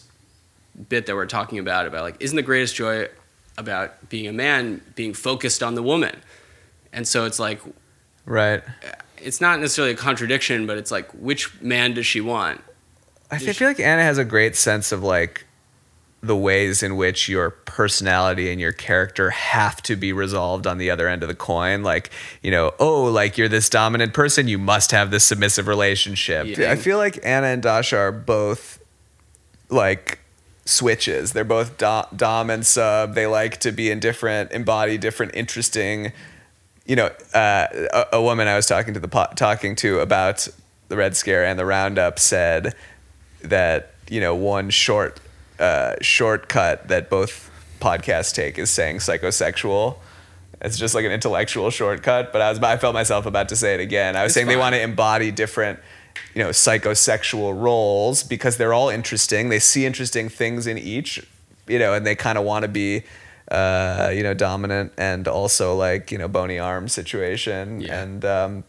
bit 0.89 1.05
that 1.05 1.15
we're 1.15 1.25
talking 1.27 1.59
about 1.59 1.85
about 1.85 2.03
like, 2.03 2.17
isn't 2.19 2.35
the 2.35 2.41
greatest 2.41 2.75
joy 2.75 3.07
about 3.57 4.09
being 4.09 4.27
a 4.27 4.33
man 4.33 4.81
being 4.95 5.13
focused 5.13 5.61
on 5.61 5.75
the 5.75 5.83
woman? 5.83 6.15
And 6.93 7.07
so 7.07 7.25
it's 7.25 7.39
like, 7.39 7.61
Right. 8.25 8.63
it's 9.17 9.41
not 9.41 9.59
necessarily 9.59 9.93
a 9.93 9.97
contradiction, 9.97 10.65
but 10.67 10.77
it's 10.77 10.91
like, 10.91 11.09
which 11.11 11.59
man 11.61 11.93
does 11.93 12.05
she 12.05 12.21
want? 12.21 12.61
I 13.29 13.37
fe- 13.37 13.53
feel 13.53 13.67
like 13.67 13.79
Anna 13.79 14.03
has 14.03 14.17
a 14.17 14.25
great 14.25 14.55
sense 14.55 14.91
of 14.91 15.03
like 15.03 15.45
the 16.21 16.35
ways 16.35 16.83
in 16.83 16.95
which 16.95 17.27
your 17.27 17.49
personality 17.49 18.51
and 18.51 18.61
your 18.61 18.71
character 18.71 19.31
have 19.31 19.81
to 19.81 19.95
be 19.95 20.13
resolved 20.13 20.67
on 20.67 20.77
the 20.77 20.91
other 20.91 21.07
end 21.07 21.23
of 21.23 21.29
the 21.29 21.35
coin. 21.35 21.81
Like, 21.81 22.11
you 22.43 22.51
know, 22.51 22.73
oh, 22.79 23.05
like 23.05 23.37
you're 23.37 23.49
this 23.49 23.69
dominant 23.69 24.13
person, 24.13 24.47
you 24.47 24.59
must 24.59 24.91
have 24.91 25.09
this 25.09 25.23
submissive 25.23 25.67
relationship. 25.67 26.45
Yeah. 26.45 26.71
I 26.71 26.75
feel 26.75 26.97
like 26.97 27.19
Anna 27.23 27.47
and 27.47 27.63
Dasha 27.63 27.97
are 27.97 28.11
both 28.11 28.79
like 29.69 30.19
switches. 30.65 31.33
They're 31.33 31.43
both 31.43 31.79
dom, 31.79 32.05
dom 32.15 32.51
and 32.51 32.65
sub. 32.65 33.15
They 33.15 33.25
like 33.25 33.57
to 33.61 33.71
be 33.71 33.89
in 33.89 33.99
different, 33.99 34.51
embody 34.51 34.99
different, 34.99 35.33
interesting. 35.33 36.13
You 36.85 36.97
know, 36.97 37.09
uh, 37.33 37.67
a, 37.93 38.05
a 38.13 38.21
woman 38.21 38.47
I 38.47 38.55
was 38.55 38.67
talking 38.67 38.93
to 38.93 38.99
the 38.99 39.07
po- 39.07 39.33
talking 39.35 39.75
to 39.77 40.01
about 40.01 40.47
the 40.89 40.97
Red 40.97 41.15
Scare 41.15 41.45
and 41.45 41.57
the 41.57 41.65
Roundup 41.65 42.19
said 42.19 42.75
that 43.41 43.95
you 44.07 44.19
know 44.19 44.35
one 44.35 44.69
short 44.69 45.19
uh, 45.61 45.95
shortcut 46.01 46.87
that 46.89 47.09
both 47.09 47.49
podcasts 47.79 48.33
take 48.33 48.57
is 48.57 48.69
saying 48.69 48.97
psychosexual. 48.97 49.95
It's 50.61 50.77
just 50.77 50.93
like 50.93 51.05
an 51.05 51.11
intellectual 51.11 51.69
shortcut, 51.71 52.31
but 52.33 52.41
I 52.41 52.49
was 52.49 52.59
I 52.59 52.77
felt 52.77 52.93
myself 52.93 53.25
about 53.25 53.49
to 53.49 53.55
say 53.55 53.73
it 53.73 53.79
again. 53.79 54.15
I 54.15 54.23
was 54.23 54.31
It's 54.31 54.33
saying 54.35 54.47
they 54.47 54.57
want 54.57 54.75
to 54.75 54.81
embody 54.81 55.31
different 55.31 55.79
you 56.35 56.43
know 56.43 56.49
psychosexual 56.49 57.59
roles 57.59 58.23
because 58.23 58.57
they're 58.57 58.73
all 58.73 58.89
interesting. 58.89 59.49
They 59.49 59.59
see 59.59 59.85
interesting 59.85 60.29
things 60.29 60.67
in 60.67 60.77
each, 60.77 61.25
you 61.67 61.79
know, 61.79 61.93
and 61.93 62.05
they 62.05 62.15
kind 62.15 62.37
of 62.37 62.43
want 62.43 62.63
to 62.63 62.67
be 62.69 63.03
uh, 63.49 64.11
you 64.13 64.23
know 64.23 64.33
dominant 64.33 64.93
and 64.97 65.27
also 65.27 65.75
like 65.75 66.11
you 66.11 66.17
know 66.17 66.27
bony 66.27 66.59
arm 66.59 66.87
situation 66.87 67.81
Yeah. 67.81 68.01
and 68.01 68.23
um, 68.25 68.63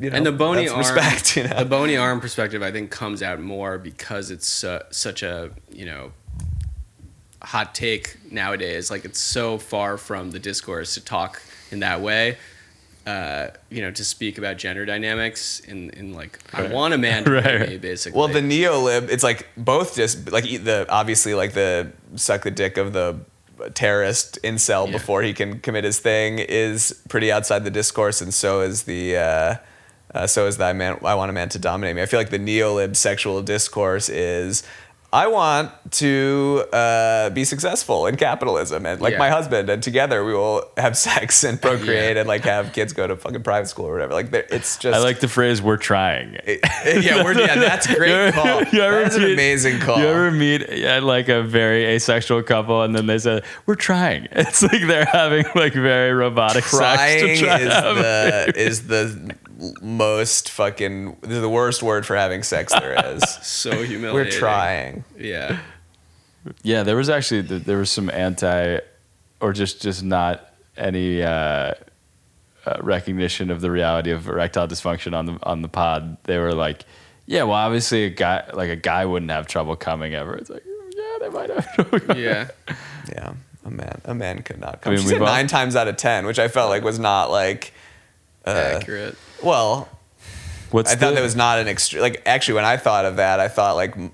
you 0.00 0.10
know 0.10 0.16
and 0.16 0.26
the 0.26 0.32
bony 0.32 0.68
arm, 0.68 0.78
respect. 0.78 1.36
You 1.36 1.44
know, 1.44 1.58
the 1.58 1.64
bony 1.64 1.96
arm 1.96 2.20
perspective, 2.20 2.62
I 2.62 2.70
think, 2.72 2.90
comes 2.90 3.22
out 3.22 3.40
more 3.40 3.78
because 3.78 4.30
it's 4.30 4.64
uh, 4.64 4.84
such 4.90 5.22
a 5.22 5.50
you 5.70 5.86
know 5.86 6.12
hot 7.42 7.74
take 7.74 8.16
nowadays. 8.32 8.90
Like 8.90 9.04
it's 9.04 9.20
so 9.20 9.58
far 9.58 9.96
from 9.96 10.30
the 10.30 10.38
discourse 10.38 10.94
to 10.94 11.00
talk 11.04 11.42
in 11.70 11.80
that 11.80 12.00
way. 12.00 12.36
Uh, 13.06 13.50
you 13.70 13.80
know, 13.82 13.90
to 13.92 14.04
speak 14.04 14.36
about 14.36 14.56
gender 14.56 14.84
dynamics 14.84 15.60
in, 15.60 15.90
in 15.90 16.12
like 16.12 16.40
I 16.52 16.66
want 16.66 16.92
a 16.92 16.98
man 16.98 17.22
to 17.24 17.30
Right, 17.34 17.60
right. 17.60 17.68
me, 17.68 17.76
basically. 17.76 18.18
Well, 18.18 18.26
the 18.26 18.40
neolib, 18.40 19.08
it's 19.10 19.22
like 19.22 19.46
both 19.56 19.94
just 19.94 20.32
like 20.32 20.42
the 20.44 20.86
obviously 20.88 21.32
like 21.34 21.52
the 21.52 21.92
suck 22.16 22.42
the 22.42 22.50
dick 22.50 22.76
of 22.76 22.92
the 22.94 23.20
terrorist 23.74 24.40
incel 24.42 24.86
Yeah. 24.86 24.92
before 24.92 25.22
he 25.22 25.32
can 25.34 25.60
commit 25.60 25.84
his 25.84 26.00
thing 26.00 26.40
is 26.40 27.00
pretty 27.08 27.30
outside 27.30 27.62
the 27.62 27.70
discourse, 27.70 28.20
and 28.20 28.34
so 28.34 28.60
is 28.60 28.82
the 28.82 29.16
uh, 29.16 29.54
uh, 30.14 30.26
so 30.26 30.46
is 30.46 30.56
that 30.58 30.76
man. 30.76 30.98
I 31.04 31.14
want 31.14 31.30
a 31.30 31.32
man 31.32 31.48
to 31.50 31.58
dominate 31.58 31.96
me. 31.96 32.02
I 32.02 32.06
feel 32.06 32.20
like 32.20 32.30
the 32.30 32.38
neolib 32.38 32.96
sexual 32.96 33.42
discourse 33.42 34.08
is. 34.08 34.62
I 35.12 35.28
want 35.28 35.70
to 35.92 36.64
uh, 36.72 37.30
be 37.30 37.44
successful 37.44 38.06
in 38.06 38.16
capitalism 38.16 38.84
and 38.84 39.00
like 39.00 39.12
Yeah. 39.12 39.18
my 39.18 39.30
husband, 39.30 39.70
and 39.70 39.80
together 39.82 40.24
we 40.24 40.34
will 40.34 40.64
have 40.76 40.96
sex 41.08 41.44
and 41.44 41.62
procreate 41.62 42.16
Yeah. 42.16 42.20
and 42.22 42.28
like 42.28 42.42
have 42.44 42.72
kids 42.72 42.92
go 42.92 43.06
to 43.06 43.16
fucking 43.16 43.42
private 43.44 43.68
school 43.68 43.86
or 43.86 43.92
whatever. 43.92 44.12
Like 44.14 44.30
it's 44.50 44.76
just 44.76 44.98
I 44.98 45.02
like 45.02 45.20
the 45.20 45.28
phrase 45.28 45.62
"we're 45.62 45.76
trying." 45.78 46.34
yeah, 46.46 47.22
we're, 47.24 47.38
yeah, 47.38 47.54
that's 47.54 47.88
a 47.88 47.94
great 47.94 48.34
call. 48.34 48.64
You 48.64 48.82
ever 48.82 49.04
That 49.04 49.12
is 49.12 49.16
an 49.16 49.24
amazing 49.32 49.78
call. 49.78 50.00
You 50.00 50.06
ever 50.08 50.30
meet 50.32 50.62
at 50.62 51.02
like 51.04 51.28
a 51.28 51.40
very 51.42 51.84
asexual 51.86 52.42
couple 52.42 52.82
and 52.82 52.94
then 52.94 53.06
they 53.06 53.18
say, 53.18 53.42
"We're 53.64 53.76
trying." 53.76 54.26
It's 54.32 54.60
like 54.60 54.86
they're 54.86 55.06
having 55.06 55.46
like 55.54 55.72
very 55.72 56.12
robotic 56.12 56.64
Trying 56.64 57.20
sex 57.20 57.40
to 57.40 57.46
try 57.46 57.58
is 57.60 57.68
the 57.68 58.52
is 58.56 58.86
the 58.88 59.36
most 59.80 60.50
fucking 60.50 61.16
the 61.22 61.48
worst 61.48 61.82
word 61.82 62.04
for 62.06 62.16
having 62.16 62.42
sex 62.42 62.72
there 62.72 62.94
is. 63.14 63.22
so 63.42 63.70
humiliating. 63.82 64.12
We're 64.14 64.30
trying. 64.30 65.04
Yeah. 65.18 65.60
Yeah, 66.62 66.82
there 66.84 66.96
was 66.96 67.08
actually 67.08 67.40
there 67.42 67.78
was 67.78 67.90
some 67.90 68.08
anti, 68.10 68.78
or 69.40 69.52
just 69.52 69.82
just 69.82 70.04
not 70.04 70.52
any 70.76 71.22
uh, 71.22 71.26
uh, 71.28 71.72
recognition 72.82 73.50
of 73.50 73.60
the 73.60 73.70
reality 73.70 74.12
of 74.12 74.28
erectile 74.28 74.68
dysfunction 74.68 75.12
on 75.16 75.26
the 75.26 75.38
on 75.42 75.62
the 75.62 75.68
pod. 75.68 76.18
They 76.24 76.38
were 76.38 76.52
like, 76.54 76.84
"Yeah, 77.26 77.42
well, 77.42 77.54
obviously 77.54 78.04
a 78.04 78.10
guy 78.10 78.48
like 78.54 78.70
a 78.70 78.76
guy 78.76 79.04
wouldn't 79.06 79.30
have 79.32 79.48
trouble 79.48 79.74
coming 79.74 80.14
ever." 80.14 80.34
It's 80.36 80.48
like, 80.48 80.62
yeah, 80.96 81.16
they 81.20 81.28
might 81.30 81.50
have 81.50 81.74
trouble. 81.74 82.16
Yeah. 82.16 82.48
Yeah, 83.08 83.34
a 83.64 83.70
man 83.70 84.00
a 84.04 84.14
man 84.14 84.42
could 84.42 84.58
not 84.60 84.82
come. 84.82 84.92
I 84.92 84.96
mean, 84.96 85.04
she 85.04 85.10
said 85.10 85.20
all- 85.20 85.28
nine 85.28 85.46
times 85.46 85.76
out 85.76 85.86
of 85.86 85.96
ten, 85.96 86.26
which 86.26 86.40
I 86.40 86.48
felt 86.48 86.70
like 86.70 86.82
was 86.82 86.98
not 86.98 87.30
like. 87.30 87.72
Uh, 88.46 88.50
Accurate. 88.76 89.16
well, 89.42 89.88
What's 90.70 90.92
I 90.92 90.96
thought 90.96 91.10
the- 91.10 91.14
that 91.16 91.22
was 91.22 91.36
not 91.36 91.58
an 91.58 91.68
extreme. 91.68 92.02
Like 92.02 92.22
actually, 92.26 92.54
when 92.54 92.64
I 92.64 92.76
thought 92.76 93.04
of 93.04 93.16
that, 93.16 93.40
I 93.40 93.48
thought 93.48 93.76
like 93.76 93.96
m- 93.96 94.12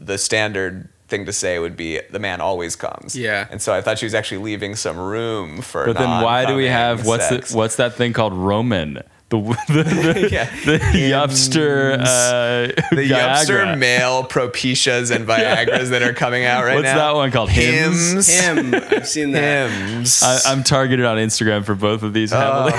the 0.00 0.16
standard 0.18 0.88
thing 1.08 1.26
to 1.26 1.32
say 1.32 1.58
would 1.58 1.76
be 1.76 2.00
the 2.10 2.18
man 2.18 2.40
always 2.40 2.76
comes. 2.76 3.16
Yeah. 3.16 3.46
And 3.50 3.60
so 3.60 3.74
I 3.74 3.80
thought 3.82 3.98
she 3.98 4.06
was 4.06 4.14
actually 4.14 4.38
leaving 4.38 4.76
some 4.76 4.96
room 4.98 5.60
for. 5.60 5.84
But 5.86 5.98
then 5.98 6.22
why 6.22 6.46
do 6.46 6.54
we 6.54 6.66
have 6.66 7.04
what's 7.06 7.28
sex. 7.28 7.50
the, 7.50 7.56
what's 7.56 7.76
that 7.76 7.94
thing 7.94 8.12
called 8.12 8.32
Roman? 8.32 9.02
The 9.28 9.38
the, 9.68 9.82
the, 9.84 10.28
Yeah. 10.32 10.44
the 10.64 10.78
yupster 10.78 11.94
uh, 12.00 12.66
the 12.94 13.08
Yupster 13.10 13.64
Viagra. 13.64 13.78
male 13.78 14.24
propitias 14.24 15.14
and 15.14 15.24
Viagra's 15.28 15.90
that 15.90 16.02
are 16.02 16.12
coming 16.12 16.44
out 16.44 16.64
right 16.64 16.74
What's 16.76 16.84
now. 16.84 16.94
What's 16.96 17.04
that 17.12 17.14
one 17.14 17.30
called? 17.30 17.50
Hims? 17.50 18.28
Him. 18.40 18.74
I've 18.74 19.06
seen 19.06 19.30
that. 19.32 19.70
Hims. 19.70 20.22
I, 20.22 20.38
I'm 20.46 20.64
targeted 20.64 21.04
on 21.06 21.16
Instagram 21.18 21.64
for 21.64 21.74
both 21.76 22.02
of 22.02 22.12
these 22.12 22.32
heavily. 22.32 22.72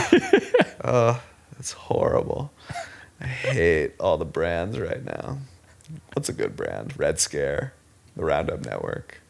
Oh, 0.84 1.22
that's 1.54 1.74
horrible. 1.74 2.52
I 3.20 3.28
hate 3.28 3.94
all 4.00 4.18
the 4.18 4.26
brands 4.26 4.80
right 4.80 5.04
now. 5.04 5.38
What's 6.14 6.30
a 6.30 6.34
good 6.34 6.56
brand? 6.56 6.98
Red 6.98 7.20
Scare, 7.20 7.74
the 8.16 8.26
Roundup 8.26 8.66
Network. 8.66 9.22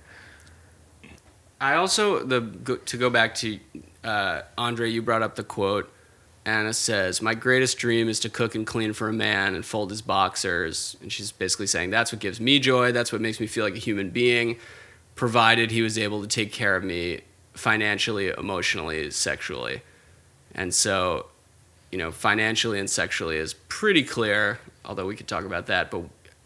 I 1.60 1.76
also 1.76 2.24
the 2.24 2.80
to 2.86 2.98
go 2.98 3.10
back 3.10 3.36
to 3.36 3.60
uh, 4.04 4.42
Andre. 4.58 4.90
You 4.90 5.02
brought 5.02 5.22
up 5.22 5.36
the 5.36 5.44
quote. 5.44 5.92
Anna 6.44 6.74
says, 6.74 7.22
"My 7.22 7.36
greatest 7.36 7.78
dream 7.78 8.10
is 8.10 8.20
to 8.22 8.30
cook 8.30 8.56
and 8.56 8.66
clean 8.66 8.94
for 8.94 9.10
a 9.10 9.14
man 9.14 9.54
and 9.54 9.64
fold 9.64 9.92
his 9.92 10.02
boxers." 10.02 10.98
And 11.02 11.12
she's 11.12 11.32
basically 11.32 11.68
saying 11.68 11.92
that's 11.92 12.12
what 12.12 12.20
gives 12.20 12.42
me 12.42 12.58
joy. 12.60 12.92
That's 12.92 13.12
what 13.12 13.22
makes 13.22 13.40
me 13.40 13.46
feel 13.46 13.64
like 13.64 13.76
a 13.76 13.80
human 13.80 14.10
being, 14.10 14.58
provided 15.14 15.70
he 15.70 15.84
was 15.84 16.00
able 16.00 16.22
to 16.22 16.28
take 16.28 16.52
care 16.52 16.76
of 16.76 16.84
me 16.84 17.22
financially, 17.54 18.30
emotionally, 18.30 19.12
sexually. 19.12 19.84
And 20.56 20.74
so, 20.74 21.28
you 21.91 21.97
know, 21.97 22.12
financially 22.12 22.80
and 22.80 22.89
sexually 22.89 23.38
is 23.38 23.54
pretty 23.54 24.04
clear. 24.04 24.60
Although 24.86 25.06
we 25.06 25.15
could 25.15 25.27
talk 25.27 25.45
about 25.45 25.67
that, 25.67 25.91
but 25.91 26.04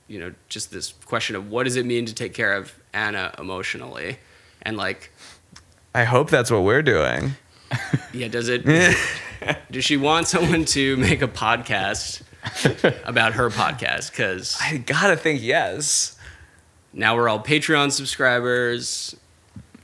you 0.08 0.20
know, 0.20 0.34
just 0.50 0.72
this 0.72 0.94
question 1.06 1.36
of 1.36 1.50
what 1.50 1.64
does 1.64 1.76
it 1.76 1.86
mean 1.86 2.06
to 2.06 2.14
take 2.14 2.34
care 2.34 2.54
of 2.54 2.74
Anna 2.94 3.34
emotionally, 3.38 4.18
and 4.62 4.78
like 4.78 5.12
I 5.94 6.04
hope 6.04 6.30
that's 6.30 6.52
what 6.52 6.64
we're 6.64 6.82
doing. 6.82 7.36
yeah, 8.14 8.28
does 8.28 8.50
it? 8.50 8.66
does 9.72 9.86
she 9.86 9.98
want 9.98 10.28
someone 10.28 10.66
to 10.66 10.98
make 10.98 11.22
a 11.22 11.28
podcast 11.28 12.22
about 13.06 13.34
her 13.34 13.50
podcast 13.50 14.12
because 14.12 14.58
I 14.62 14.78
gotta 14.78 15.18
think 15.18 15.42
yes. 15.42 16.18
now 16.94 17.16
we're 17.16 17.30
all 17.30 17.40
Patreon 17.40 17.92
subscribers. 17.92 19.16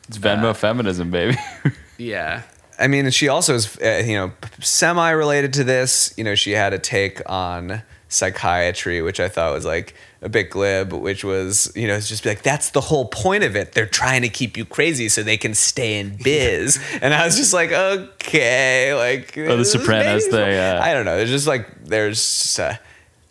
It's 0.08 0.18
Venmo 0.18 0.50
uh, 0.50 0.54
feminism, 0.54 1.12
baby. 1.12 1.38
Yeah. 1.98 2.42
I 2.82 2.88
mean, 2.88 3.10
she 3.12 3.28
also 3.28 3.54
is, 3.56 3.78
uh, 3.78 4.04
you 4.06 4.16
know, 4.16 4.32
semi 4.60 5.10
related 5.12 5.54
to 5.54 5.64
this. 5.64 6.14
You 6.18 6.24
know, 6.24 6.36
she 6.36 6.52
had 6.52 6.74
a 6.74 6.80
take 6.80 7.22
on 7.30 7.84
psychiatry, 8.10 9.02
which 9.02 9.20
I 9.20 9.30
thought 9.30 9.54
was 9.54 9.66
like 9.66 9.94
a 10.22 10.30
bit 10.30 10.50
glib, 10.50 10.92
which 10.94 11.24
was, 11.24 11.72
you 11.76 11.88
know, 11.88 11.96
it's 11.96 12.10
just 12.10 12.26
like, 12.26 12.42
that's 12.44 12.72
the 12.72 12.82
whole 12.82 13.06
point 13.06 13.44
of 13.44 13.56
it. 13.56 13.72
They're 13.72 13.86
trying 13.86 14.22
to 14.24 14.30
keep 14.30 14.58
you 14.58 14.66
crazy 14.66 15.10
so 15.10 15.24
they 15.24 15.38
can 15.38 15.54
stay 15.54 16.00
in 16.00 16.18
biz. 16.24 16.78
and 17.02 17.14
I 17.14 17.26
was 17.26 17.38
just 17.38 17.54
like, 17.54 17.72
okay, 17.72 18.94
like, 18.94 19.38
Oh, 19.38 19.56
the 19.58 19.66
Sopranos 19.66 20.24
maybe- 20.26 20.32
thing, 20.38 20.52
yeah. 20.52 20.80
I 20.82 20.94
don't 20.94 21.06
know. 21.06 21.18
It's 21.18 21.32
just 21.32 21.48
like, 21.48 21.86
there's, 21.86 22.60
uh, 22.60 22.76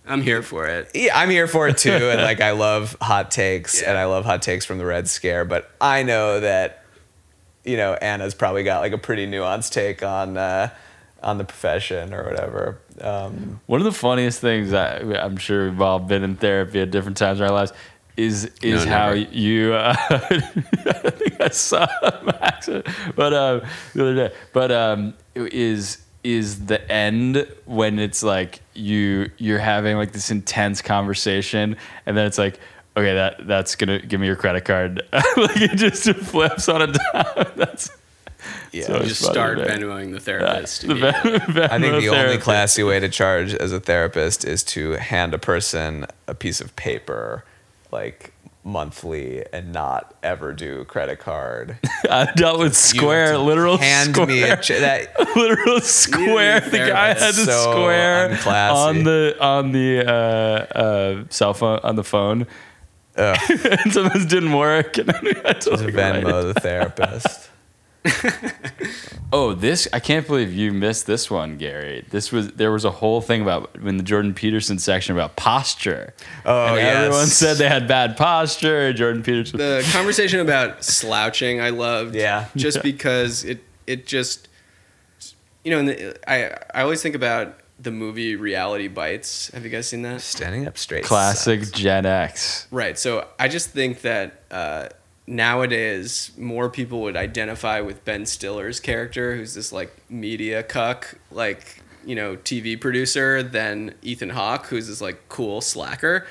I'm 0.07 0.23
here 0.23 0.43
for 0.43 0.67
it. 0.67 0.91
yeah, 0.95 1.17
I'm 1.17 1.31
here 1.31 1.47
for 1.47 1.69
it 1.69 1.77
too. 1.79 1.91
And 1.93 2.21
like, 2.31 2.41
I 2.41 2.53
love 2.53 2.97
hot 3.01 3.31
takes 3.31 3.81
and 3.83 3.97
I 3.97 4.07
love 4.07 4.25
hot 4.25 4.43
takes 4.43 4.65
from 4.65 4.79
the 4.79 4.85
Red 4.87 5.09
Scare, 5.09 5.45
but 5.45 5.71
I 5.81 6.03
know 6.03 6.41
that, 6.41 6.80
you 7.65 7.77
know, 7.77 7.95
Anna's 7.95 8.35
probably 8.35 8.63
got 8.63 8.81
like 8.81 8.93
a 8.93 8.99
pretty 8.99 9.27
nuanced 9.27 9.73
take 9.73 10.03
on, 10.03 10.37
uh, 10.37 10.71
on 11.23 11.39
the 11.39 11.45
profession 11.45 12.15
or 12.15 12.25
whatever. 12.25 12.79
Um, 13.01 13.61
One 13.67 13.81
of 13.81 13.85
the 13.85 13.93
funniest 13.93 14.41
things 14.41 14.73
I, 14.73 14.97
I'm 14.99 15.37
sure 15.37 15.69
we've 15.71 15.81
all 15.81 15.99
been 15.99 16.23
in 16.23 16.37
therapy 16.37 16.81
at 16.81 16.91
different 16.91 17.17
times 17.19 17.41
in 17.41 17.47
our 17.47 17.53
lives 17.53 17.73
is 18.17 18.51
is 18.63 18.85
No, 18.85 18.91
how 18.91 19.07
never. 19.15 19.17
you. 19.17 19.73
Uh, 19.75 19.95
I 20.11 21.11
think 21.11 21.41
I 21.41 21.49
saw 21.51 21.87
Max, 22.25 22.69
but 23.15 23.33
um, 23.35 23.63
the 23.95 24.03
other 24.03 24.15
day, 24.15 24.35
but 24.53 24.71
um, 24.73 25.15
is 25.35 25.99
is 26.23 26.67
the 26.67 26.91
end 26.93 27.47
when 27.65 27.99
it's 27.99 28.23
like 28.23 28.61
you 28.75 29.31
you're 29.39 29.59
having 29.59 29.97
like 29.97 30.13
this 30.13 30.31
intense 30.31 30.83
conversation 30.83 31.77
and 32.05 32.15
then 32.17 32.27
it's 32.27 32.37
like 32.37 32.61
okay 32.97 33.15
that 33.15 33.47
that's 33.47 33.77
gonna 33.77 33.99
give 34.01 34.21
me 34.21 34.27
your 34.27 34.37
credit 34.37 34.65
card 34.65 35.03
like 35.13 35.61
it 35.61 35.77
just 35.77 36.09
flips 36.11 36.69
on 36.69 36.83
a 36.83 36.87
dime 36.89 37.47
that's 37.57 37.91
yeah. 38.73 38.85
So 38.87 39.01
You 39.03 39.09
just 39.09 39.23
start 39.25 39.59
man. 39.59 39.67
Venmoing 39.67 40.13
the 40.13 40.21
therapist. 40.21 40.83
the 40.83 40.93
immediately. 40.93 41.63
I 41.65 41.79
think 41.79 42.01
the 42.03 42.09
only 42.09 42.39
classy 42.39 42.83
way 42.83 42.99
to 43.01 43.09
charge 43.09 43.53
as 43.53 43.71
a 43.73 43.81
therapist 43.81 44.45
is 44.47 44.63
to 44.65 44.93
hand 44.93 45.35
a 45.35 45.39
person 45.39 46.07
a 46.27 46.35
piece 46.35 46.61
of 46.63 46.75
paper 46.77 47.45
like 47.93 48.33
monthly 48.65 49.45
and 49.53 49.73
not 49.73 50.15
ever 50.23 50.53
do 50.55 50.85
credit 50.85 51.19
card. 51.19 51.77
I 52.09 52.31
dealt 52.35 52.61
with 52.61 52.77
Square, 52.77 53.39
literal 53.39 53.77
hand 53.79 54.15
square. 54.15 54.27
me 54.27 54.43
a 54.43 54.57
che- 54.57 54.81
that 54.81 55.37
literal 55.37 55.81
square. 55.81 56.61
The 56.61 56.79
guy 56.79 57.09
had 57.09 57.19
therapist. 57.19 57.47
the 57.47 57.53
So 57.53 57.73
square 57.73 58.29
unclassy. 58.31 58.73
on 58.75 59.03
the 59.05 59.37
on 59.41 59.73
the 59.73 60.05
uh, 60.07 60.79
uh, 60.79 61.25
cell 61.31 61.53
phone 61.55 61.81
on 61.83 61.97
the 61.97 62.05
phone, 62.05 62.47
Ugh. 63.21 63.39
and 63.85 63.93
sometimes 63.93 64.27
didn't 64.27 64.53
work. 64.53 64.97
And 64.99 65.09
then 65.09 65.27
I 65.45 65.53
to 65.53 65.61
totally 65.61 65.87
reminded- 65.93 66.25
Venmo 66.25 66.55
the 66.55 66.61
therapist. 66.61 67.49
Oh, 69.33 69.55
this 69.55 69.87
I 69.93 70.01
can't 70.01 70.27
believe 70.27 70.53
you 70.53 70.73
missed 70.73 71.07
this 71.07 71.31
one, 71.31 71.57
Gary. 71.57 72.05
This 72.11 72.33
was 72.33 72.51
there 72.53 72.73
was 72.73 72.85
a 72.85 72.91
whole 72.91 73.21
thing 73.21 73.43
about 73.43 73.71
in 73.77 73.97
the 73.97 74.03
Jordan 74.03 74.35
Peterson 74.35 74.81
section 74.81 75.15
about 75.15 75.37
posture. 75.37 76.15
Oh, 76.45 76.75
and 76.75 76.81
everyone 76.81 77.27
said 77.29 77.57
they 77.59 77.69
had 77.69 77.87
bad 77.87 78.17
posture. 78.17 78.93
Jordan 78.93 79.23
Peterson. 79.23 79.59
the 79.59 79.89
conversation 79.93 80.41
about 80.41 80.83
slouching, 80.83 81.61
I 81.61 81.71
loved. 81.71 82.17
Yeah. 82.17 82.47
Just 82.57 82.79
Yeah. 82.79 82.83
because 82.83 83.45
it 83.45 83.63
it 83.87 84.05
just 84.05 84.49
you 85.63 85.71
know, 85.71 85.79
in 85.79 86.15
I 86.27 86.51
I 86.75 86.83
always 86.83 87.01
think 87.01 87.15
about 87.15 87.55
the 87.81 87.91
movie 87.91 88.37
Reality 88.37 88.89
Bites. 88.89 89.51
Have 89.53 89.65
you 89.65 89.71
guys 89.71 89.89
seen 89.89 90.03
that? 90.03 90.21
Standing 90.21 90.67
up 90.67 90.77
straight. 90.77 91.05
Classic 91.05 91.65
sucks. 91.65 91.79
Gen 91.79 92.07
X. 92.07 92.67
Right. 92.71 92.99
So 92.99 93.27
I 93.39 93.49
just 93.49 93.71
think 93.71 94.03
that 94.03 94.43
uh, 94.51 94.89
nowadays 95.27 96.33
more 96.37 96.69
people 96.69 97.03
would 97.03 97.17
identify 97.17 97.81
with 97.81 98.05
Ben 98.05 98.27
Stiller's 98.27 98.81
character, 98.81 99.35
who's 99.35 99.55
this 99.55 99.73
like 99.73 99.95
media 100.11 100.63
cuck, 100.63 101.15
like 101.31 101.83
you 102.05 102.15
know 102.15 102.37
TV 102.37 102.79
producer, 102.79 103.43
than 103.43 103.95
Ethan 104.03 104.31
Hawke, 104.31 104.67
who's 104.67 104.89
this 104.89 105.01
like 105.01 105.29
cool 105.29 105.61
slacker. 105.61 106.27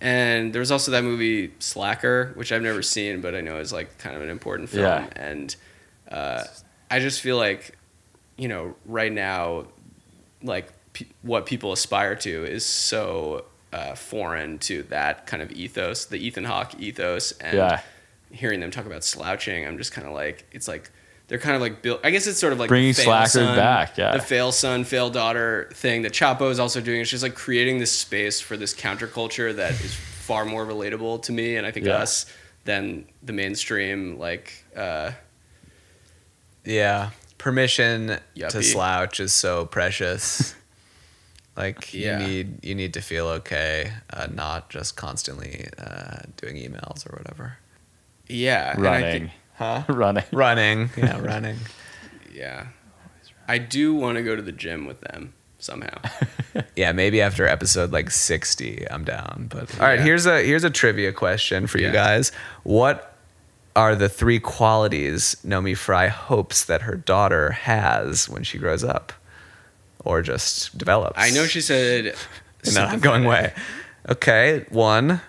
And 0.00 0.52
there 0.52 0.60
was 0.60 0.70
also 0.70 0.90
that 0.90 1.02
movie 1.02 1.52
Slacker, 1.60 2.32
which 2.34 2.52
I've 2.52 2.60
never 2.60 2.82
seen, 2.82 3.20
but 3.20 3.34
I 3.34 3.40
know 3.40 3.58
is 3.58 3.72
like 3.72 3.96
kind 3.96 4.14
of 4.14 4.22
an 4.22 4.28
important 4.28 4.68
film. 4.68 4.84
Yeah. 4.84 5.08
And 5.16 5.54
uh, 6.10 6.44
I 6.90 6.98
just 6.98 7.20
feel 7.22 7.38
like, 7.38 7.78
you 8.36 8.48
know, 8.48 8.74
right 8.84 9.12
now, 9.12 9.68
like 10.42 10.73
pe- 10.94 11.06
what 11.22 11.44
people 11.44 11.72
aspire 11.72 12.14
to 12.16 12.44
is 12.46 12.64
so 12.64 13.44
uh, 13.74 13.94
foreign 13.94 14.58
to 14.60 14.82
that 14.84 15.26
kind 15.26 15.42
of 15.42 15.52
ethos, 15.52 16.06
the 16.06 16.16
Ethan 16.16 16.44
Hawke 16.44 16.80
ethos, 16.80 17.32
and 17.32 17.56
Yeah. 17.58 17.80
hearing 18.32 18.60
them 18.60 18.70
talk 18.70 18.86
about 18.86 19.04
slouching, 19.04 19.66
I'm 19.66 19.76
just 19.76 19.92
kind 19.92 20.06
of 20.08 20.14
like, 20.14 20.46
it's 20.52 20.66
like 20.68 20.90
they're 21.28 21.38
kind 21.38 21.56
of 21.56 21.60
like 21.62 21.82
built. 21.82 22.00
I 22.04 22.10
guess 22.10 22.26
it's 22.26 22.38
sort 22.38 22.52
of 22.52 22.58
like 22.60 22.68
Bringing 22.68 22.90
the 22.90 22.94
fail 22.94 23.04
slackers 23.04 23.32
son- 23.32 23.56
back, 23.56 23.96
yeah. 23.98 24.12
the 24.16 24.22
fail 24.22 24.52
son, 24.52 24.84
fail 24.84 25.10
daughter 25.10 25.68
thing 25.74 26.02
that 26.02 26.12
Chapo 26.12 26.50
is 26.50 26.58
also 26.60 26.80
doing. 26.80 27.00
It's 27.00 27.10
just 27.10 27.22
like 27.22 27.34
creating 27.34 27.78
this 27.78 27.90
space 27.92 28.40
for 28.40 28.56
this 28.56 28.72
counterculture 28.74 29.54
that 29.56 29.72
is 29.72 29.94
far 29.94 30.44
more 30.44 30.64
relatable 30.64 31.22
to 31.24 31.32
me 31.32 31.56
and 31.56 31.66
I 31.66 31.70
think 31.70 31.86
Yeah. 31.86 31.96
us 31.96 32.26
than 32.64 33.06
the 33.22 33.32
mainstream 33.32 34.18
like. 34.18 34.64
Uh, 34.76 35.12
Yeah. 36.64 37.10
Permission 37.38 38.18
to 38.48 38.62
slouch 38.62 39.20
is 39.20 39.32
so 39.32 39.66
precious. 39.66 40.54
Like 41.56 41.94
Yeah. 41.94 42.20
you 42.20 42.26
need 42.26 42.64
you 42.64 42.74
need 42.74 42.94
to 42.94 43.00
feel 43.00 43.26
okay, 43.28 43.92
uh, 44.12 44.26
not 44.32 44.70
just 44.70 44.96
constantly 44.96 45.68
uh, 45.78 46.22
doing 46.36 46.56
emails 46.56 47.06
or 47.08 47.16
whatever. 47.16 47.58
yeah, 48.28 48.72
and 48.76 48.86
I 48.86 48.90
Running. 49.00 49.30
Huh? 49.56 49.82
Running. 49.88 50.24
Running. 50.32 50.90
Yeah, 50.96 51.20
running. 51.22 51.56
yeah, 52.34 52.66
I 53.46 53.58
do 53.58 53.94
want 53.94 54.16
to 54.16 54.22
go 54.24 54.34
to 54.34 54.42
the 54.42 54.50
gym 54.52 54.84
with 54.86 55.00
them 55.02 55.32
somehow. 55.58 55.98
Yeah, 56.76 56.92
maybe 56.92 57.20
after 57.20 57.46
episode 57.48 57.90
like 57.92 58.10
60, 58.12 58.88
I'm 58.90 59.04
down. 59.04 59.46
But 59.50 59.78
all 59.80 59.86
right, 59.86 59.98
Yeah. 59.98 60.04
here's 60.04 60.24
a 60.26 60.42
here's 60.44 60.62
a 60.64 60.70
trivia 60.70 61.12
question 61.12 61.66
for 61.68 61.78
you 61.78 61.90
guys. 61.92 62.30
What 62.64 63.16
are 63.76 63.94
the 63.96 64.08
three 64.08 64.38
qualities 64.40 65.36
Naomi 65.44 65.74
Fry 65.74 66.06
hopes 66.08 66.64
that 66.64 66.82
her 66.82 66.94
daughter 66.96 67.50
has 67.52 68.28
when 68.28 68.42
she 68.44 68.56
grows 68.58 68.84
up, 68.84 69.12
or 70.04 70.22
just 70.22 70.76
develops? 70.78 71.14
I 71.18 71.30
know 71.30 71.46
she 71.46 71.60
said 71.60 72.06
in 72.64 72.76
an 72.76 73.00
going 73.00 73.24
way. 73.24 73.52
Okay, 74.08 74.66
one, 74.70 75.20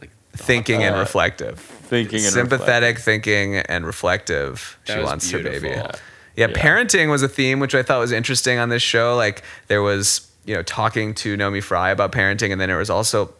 Like 0.00 0.10
thinking 0.32 0.82
and 0.82 0.96
Uh, 0.96 1.00
reflective. 1.00 1.58
Thinking 1.58 2.20
and 2.24 2.32
sympathetic 2.32 2.98
thinking 2.98 3.56
and 3.56 3.84
reflective. 3.86 4.78
That 4.86 4.92
she 4.92 4.98
was 5.00 5.06
wants 5.08 5.30
her 5.30 5.38
baby. 5.38 5.60
beautiful. 5.68 5.90
Yeah. 6.36 6.46
Yeah. 6.46 6.46
parenting 6.54 7.10
was 7.10 7.22
a 7.22 7.28
theme 7.28 7.58
which 7.58 7.74
I 7.74 7.82
thought 7.82 7.98
was 7.98 8.12
interesting 8.12 8.58
on 8.58 8.68
this 8.68 8.82
show. 8.82 9.16
Like 9.16 9.42
there 9.66 9.82
was, 9.82 10.30
you 10.44 10.54
know, 10.54 10.62
talking 10.62 11.14
to 11.16 11.36
Naomi 11.36 11.60
Fry 11.60 11.90
about 11.90 12.12
parenting, 12.12 12.52
and 12.52 12.60
then 12.60 12.68
there 12.68 12.78
was 12.78 12.88
also 12.90 13.34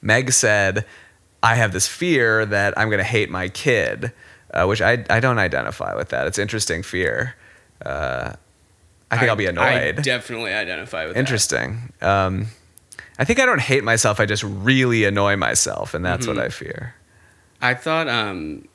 Meg 0.00 0.32
said, 0.32 0.84
"I 1.42 1.54
have 1.56 1.72
this 1.72 1.86
fear 1.86 2.46
that 2.46 2.76
I'm 2.78 2.88
going 2.88 2.98
to 2.98 3.04
hate 3.04 3.30
my 3.30 3.48
kid," 3.48 4.12
uh, 4.54 4.64
which 4.66 4.80
I 4.80 5.04
I 5.10 5.20
don't 5.20 5.38
identify 5.38 5.94
with 5.94 6.08
that. 6.08 6.26
It's 6.26 6.38
interesting 6.38 6.82
fear. 6.82 7.34
Uh, 7.84 8.32
I 9.10 9.16
think 9.16 9.28
I, 9.30 9.32
will 9.32 9.36
be 9.36 9.46
annoyed. 9.46 9.64
I 9.64 9.92
definitely 9.92 10.52
identify 10.52 11.04
with 11.06 11.14
that. 11.14 11.20
interesting. 11.20 11.92
Um, 12.02 12.46
I 13.18 13.24
think 13.24 13.40
I 13.40 13.46
don't 13.46 13.60
hate 13.60 13.82
myself. 13.84 14.20
I 14.20 14.26
just 14.26 14.42
really 14.44 15.04
annoy 15.04 15.36
myself, 15.36 15.94
and 15.94 16.04
that's 16.04 16.26
Mm-hmm. 16.26 16.36
what 16.36 16.44
I 16.44 16.48
fear. 16.50 16.94
I 17.60 17.74
thought 17.74 18.06
um, 18.08 18.68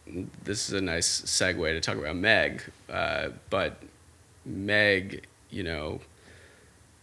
this 0.44 0.68
is 0.68 0.74
a 0.74 0.82
nice 0.82 1.22
segue 1.22 1.72
to 1.72 1.80
talk 1.80 1.96
about 1.98 2.16
Meg, 2.18 2.64
uh, 2.92 3.30
but 3.50 3.82
Meg, 4.46 5.26
you 5.50 5.64
know, 5.64 6.02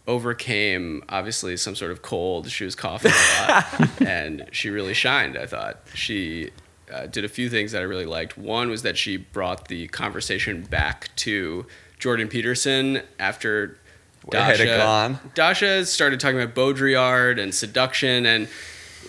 overcame 0.07 1.03
obviously 1.09 1.55
some 1.57 1.75
sort 1.75 1.91
of 1.91 2.01
cold. 2.01 2.49
She 2.49 2.65
was 2.65 2.75
coughing 2.75 3.11
a 3.11 3.51
lot, 3.51 4.01
and 4.01 4.47
she 4.51 4.69
really 4.69 4.93
shined. 4.93 5.37
I 5.37 5.45
thought 5.45 5.79
she 5.93 6.51
uh, 6.93 7.07
did 7.07 7.23
a 7.25 7.29
few 7.29 7.49
things 7.49 7.71
that 7.71 7.79
I 7.79 7.85
really 7.85 8.05
liked. 8.05 8.37
One 8.37 8.69
was 8.69 8.81
that 8.83 8.97
she 8.97 9.17
brought 9.17 9.67
the 9.67 9.87
conversation 9.87 10.63
back 10.63 11.09
to 11.17 11.65
Jordan 12.01 12.27
Peterson 12.27 13.01
after. 13.19 13.77
Where 14.25 14.43
had 14.43 14.59
it 14.59 14.77
gone? 14.77 15.19
Dasha 15.33 15.85
started 15.85 16.19
talking 16.19 16.39
about 16.39 16.53
Baudrillard 16.53 17.41
and 17.41 17.55
seduction 17.55 18.25
and 18.25 18.47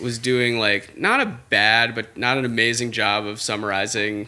was 0.01 0.17
doing 0.17 0.57
like 0.57 0.97
not 0.97 1.21
a 1.21 1.37
bad 1.49 1.93
but 1.93 2.17
not 2.17 2.37
an 2.37 2.45
amazing 2.45 2.91
job 2.91 3.25
of 3.25 3.39
summarizing. 3.39 4.27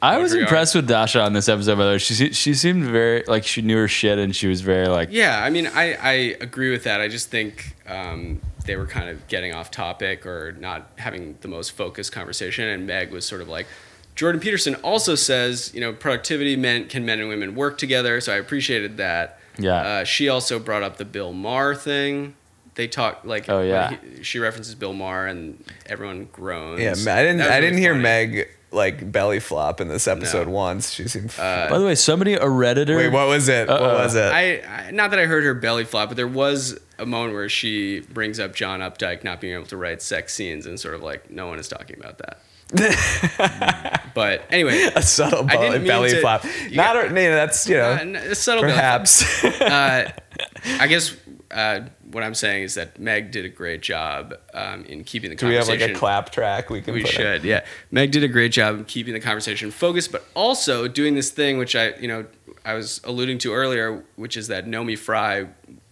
I 0.00 0.18
was 0.18 0.34
impressed 0.34 0.74
with 0.74 0.88
Dasha 0.88 1.20
on 1.20 1.32
this 1.32 1.48
episode. 1.48 1.76
By 1.78 1.84
the 1.84 1.90
way, 1.92 1.98
she 1.98 2.32
she 2.32 2.54
seemed 2.54 2.84
very 2.84 3.22
like 3.28 3.44
she 3.44 3.62
knew 3.62 3.76
her 3.76 3.88
shit, 3.88 4.18
and 4.18 4.34
she 4.34 4.48
was 4.48 4.60
very 4.60 4.88
like 4.88 5.10
Yeah, 5.12 5.40
I 5.42 5.48
mean, 5.50 5.68
I, 5.68 5.94
I 5.94 6.12
agree 6.40 6.72
with 6.72 6.84
that. 6.84 7.00
I 7.00 7.06
just 7.06 7.30
think 7.30 7.76
um, 7.86 8.40
they 8.64 8.74
were 8.76 8.86
kind 8.86 9.08
of 9.08 9.26
getting 9.28 9.54
off 9.54 9.70
topic 9.70 10.26
or 10.26 10.52
not 10.58 10.90
having 10.96 11.36
the 11.40 11.48
most 11.48 11.70
focused 11.70 12.10
conversation. 12.10 12.64
And 12.64 12.84
Meg 12.86 13.12
was 13.12 13.24
sort 13.24 13.42
of 13.42 13.48
like, 13.48 13.66
Jordan 14.14 14.40
Peterson 14.40 14.74
also 14.76 15.14
says, 15.14 15.72
you 15.74 15.80
know, 15.80 15.92
productivity 15.92 16.54
men 16.56 16.86
can 16.88 17.04
men 17.06 17.18
and 17.20 17.28
women 17.28 17.54
work 17.54 17.78
together. 17.78 18.20
So 18.20 18.32
I 18.32 18.36
appreciated 18.36 18.98
that. 18.98 19.38
Yeah. 19.58 19.74
Uh, 19.74 20.04
she 20.04 20.28
also 20.28 20.58
brought 20.58 20.82
up 20.82 20.96
the 20.98 21.04
Bill 21.04 21.32
Maher 21.32 21.74
thing. 21.74 22.34
They 22.74 22.88
talk 22.88 23.20
like 23.24 23.48
Oh, 23.48 23.60
yeah. 23.62 23.96
he- 24.16 24.22
she 24.22 24.38
references 24.38 24.74
Bill 24.74 24.92
Maher 24.92 25.26
and 25.26 25.62
everyone 25.86 26.28
groans. 26.32 26.80
Yeah, 26.80 26.90
I 26.92 27.22
didn't. 27.22 27.38
That 27.38 27.46
was 27.46 27.52
I 27.56 27.60
didn't 27.60 27.76
really 27.76 27.80
hear. 27.80 27.94
Meg 27.94 28.48
like 28.70 29.12
belly 29.12 29.38
flop 29.40 29.82
in 29.82 29.88
this 29.88 30.08
episode 30.08 30.46
No. 30.46 30.54
once. 30.54 30.90
She 30.94 31.06
seemed. 31.06 31.34
By 31.36 31.78
the 31.78 31.84
way, 31.84 31.94
somebody 31.94 32.32
a 32.34 32.40
redditor. 32.46 32.96
Wait, 32.96 33.10
what 33.12 33.28
was 33.28 33.46
it? 33.50 33.68
What 33.68 33.82
Uh-oh. 33.82 33.98
was 34.04 34.14
it? 34.14 34.32
I, 34.32 34.60
I 34.86 34.90
not 34.92 35.10
that 35.10 35.18
I 35.18 35.26
heard 35.26 35.44
her 35.44 35.52
belly 35.52 35.84
flop, 35.84 36.08
but 36.08 36.16
there 36.16 36.26
was 36.26 36.78
a 36.98 37.04
moment 37.04 37.34
where 37.34 37.50
she 37.50 38.00
brings 38.00 38.40
up 38.40 38.54
John 38.54 38.80
Updike 38.80 39.24
not 39.24 39.42
being 39.42 39.52
able 39.54 39.66
to 39.66 39.76
write 39.76 40.00
sex 40.00 40.32
scenes 40.32 40.64
and 40.64 40.80
sort 40.80 40.94
of 40.94 41.02
like 41.02 41.30
no 41.30 41.48
one 41.48 41.58
is 41.58 41.68
talking 41.68 41.98
about 41.98 42.16
that. 42.18 42.40
but 44.14 44.42
anyway, 44.50 44.88
a 44.94 45.02
subtle 45.02 45.44
didn't 45.44 45.60
belly, 45.70 45.86
belly 45.86 46.10
to- 46.10 46.20
flop. 46.20 46.44
Not. 46.70 46.94
got- 46.94 46.96
a, 46.96 47.08
you 47.08 47.14
know, 47.14 47.34
that's 47.34 47.68
you 47.68 47.76
know. 47.76 47.90
uh, 47.90 48.34
subtle 48.34 48.62
perhaps. 48.62 49.44
uh, 49.44 50.10
I 50.80 50.86
guess 50.86 51.14
uh, 51.50 51.80
what 52.10 52.22
I'm 52.24 52.34
saying 52.34 52.64
is 52.64 52.74
that 52.74 52.98
Meg 52.98 53.30
did 53.30 53.44
a 53.44 53.48
great 53.48 53.82
job 53.82 54.34
um, 54.54 54.84
in 54.84 55.04
keeping 55.04 55.30
the 55.30 55.36
conversation. 55.36 55.66
Do 55.66 55.72
we 55.72 55.80
have 55.80 55.88
like 55.88 55.96
a 55.96 55.98
clap 55.98 56.30
track 56.30 56.70
we 56.70 56.80
can? 56.80 56.94
We 56.94 57.00
in? 57.00 57.06
should, 57.06 57.44
yeah. 57.44 57.64
Meg 57.90 58.10
did 58.10 58.24
a 58.24 58.28
great 58.28 58.52
job 58.52 58.76
of 58.80 58.86
keeping 58.86 59.12
the 59.14 59.20
conversation 59.20 59.70
focused, 59.70 60.12
but 60.12 60.24
also 60.34 60.88
doing 60.88 61.14
this 61.14 61.30
thing 61.30 61.58
which 61.58 61.76
I, 61.76 61.94
you 61.96 62.08
know, 62.08 62.26
I 62.64 62.74
was 62.74 63.00
alluding 63.04 63.38
to 63.38 63.52
earlier, 63.52 64.04
which 64.16 64.36
is 64.36 64.48
that 64.48 64.66
Naomi 64.66 64.96
Fry, 64.96 65.46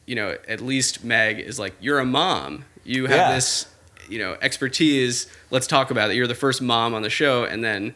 you 0.07 0.15
know, 0.15 0.37
at 0.49 0.61
least 0.61 1.05
Meg 1.05 1.41
is 1.41 1.59
like, 1.59 1.75
you're 1.81 1.99
a 1.99 2.07
mom. 2.07 2.65
You 2.85 3.03
have 3.07 3.17
Yeah. 3.17 3.35
this, 3.35 3.67
you 4.09 4.19
know, 4.19 4.37
expertise. 4.41 5.27
Let's 5.51 5.67
talk 5.67 5.91
about 5.91 6.11
it. 6.11 6.17
You're 6.17 6.27
the 6.27 6.35
first 6.35 6.63
mom 6.63 6.95
on 6.95 7.03
the 7.03 7.11
show, 7.11 7.45
and 7.45 7.63
then, 7.65 7.95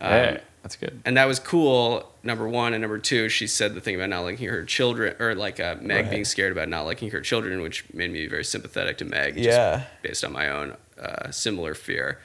um, 0.00 0.10
Hey, 0.10 0.40
that's 0.62 0.76
good. 0.76 1.00
and 1.04 1.16
that 1.16 1.26
was 1.26 1.38
cool. 1.38 2.06
Number 2.22 2.46
one 2.46 2.74
and 2.74 2.82
number 2.82 2.98
two, 2.98 3.28
she 3.30 3.46
said 3.46 3.74
the 3.74 3.80
thing 3.80 3.94
about 3.94 4.10
not 4.10 4.20
liking 4.20 4.48
her 4.48 4.64
children, 4.64 5.16
or 5.18 5.34
like 5.34 5.58
uh, 5.58 5.76
Meg 5.80 6.02
Right. 6.04 6.10
being 6.10 6.24
scared 6.26 6.52
about 6.52 6.68
not 6.68 6.82
liking 6.84 7.10
her 7.12 7.20
children, 7.22 7.62
which 7.62 7.84
made 7.94 8.10
me 8.12 8.26
very 8.26 8.44
sympathetic 8.44 8.98
to 8.98 9.04
Meg. 9.06 9.36
just 9.36 9.46
Yeah. 9.48 9.84
based 10.02 10.22
on 10.24 10.32
my 10.32 10.48
own 10.50 10.76
uh, 11.00 11.30
similar 11.30 11.72
fear. 11.74 12.18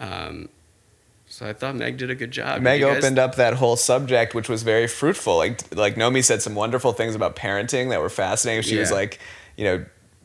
Um, 0.00 0.48
so 1.28 1.46
I 1.46 1.52
thought 1.52 1.74
Meg 1.74 1.98
did 1.98 2.10
a 2.10 2.14
good 2.14 2.30
job. 2.30 2.62
Meg 2.62 2.80
guys- 2.80 2.96
opened 2.98 3.18
up 3.18 3.34
that 3.34 3.54
whole 3.54 3.76
subject, 3.76 4.34
which 4.34 4.48
was 4.48 4.62
very 4.62 4.86
fruitful. 4.86 5.36
Like 5.36 5.60
like 5.76 5.96
Naomi 5.98 6.22
said 6.22 6.40
some 6.40 6.54
wonderful 6.54 6.92
things 6.94 7.14
about 7.14 7.36
parenting 7.36 7.90
that 7.90 8.00
were 8.00 8.08
fascinating. 8.08 8.62
She 8.62 8.78
was 8.78 8.90
like, 8.90 9.18
you 9.56 9.64
know, 9.64 9.84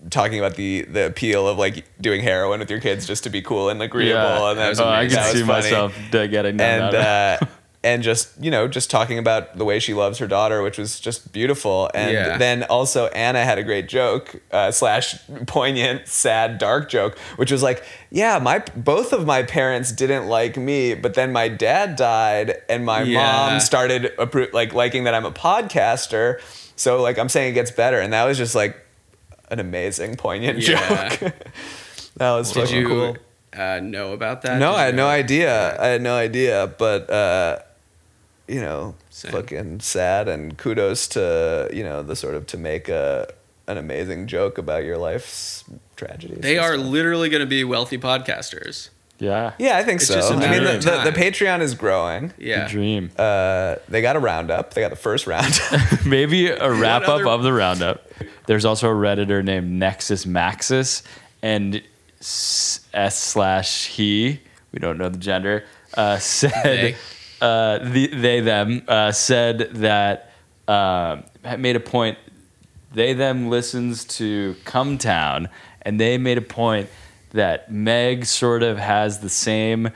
talking 0.09 0.39
about 0.39 0.55
the 0.55 0.81
the 0.83 1.05
appeal 1.05 1.47
of 1.47 1.57
like 1.57 1.85
doing 2.01 2.21
heroin 2.21 2.59
with 2.59 2.69
your 2.71 2.79
kids 2.81 3.05
just 3.05 3.23
to 3.25 3.29
be 3.29 3.41
cool 3.41 3.69
and 3.69 3.81
agreeable. 3.81 4.13
Yeah. 4.21 4.49
And 4.51 4.59
that 4.59 4.69
was 4.69 4.79
oh, 4.79 4.87
I 4.89 5.05
can 5.05 5.15
That 5.15 5.31
see 5.33 5.39
funny. 5.43 5.47
myself 5.63 5.95
getting 6.11 6.57
down 6.57 6.81
and 6.83 6.93
that. 6.93 7.41
uh, 7.43 7.45
and 7.83 8.03
just 8.03 8.29
you 8.43 8.51
know 8.51 8.67
just 8.67 8.91
talking 8.91 9.17
about 9.17 9.57
the 9.57 9.65
way 9.65 9.79
she 9.79 9.93
loves 9.93 10.19
her 10.19 10.27
daughter, 10.27 10.61
which 10.63 10.77
was 10.77 10.99
just 10.99 11.31
beautiful. 11.33 11.89
And 11.93 12.11
Yeah. 12.13 12.37
then 12.37 12.63
also 12.63 13.07
Anna 13.07 13.43
had 13.43 13.57
a 13.57 13.63
great 13.63 13.87
joke 13.89 14.35
uh, 14.51 14.69
slash 14.71 15.15
poignant, 15.47 16.07
sad, 16.07 16.57
dark 16.57 16.89
joke, 16.89 17.17
which 17.37 17.51
was 17.51 17.61
like, 17.63 17.83
yeah, 18.11 18.37
my 18.39 18.59
both 18.75 19.13
of 19.13 19.25
my 19.25 19.43
parents 19.43 19.91
didn't 19.91 20.27
like 20.27 20.57
me, 20.57 20.93
but 20.93 21.13
then 21.15 21.31
my 21.31 21.47
dad 21.47 21.95
died, 21.95 22.55
and 22.69 22.85
my 22.85 23.01
Yeah. 23.03 23.21
mom 23.21 23.59
started 23.59 24.13
appro- 24.17 24.51
like 24.53 24.73
liking 24.73 25.03
that 25.05 25.13
I'm 25.13 25.25
a 25.25 25.31
podcaster. 25.31 26.39
So 26.75 27.01
like 27.01 27.17
I'm 27.19 27.29
saying 27.29 27.51
it 27.51 27.53
gets 27.53 27.71
better, 27.71 27.99
and 27.99 28.13
that 28.13 28.25
was 28.25 28.37
just 28.37 28.55
like 28.55 28.77
an 29.51 29.59
amazing, 29.59 30.15
poignant 30.15 30.67
Yeah. 30.67 31.09
joke. 31.09 31.33
that 32.17 32.31
was 32.31 32.51
Did 32.51 32.61
fucking 32.63 32.77
you 32.77 32.87
cool. 32.87 33.17
uh, 33.55 33.79
know 33.81 34.13
about 34.13 34.41
that? 34.41 34.57
No, 34.57 34.71
Did 34.71 34.79
I 34.79 34.85
had 34.85 34.95
no 34.95 35.07
idea. 35.07 35.77
I 35.79 35.87
had 35.87 36.01
no 36.01 36.15
idea, 36.15 36.73
but 36.77 37.09
uh, 37.09 37.59
you 38.47 38.61
know, 38.61 38.95
Same. 39.09 39.31
fucking 39.31 39.79
sad. 39.81 40.27
And 40.27 40.57
kudos 40.57 41.07
to 41.09 41.69
you 41.73 41.83
know 41.83 42.01
the 42.01 42.15
sort 42.15 42.35
of 42.35 42.47
to 42.47 42.57
make 42.57 42.89
a 42.89 43.27
an 43.67 43.77
amazing 43.77 44.27
joke 44.27 44.57
about 44.57 44.83
your 44.83 44.97
life's 44.97 45.63
tragedies. 45.95 46.39
They 46.39 46.57
are 46.57 46.73
stuff. 46.73 46.85
literally 46.87 47.29
going 47.29 47.41
to 47.41 47.45
be 47.47 47.63
wealthy 47.63 47.97
podcasters. 47.97 48.89
Yeah. 49.21 49.53
Yeah, 49.59 49.77
I 49.77 49.83
think 49.83 50.01
It's 50.01 50.07
so. 50.07 50.15
just 50.15 50.31
a 50.31 50.33
I 50.33 50.37
mean, 50.39 50.49
matter 50.49 50.63
the, 50.65 50.75
of 50.77 50.83
the, 50.83 51.11
the 51.11 51.11
time. 51.11 51.13
Patreon 51.13 51.61
is 51.61 51.75
growing. 51.75 52.33
Yeah. 52.39 52.63
The 52.63 52.69
dream. 52.71 53.11
Uh, 53.15 53.75
they 53.87 54.01
got 54.01 54.15
a 54.15 54.19
roundup. 54.19 54.73
They 54.73 54.81
got 54.81 54.89
the 54.89 54.95
first 54.95 55.27
round. 55.27 55.53
Maybe 56.05 56.47
a 56.47 56.71
wrap 56.71 57.03
up 57.03 57.09
other- 57.09 57.27
of 57.29 57.43
the 57.43 57.53
roundup. 57.53 58.07
There's 58.47 58.65
also 58.65 58.89
a 58.89 58.93
redditor 58.93 59.43
named 59.43 59.71
Nexus 59.71 60.25
Maxis 60.25 61.03
and 61.43 61.81
s 62.19 62.79
S 62.93 63.19
slash 63.19 63.85
he. 63.87 64.41
We 64.71 64.79
don't 64.79 64.97
know 64.97 65.09
the 65.09 65.19
gender. 65.19 65.65
Uh, 65.93 66.17
said 66.17 66.51
They. 66.63 66.95
uh, 67.41 67.77
the, 67.89 68.07
they 68.07 68.39
them 68.39 68.81
uh, 68.87 69.11
said 69.11 69.59
that 69.75 70.31
um, 70.67 71.23
made 71.59 71.75
a 71.75 71.79
point. 71.79 72.17
They 72.93 73.13
them 73.13 73.49
listens 73.49 74.03
to 74.17 74.55
Cum 74.65 74.97
Town, 74.97 75.47
and 75.83 75.99
they 75.99 76.17
made 76.17 76.37
a 76.37 76.41
point 76.41 76.89
that 77.31 77.71
Meg 77.71 78.25
sort 78.25 78.63
of 78.63 78.77
has 78.77 79.19
the 79.19 79.29
same 79.29 79.89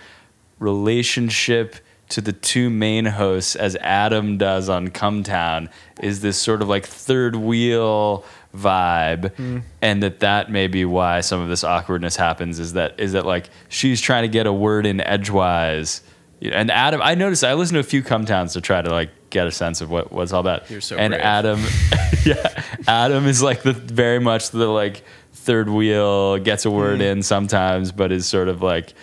relationship 0.59 1.75
to 2.07 2.21
the 2.21 2.33
two 2.33 2.69
main 2.69 3.05
hosts 3.05 3.55
as 3.55 3.75
Adam 3.77 4.37
does 4.37 4.69
on 4.69 4.89
Cum 4.89 5.23
Town. 5.23 5.69
Is 6.01 6.21
this 6.21 6.37
sort 6.37 6.61
of 6.61 6.69
like 6.69 6.85
third 6.85 7.35
wheel 7.35 8.23
vibe, 8.55 9.35
hmm. 9.35 9.59
and 9.81 10.01
that 10.03 10.19
that 10.21 10.49
may 10.49 10.67
be 10.67 10.85
why 10.85 11.21
some 11.21 11.41
of 11.41 11.49
this 11.49 11.63
awkwardness 11.63 12.15
happens. 12.15 12.59
Is 12.59 12.73
that 12.73 12.99
is 12.99 13.13
that 13.13 13.25
like 13.25 13.49
she's 13.69 14.01
trying 14.01 14.23
to 14.23 14.27
get 14.27 14.47
a 14.47 14.53
word 14.53 14.85
in 14.85 15.01
edgewise. 15.01 16.01
And 16.41 16.69
Adam, 16.69 17.01
I 17.01 17.15
noticed 17.15 17.43
I 17.43 17.53
listened 17.53 17.75
to 17.75 17.79
a 17.79 17.83
few 17.83 18.03
Cum 18.03 18.25
Towns 18.25 18.53
to 18.53 18.61
try 18.61 18.81
to 18.81 18.89
like 18.89 19.09
get 19.29 19.47
a 19.47 19.51
sense 19.51 19.81
of 19.81 19.89
what 19.89 20.11
what's 20.11 20.31
all 20.31 20.41
about. 20.41 20.69
You're 20.69 20.81
so 20.81 20.95
and 20.97 21.11
brave. 21.11 21.23
Adam, 21.23 21.63
yeah, 22.25 22.63
Adam 22.87 23.25
is 23.25 23.41
like 23.41 23.63
the 23.63 23.73
very 23.73 24.19
much 24.19 24.51
the 24.51 24.67
like 24.67 25.03
third 25.45 25.69
wheel 25.69 26.37
gets 26.39 26.65
a 26.65 26.71
word 26.71 27.01
in 27.01 27.21
sometimes, 27.23 27.91
but 27.91 28.11
is 28.11 28.25
sort 28.25 28.49
of 28.49 28.61
like 28.61 28.93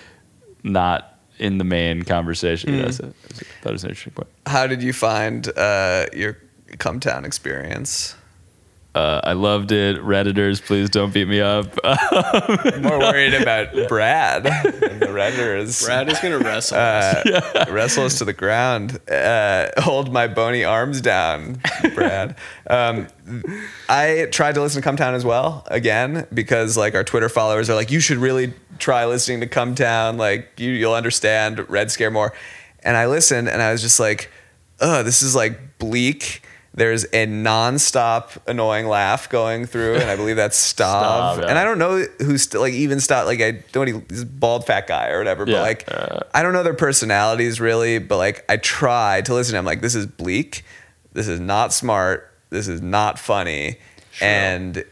not 0.62 1.18
in 1.38 1.59
the 1.59 1.64
main 1.64 2.03
conversation. 2.03 2.82
That's 2.82 3.01
it. 3.01 3.14
That 3.62 3.72
was 3.72 3.84
an 3.84 3.90
interesting 3.90 4.12
point. 4.12 4.28
How 4.47 4.66
did 4.66 4.82
you 4.82 4.93
find 4.93 5.49
uh, 5.57 6.07
your 6.12 6.38
Cum 6.78 7.01
Town 7.01 7.24
experience? 7.24 8.16
Uh, 8.95 9.20
I 9.24 9.32
loved 9.32 9.72
it. 9.72 9.97
Redditors, 9.97 10.62
please 10.62 10.90
don't 10.90 11.14
beat 11.14 11.26
me 11.26 11.40
up. 11.40 11.66
More 12.82 12.99
worried 12.99 13.32
about 13.32 13.88
Brad 13.88 14.45
and 14.47 15.01
the 15.01 15.07
Redditors. 15.07 15.82
Brad 15.84 16.11
is 16.11 16.20
going 16.20 16.38
to 16.38 16.45
wrestle. 16.45 16.76
uh, 16.78 17.64
wrestle 17.70 18.05
us 18.05 18.18
to 18.18 18.26
the 18.26 18.34
ground. 18.34 19.01
Uh, 19.11 19.68
hold 19.78 20.12
my 20.12 20.26
bony 20.28 20.62
arms 20.62 21.01
down, 21.01 21.59
Brad. 21.95 22.36
Um, 22.68 23.09
I 23.88 24.28
tried 24.30 24.57
to 24.57 24.61
listen 24.61 24.82
to 24.82 24.84
Cum 24.84 24.97
Town 24.97 25.14
as 25.14 25.24
well 25.24 25.66
again 25.70 26.26
because 26.34 26.76
like 26.76 26.95
our 26.95 27.05
Twitter 27.05 27.30
followers 27.30 27.70
are 27.70 27.74
like, 27.74 27.90
you 27.90 28.01
should 28.01 28.18
really 28.18 28.53
try 28.78 29.07
listening 29.07 29.40
to 29.40 29.47
Cum 29.47 29.74
Town. 29.74 30.18
Like 30.18 30.53
you, 30.59 30.70
you'll 30.70 30.95
understand 30.95 31.66
Red 31.70 31.90
Scare 31.90 32.11
more. 32.11 32.34
And 32.80 32.97
I 32.97 33.07
listened 33.07 33.49
and 33.49 33.62
I 33.62 33.72
was 33.72 33.80
just 33.80 33.99
like, 33.99 34.30
oh, 34.82 35.03
this 35.03 35.22
is 35.22 35.34
like 35.34 35.78
bleak. 35.78 36.43
There's 36.75 37.05
a 37.05 37.27
nonstop 37.27 38.39
annoying 38.47 38.87
laugh 38.87 39.29
going 39.29 39.66
through, 39.66 39.97
and 39.97 40.09
I 40.09 40.16
believe 40.16 40.37
that's 40.37 40.57
Stav. 40.75 41.03
Stav, 41.03 41.43
yeah. 41.43 41.49
And 41.49 41.59
I 41.59 41.64
don't 41.64 41.79
know 41.79 42.03
who's 42.20 42.45
st- 42.45 42.61
like 42.61 42.73
even 42.73 42.99
Stav. 42.99 43.27
Like 43.27 43.41
I 43.43 43.62
don't. 43.73 43.87
He, 43.89 44.01
he's 44.09 44.25
bald 44.25 44.66
fat 44.66 44.87
guy 44.87 45.11
or 45.11 45.18
whatever. 45.18 45.45
But 45.45 45.53
Yeah, 45.53 45.61
like 45.61 45.85
uh, 45.89 46.20
I 46.33 46.43
don't 46.43 46.55
know 46.55 46.62
their 46.62 46.73
personalities 46.75 47.61
really, 47.61 47.99
but 47.99 48.16
like 48.16 48.45
I 48.49 48.57
try 48.57 49.20
to 49.23 49.35
listen. 49.35 49.57
I'm 49.57 49.66
like, 49.66 49.83
this 49.83 49.95
is 49.95 50.07
bleak. 50.07 50.64
This 51.12 51.29
is 51.29 51.41
not 51.41 51.75
smart. 51.75 52.33
This 52.49 52.68
is 52.68 52.81
not 52.81 53.18
funny. 53.18 53.77
And 54.20 54.83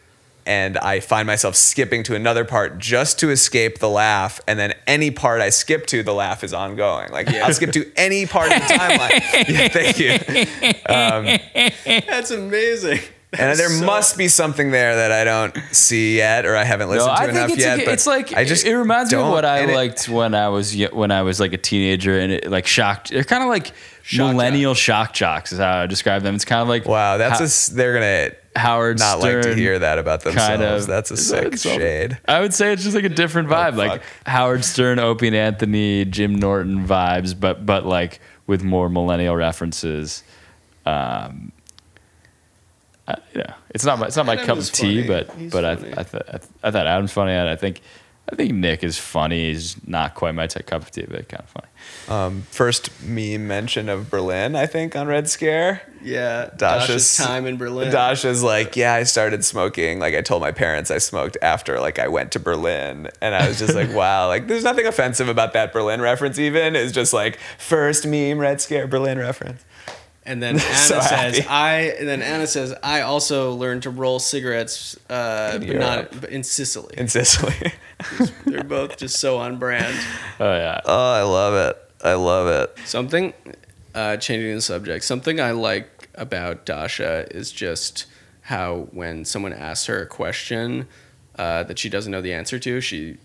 and 0.46 0.78
I 0.78 1.00
find 1.00 1.26
myself 1.26 1.54
skipping 1.56 2.02
to 2.04 2.14
another 2.14 2.44
part 2.44 2.78
just 2.78 3.18
to 3.20 3.30
escape 3.30 3.78
the 3.78 3.88
laugh. 3.88 4.40
And 4.48 4.58
then 4.58 4.74
any 4.86 5.10
part 5.10 5.40
I 5.40 5.50
skip 5.50 5.86
to, 5.88 6.02
the 6.02 6.14
laugh 6.14 6.42
is 6.44 6.52
ongoing. 6.54 7.10
Like 7.12 7.30
yeah. 7.30 7.46
I'll 7.46 7.52
skip 7.52 7.72
to 7.72 7.90
any 7.96 8.26
part 8.26 8.52
of 8.52 8.58
the 8.60 8.74
timeline. 8.74 9.48
yeah, 9.48 9.68
thank 9.68 9.98
you. 9.98 10.82
Um, 10.92 12.04
that's 12.06 12.30
amazing. 12.30 13.00
And 13.32 13.56
there 13.56 13.68
So- 13.68 13.84
must 13.84 14.18
be 14.18 14.26
something 14.26 14.72
there 14.72 14.96
that 14.96 15.12
I 15.12 15.22
don't 15.22 15.56
see 15.70 16.16
yet, 16.16 16.44
or 16.46 16.56
I 16.56 16.64
haven't 16.64 16.88
No, 16.88 16.94
listened 16.96 17.16
to 17.16 17.22
I 17.22 17.28
enough 17.28 17.50
it's, 17.50 17.60
yet. 17.60 17.78
a, 17.78 17.84
but 17.84 17.94
it's 17.94 18.06
like 18.06 18.32
I 18.34 18.44
just 18.44 18.64
it 18.66 18.76
reminds 18.76 19.12
me 19.12 19.20
of 19.20 19.28
what 19.28 19.44
I 19.44 19.58
and 19.60 19.70
it- 19.70 19.74
liked 19.76 20.08
when 20.08 20.34
I 20.34 20.48
was 20.48 20.76
when 20.92 21.12
I 21.12 21.22
was 21.22 21.38
like 21.38 21.52
a 21.52 21.56
teenager 21.58 22.18
and 22.18 22.32
it 22.32 22.50
like 22.50 22.66
shocked. 22.66 23.10
They're 23.10 23.22
kind 23.22 23.44
of 23.44 23.48
like 23.48 23.72
Shock 24.02 24.32
millennial 24.32 24.74
shock 24.74 25.12
jocks 25.12 25.52
is 25.52 25.58
how 25.60 25.82
I 25.82 25.86
describe 25.86 26.22
them. 26.22 26.34
It's 26.34 26.44
kind 26.44 26.60
of 26.62 26.66
like 26.68 26.86
Wow, 26.86 27.18
that's 27.18 27.38
Ho- 27.38 27.72
a 27.72 27.76
they're 27.76 27.94
gonna 27.94 28.32
Howard 28.56 28.98
not 28.98 29.20
Stern 29.20 29.34
like 29.36 29.42
to 29.44 29.54
hear 29.54 29.78
that 29.78 29.98
about 29.98 30.22
themselves. 30.22 30.48
kind 30.48 30.62
of. 30.62 30.86
that's 30.86 31.10
a 31.10 31.14
Is 31.14 31.28
that 31.30 31.58
sick 31.58 31.78
shade. 31.80 32.18
I 32.26 32.40
would 32.40 32.52
say 32.52 32.72
it's 32.72 32.82
just 32.82 32.94
like 32.96 33.04
a 33.04 33.08
different 33.08 33.48
vibe, 33.48 33.76
like. 33.76 34.02
Howard 34.26 34.64
Stern, 34.64 34.98
Opie 34.98 35.28
and 35.28 35.36
Anthony, 35.36 36.04
Jim 36.04 36.34
Norton 36.34 36.86
vibes, 36.86 37.38
but 37.38 37.64
but 37.64 37.86
like 37.86 38.20
with 38.46 38.62
more 38.64 38.88
millennial 38.88 39.36
references. 39.36 40.24
Um, 40.84 41.52
I, 43.06 43.16
you 43.34 43.38
know, 43.42 43.54
it's 43.70 43.84
not 43.84 43.98
my 43.98 44.06
it's 44.06 44.16
not 44.16 44.26
my 44.26 44.34
Adam 44.34 44.46
cup 44.46 44.58
of 44.58 44.72
tea, 44.72 45.02
funny. 45.02 45.06
but 45.06 45.30
He's 45.36 45.52
but 45.52 45.64
I. 45.64 45.72
I, 45.72 45.76
th- 45.76 45.94
I, 45.98 46.02
th- 46.02 46.42
I 46.64 46.70
thought 46.70 46.86
Adam's 46.86 47.12
funny, 47.12 47.32
and 47.32 47.48
I 47.48 47.56
think 47.56 47.80
I 48.32 48.36
think 48.36 48.52
Nick 48.54 48.84
is 48.84 48.96
funny. 48.96 49.50
He's 49.50 49.76
not 49.86 50.14
quite 50.14 50.34
my 50.34 50.46
type 50.46 50.66
cup 50.66 50.82
of 50.82 50.90
tea, 50.90 51.04
but 51.08 51.28
kind 51.28 51.42
of 51.42 51.48
funny. 51.48 51.66
Um, 52.08 52.42
first 52.42 53.02
meme 53.02 53.48
mention 53.48 53.88
of 53.88 54.08
Berlin, 54.08 54.54
I 54.54 54.66
think, 54.66 54.94
on 54.94 55.08
Red 55.08 55.28
Scare. 55.28 55.82
Yeah, 56.02 56.50
Dasha's 56.56 57.16
time 57.16 57.44
in 57.46 57.56
Berlin. 57.56 57.90
Dasha's 57.90 58.42
like, 58.42 58.76
yeah, 58.76 58.94
I 58.94 59.02
started 59.02 59.44
smoking. 59.44 59.98
Like 59.98 60.14
I 60.14 60.20
told 60.20 60.42
my 60.42 60.52
parents 60.52 60.90
I 60.90 60.98
smoked 60.98 61.36
after 61.42 61.80
like 61.80 61.98
I 61.98 62.06
went 62.08 62.32
to 62.32 62.40
Berlin, 62.40 63.08
and 63.20 63.34
I 63.34 63.48
was 63.48 63.58
just 63.58 63.74
like, 63.74 63.90
wow, 63.94 64.28
like 64.28 64.46
there's 64.46 64.64
nothing 64.64 64.86
offensive 64.86 65.28
about 65.28 65.52
that 65.54 65.72
Berlin 65.72 66.00
reference. 66.00 66.38
Even 66.38 66.76
it's 66.76 66.92
just 66.92 67.12
like 67.12 67.38
first 67.58 68.06
meme 68.06 68.38
Red 68.38 68.60
Scare 68.60 68.86
Berlin 68.86 69.18
reference. 69.18 69.64
And 70.30 70.40
then 70.42 70.54
Anna 70.60 70.60
So 70.76 71.00
says, 71.00 71.38
happy. 71.38 71.48
"I." 71.48 71.80
And 71.98 72.06
then 72.08 72.22
Anna 72.22 72.46
says, 72.46 72.72
"I 72.82 73.00
also 73.00 73.52
learned 73.54 73.82
to 73.82 73.90
roll 73.90 74.18
cigarettes, 74.20 74.96
uh, 75.10 75.52
In 75.54 75.60
but 75.60 75.66
Europe. 75.68 75.80
not 76.12 76.20
but 76.20 76.30
in 76.30 76.42
Sicily." 76.44 76.94
in 76.96 77.08
Sicily. 77.08 77.72
They're 78.46 78.62
both 78.64 78.96
just 78.96 79.18
so 79.18 79.38
on 79.38 79.58
brand. 79.58 79.96
Oh 80.38 80.52
yeah. 80.56 80.80
oh, 80.84 81.12
I 81.12 81.22
love 81.22 81.54
it. 81.54 81.76
I 82.04 82.14
love 82.14 82.46
it. 82.46 82.78
Something, 82.86 83.34
uh, 83.94 84.16
changing 84.18 84.54
the 84.54 84.60
subject. 84.62 85.04
Something 85.04 85.40
I 85.40 85.50
like 85.50 86.08
about 86.14 86.64
Dasha 86.64 87.26
is 87.30 87.50
just 87.50 88.06
how 88.42 88.88
when 88.92 89.24
someone 89.24 89.52
asks 89.52 89.86
her 89.86 90.00
a 90.02 90.06
question 90.06 90.86
uh, 91.38 91.62
that 91.64 91.78
she 91.78 91.88
doesn't 91.88 92.10
know 92.12 92.22
the 92.22 92.32
answer 92.34 92.58
to, 92.60 92.80
she 92.80 93.16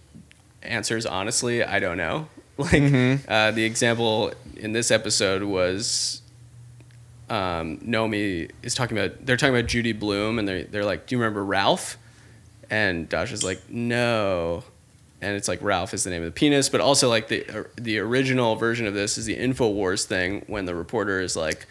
answers 0.63 1.05
honestly, 1.05 1.63
"I 1.63 1.79
don't 1.79 1.97
know." 1.97 2.27
Like 2.57 3.19
uh, 3.27 3.51
the 3.51 3.65
example 3.65 4.31
in 4.55 4.71
this 4.71 4.89
episode 4.89 5.43
was 5.43 6.21
um, 7.29 7.79
Naomi 7.81 8.47
is 8.63 8.75
talking 8.75 8.97
about 8.97 9.25
they're 9.25 9.37
talking 9.37 9.55
about 9.55 9.67
Judy 9.67 9.93
Blume 9.93 10.37
and 10.39 10.47
they're 10.47 10.63
they're 10.63 10.85
like, 10.85 11.07
"Do 11.07 11.15
you 11.15 11.19
remember 11.21 11.43
Ralph?" 11.43 11.97
And 12.69 13.07
Dasha's 13.09 13.43
like, 13.43 13.69
"No." 13.69 14.63
And 15.21 15.35
it's 15.35 15.47
like 15.47 15.59
Ralph 15.63 15.93
is 15.93 16.03
the 16.03 16.09
name 16.11 16.21
of 16.21 16.27
the 16.27 16.31
penis, 16.31 16.69
but 16.69 16.81
also 16.81 17.09
like 17.09 17.27
the 17.29 17.67
the 17.77 17.97
original 17.99 18.55
version 18.55 18.85
of 18.85 18.93
this 18.93 19.17
is 19.17 19.25
the 19.25 19.35
Infowars 19.37 20.03
thing 20.05 20.43
when 20.47 20.65
the 20.65 20.75
reporter 20.75 21.19
is 21.21 21.35
like, 21.35 21.65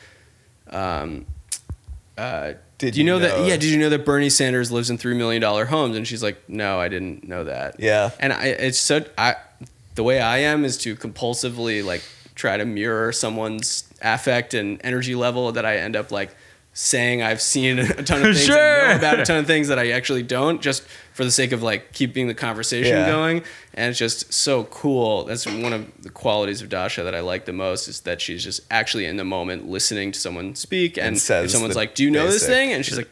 um, 0.71 1.25
uh, 2.19 2.55
Did 2.79 2.95
do 2.95 3.01
you 3.01 3.05
you 3.07 3.13
know, 3.13 3.19
know- 3.19 3.41
that? 3.43 3.47
Yeah, 3.49 3.57
did 3.57 3.71
you 3.71 3.79
know 3.79 3.91
that 3.91 4.05
Bernie 4.05 4.31
Sanders 4.31 4.73
lives 4.73 4.91
in 4.91 4.99
three 4.99 5.15
million 5.15 5.41
dollar 5.41 5.67
homes? 5.67 5.97
And 5.97 6.07
she's 6.07 6.23
like, 6.23 6.49
"No, 6.49 6.81
I 6.81 6.89
didn't 6.89 7.29
know 7.29 7.45
that." 7.45 7.79
Yeah. 7.79 8.11
and 8.19 8.33
I 8.33 8.47
it's 8.47 8.79
so 8.79 9.05
I 9.17 9.37
the 9.95 10.03
way 10.03 10.21
I 10.21 10.39
am 10.39 10.65
is 10.65 10.77
to 10.79 10.97
compulsively 10.97 11.85
like 11.85 12.03
try 12.35 12.57
to 12.57 12.65
mirror 12.65 13.13
someone's 13.13 13.85
affect 14.05 14.55
and 14.55 14.81
energy 14.85 15.15
level 15.15 15.51
that 15.53 15.65
I 15.65 15.79
end 15.79 15.97
up 15.97 16.13
like 16.13 16.37
saying 16.77 17.23
I've 17.23 17.41
seen 17.41 17.79
a 17.81 18.03
ton 18.03 18.19
of 18.19 18.25
things 18.35 18.45
Sure. 18.45 18.57
and 18.59 18.91
know 18.91 18.97
about 19.09 19.21
a 19.21 19.25
ton 19.25 19.39
of 19.39 19.47
things 19.47 19.69
that 19.69 19.79
I 19.79 19.91
actually 19.91 20.23
don't 20.25 20.61
just 20.61 20.83
for 21.13 21.25
the 21.25 21.31
sake 21.31 21.53
of 21.53 21.63
like 21.63 21.93
keeping 21.93 22.27
the 22.27 22.35
conversation 22.35 22.97
Yeah. 22.97 23.07
going 23.07 23.43
and 23.75 23.91
it's 23.91 23.99
just 23.99 24.33
so 24.33 24.65
cool 24.65 25.25
that's 25.25 25.47
one 25.47 25.73
of 25.73 25.87
the 26.03 26.11
qualities 26.11 26.63
of 26.63 26.69
Dasha 26.69 27.05
that 27.05 27.15
I 27.15 27.21
like 27.21 27.45
the 27.45 27.53
most 27.53 27.87
is 27.89 28.01
that 28.01 28.21
she's 28.21 28.43
just 28.43 28.61
actually 28.71 29.07
in 29.07 29.17
the 29.17 29.25
moment 29.25 29.69
listening 29.69 30.11
to 30.13 30.19
someone 30.21 30.55
speak 30.57 30.97
and, 30.99 31.07
And 31.07 31.17
if 31.17 31.51
someone's 31.51 31.77
like 31.77 31.95
do 31.95 32.03
you 32.03 32.11
know 32.11 32.27
this 32.29 32.45
thing 32.47 32.73
and 32.73 32.85
she's 32.85 32.97
like 32.97 33.11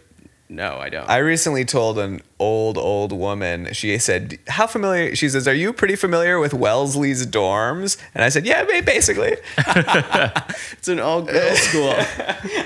no 0.53 0.77
I 0.79 0.89
don't 0.89 1.09
I 1.09 1.19
recently 1.19 1.65
told 1.65 1.99
an 1.99 2.21
old, 2.39 2.77
old 2.77 3.13
woman, 3.13 3.73
she 3.73 3.97
said, 3.99 4.39
How 4.49 4.67
familiar? 4.67 5.15
She 5.15 5.29
says, 5.29 5.47
Are 5.47 5.55
you 5.55 5.73
pretty 5.73 5.97
familiar 5.97 6.39
with 6.39 6.53
Wellesley's 6.53 7.27
dorms? 7.27 7.97
And 8.15 8.25
I 8.25 8.29
said, 8.29 8.45
Yeah, 8.47 8.65
ba- 8.65 8.83
basically. 8.85 9.37
it's 9.59 10.89
an 10.89 11.01
all 11.01 11.23
girls 11.23 11.59
school 11.59 11.91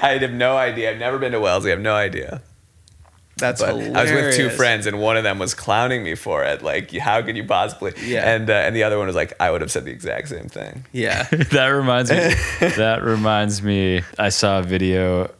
I 0.02 0.18
have 0.20 0.32
no 0.32 0.56
idea. 0.56 0.90
I've 0.90 0.98
never 0.98 1.18
been 1.18 1.32
to 1.32 1.40
Wellesley. 1.40 1.70
I 1.70 1.74
have 1.74 1.82
no 1.82 1.94
idea. 1.94 2.42
that's 3.36 3.60
But 3.60 3.70
I 3.70 4.02
was 4.02 4.10
with 4.10 4.34
two 4.34 4.50
friends, 4.50 4.86
and 4.86 4.98
one 5.00 5.16
of 5.16 5.24
them 5.24 5.38
was 5.38 5.54
clowning 5.54 6.02
me 6.02 6.14
for 6.14 6.42
it. 6.44 6.62
Like, 6.62 6.90
how 6.92 7.20
could 7.22 7.36
you 7.36 7.44
possibly? 7.44 7.92
Yeah. 8.02 8.34
And 8.34 8.48
uh, 8.48 8.54
and 8.54 8.74
the 8.74 8.82
other 8.82 8.96
one 8.98 9.06
was 9.06 9.16
like, 9.16 9.34
I 9.38 9.50
would 9.50 9.60
have 9.60 9.70
said 9.70 9.84
the 9.84 9.90
exact 9.92 10.28
same 10.28 10.48
thing. 10.48 10.84
yeah 10.92 11.24
that 11.52 11.68
reminds 11.68 12.10
me. 12.10 12.16
that 12.76 13.02
reminds 13.02 13.62
me. 13.62 14.02
I 14.18 14.30
saw 14.30 14.60
a 14.60 14.62
video. 14.62 15.30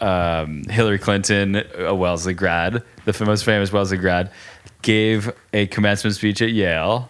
Um, 0.00 0.64
Hillary 0.64 0.98
Clinton, 0.98 1.62
a 1.74 1.94
Wellesley 1.94 2.34
grad, 2.34 2.82
the 3.04 3.24
most 3.24 3.44
famous 3.44 3.72
Wellesley 3.72 3.96
grad, 3.96 4.30
gave 4.82 5.32
a 5.52 5.66
commencement 5.68 6.16
speech 6.16 6.42
at 6.42 6.50
Yale, 6.50 7.08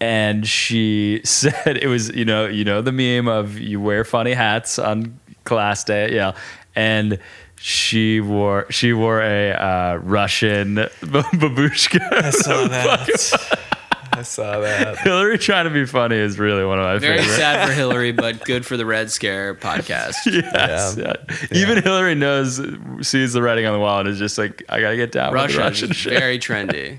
and 0.00 0.46
she 0.46 1.20
said 1.24 1.76
it 1.76 1.88
was 1.88 2.10
you 2.10 2.24
know 2.24 2.46
you 2.46 2.64
know 2.64 2.82
the 2.82 2.92
meme 2.92 3.28
of 3.28 3.58
you 3.58 3.80
wear 3.80 4.04
funny 4.04 4.32
hats 4.32 4.78
on 4.78 5.18
class 5.44 5.84
day 5.84 6.04
at 6.04 6.12
Yale, 6.12 6.36
and 6.74 7.18
she 7.56 8.20
wore 8.20 8.66
she 8.70 8.92
wore 8.92 9.22
a 9.22 9.52
uh, 9.52 9.96
Russian 10.02 10.76
babushka. 11.00 12.00
I 12.12 12.30
saw 12.30 12.68
that. 12.68 13.68
I 14.12 14.22
saw 14.22 14.60
that. 14.60 14.98
Hillary 15.04 15.38
trying 15.38 15.64
to 15.64 15.70
be 15.70 15.86
funny 15.86 16.16
is 16.16 16.38
really 16.38 16.64
one 16.64 16.78
of 16.78 16.84
my 16.84 16.98
Very 16.98 17.18
favorites. 17.18 17.36
sad 17.36 17.66
for 17.68 17.72
Hillary, 17.80 18.12
but 18.12 18.44
good 18.44 18.64
for 18.66 18.76
the 18.76 18.86
Red 18.86 19.10
Scare 19.10 19.54
podcast. 19.54 20.14
Yes, 20.26 20.96
Yeah. 20.96 21.14
yeah. 21.28 21.46
Even 21.52 21.82
Hillary 21.82 22.14
knows, 22.14 22.60
sees 23.02 23.32
the 23.32 23.42
writing 23.42 23.66
on 23.66 23.72
the 23.72 23.78
wall, 23.80 24.00
and 24.00 24.08
is 24.08 24.18
just 24.18 24.38
like, 24.38 24.62
I 24.68 24.80
gotta 24.80 24.96
get 24.96 25.12
down 25.12 25.32
with 25.32 25.42
Russia 25.42 25.56
the 25.56 25.62
Russian 25.62 25.92
shit. 25.92 26.18
very 26.18 26.38
trendy. 26.38 26.98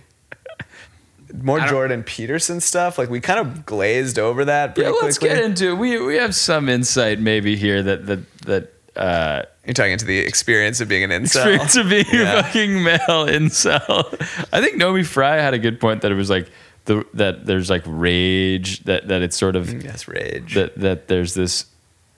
More 1.42 1.60
Jordan 1.62 2.04
Peterson 2.04 2.62
stuff. 2.62 2.98
Like 2.98 3.10
we 3.10 3.20
kind 3.20 3.40
of 3.40 3.66
glazed 3.66 4.18
over 4.20 4.46
that 4.46 4.74
pretty 4.76 4.90
yeah, 4.90 4.96
let's 5.02 5.18
quickly. 5.18 5.36
get 5.36 5.44
into 5.46 5.70
it. 5.72 5.74
We 5.78 6.00
we 6.00 6.16
have 6.16 6.34
some 6.34 6.70
insight 6.70 7.20
maybe 7.20 7.58
here 7.58 7.84
that 7.84 8.06
that 8.06 8.38
that 8.44 8.74
uh, 8.96 9.42
You're 9.66 9.74
talking 9.74 9.92
into 9.94 10.06
the 10.06 10.20
experience 10.20 10.80
of 10.80 10.88
being 10.88 11.04
an 11.04 11.10
incel. 11.10 11.26
experience 11.26 11.76
of 11.76 11.90
being 11.90 12.06
Yeah. 12.14 12.40
a 12.40 12.44
fucking 12.44 12.82
male 12.82 13.26
incel. 13.28 14.14
I 14.54 14.62
think 14.62 14.78
Naomi 14.78 15.04
Fry 15.04 15.36
had 15.36 15.54
a 15.54 15.60
good 15.60 15.82
point 15.82 16.04
that 16.04 16.12
it 16.12 16.16
was 16.16 16.30
like 16.30 16.50
the 16.86 17.06
that 17.14 17.46
there's 17.46 17.70
like 17.70 17.84
rage 17.86 18.84
that 18.86 19.08
that 19.08 19.22
it's 19.22 19.38
sort 19.38 19.56
of 19.56 19.84
Yes, 19.84 20.08
rage. 20.08 20.54
that 20.56 20.76
that 20.80 21.08
there's 21.08 21.34
this 21.34 21.66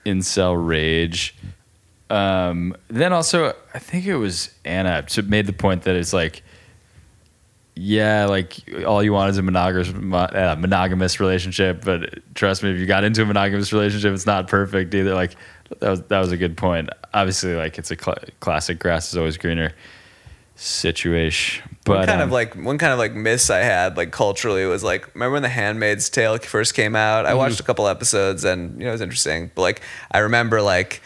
incel 0.05 0.55
rage. 0.57 1.35
Um, 2.09 2.75
then 2.87 3.11
also, 3.11 3.53
I 3.73 3.79
think 3.79 4.05
it 4.05 4.15
was 4.15 4.49
Anna 4.63 5.03
so 5.07 5.21
made 5.23 5.45
the 5.45 5.51
point 5.53 5.83
that 5.83 5.95
it's 5.95 6.13
like, 6.13 6.41
yeah, 7.75 8.25
like 8.25 8.55
all 8.85 9.03
you 9.03 9.11
want 9.13 9.29
is 9.31 9.37
a 9.37 9.41
monogamous 9.43 9.89
uh, 9.89 10.55
monogamous 10.57 11.19
relationship, 11.19 11.83
but 11.83 12.19
trust 12.33 12.63
me, 12.63 12.71
if 12.71 12.77
you 12.79 12.85
got 12.85 13.03
into 13.03 13.21
a 13.21 13.25
monogamous 13.25 13.71
relationship, 13.73 14.13
it's 14.13 14.25
not 14.25 14.47
perfect 14.47 14.93
either. 14.95 15.13
Like 15.13 15.35
that 15.79 15.89
was 15.89 16.01
that 16.03 16.19
was 16.19 16.31
a 16.31 16.37
good 16.37 16.55
point. 16.57 16.89
Obviously, 17.13 17.55
like 17.55 17.77
it's 17.77 17.91
a 17.91 17.97
cl- 17.97 18.17
classic 18.39 18.79
grass 18.79 19.11
is 19.11 19.17
always 19.17 19.37
greener 19.37 19.73
situation. 20.57 21.77
But 21.85 21.99
one 21.99 22.07
kind 22.07 22.21
um, 22.21 22.27
of 22.27 22.33
like 22.33 22.55
one 22.55 22.77
kind 22.77 22.91
of 22.91 22.99
like 22.99 23.13
miss 23.13 23.49
I 23.49 23.59
had 23.59 23.95
like 23.95 24.11
culturally 24.11 24.65
was 24.65 24.83
like 24.83 25.13
remember 25.15 25.33
when 25.33 25.43
The 25.43 25.49
Handmaid's 25.49 26.09
Tale 26.09 26.37
first 26.39 26.73
came 26.73 26.95
out? 26.95 27.25
Mm-hmm. 27.25 27.31
I 27.31 27.35
watched 27.35 27.59
a 27.59 27.63
couple 27.63 27.87
episodes 27.87 28.43
and 28.43 28.77
you 28.77 28.83
know 28.83 28.89
it 28.89 28.93
was 28.93 29.01
interesting, 29.01 29.51
but 29.55 29.61
like 29.61 29.81
I 30.11 30.19
remember 30.19 30.61
like 30.61 31.01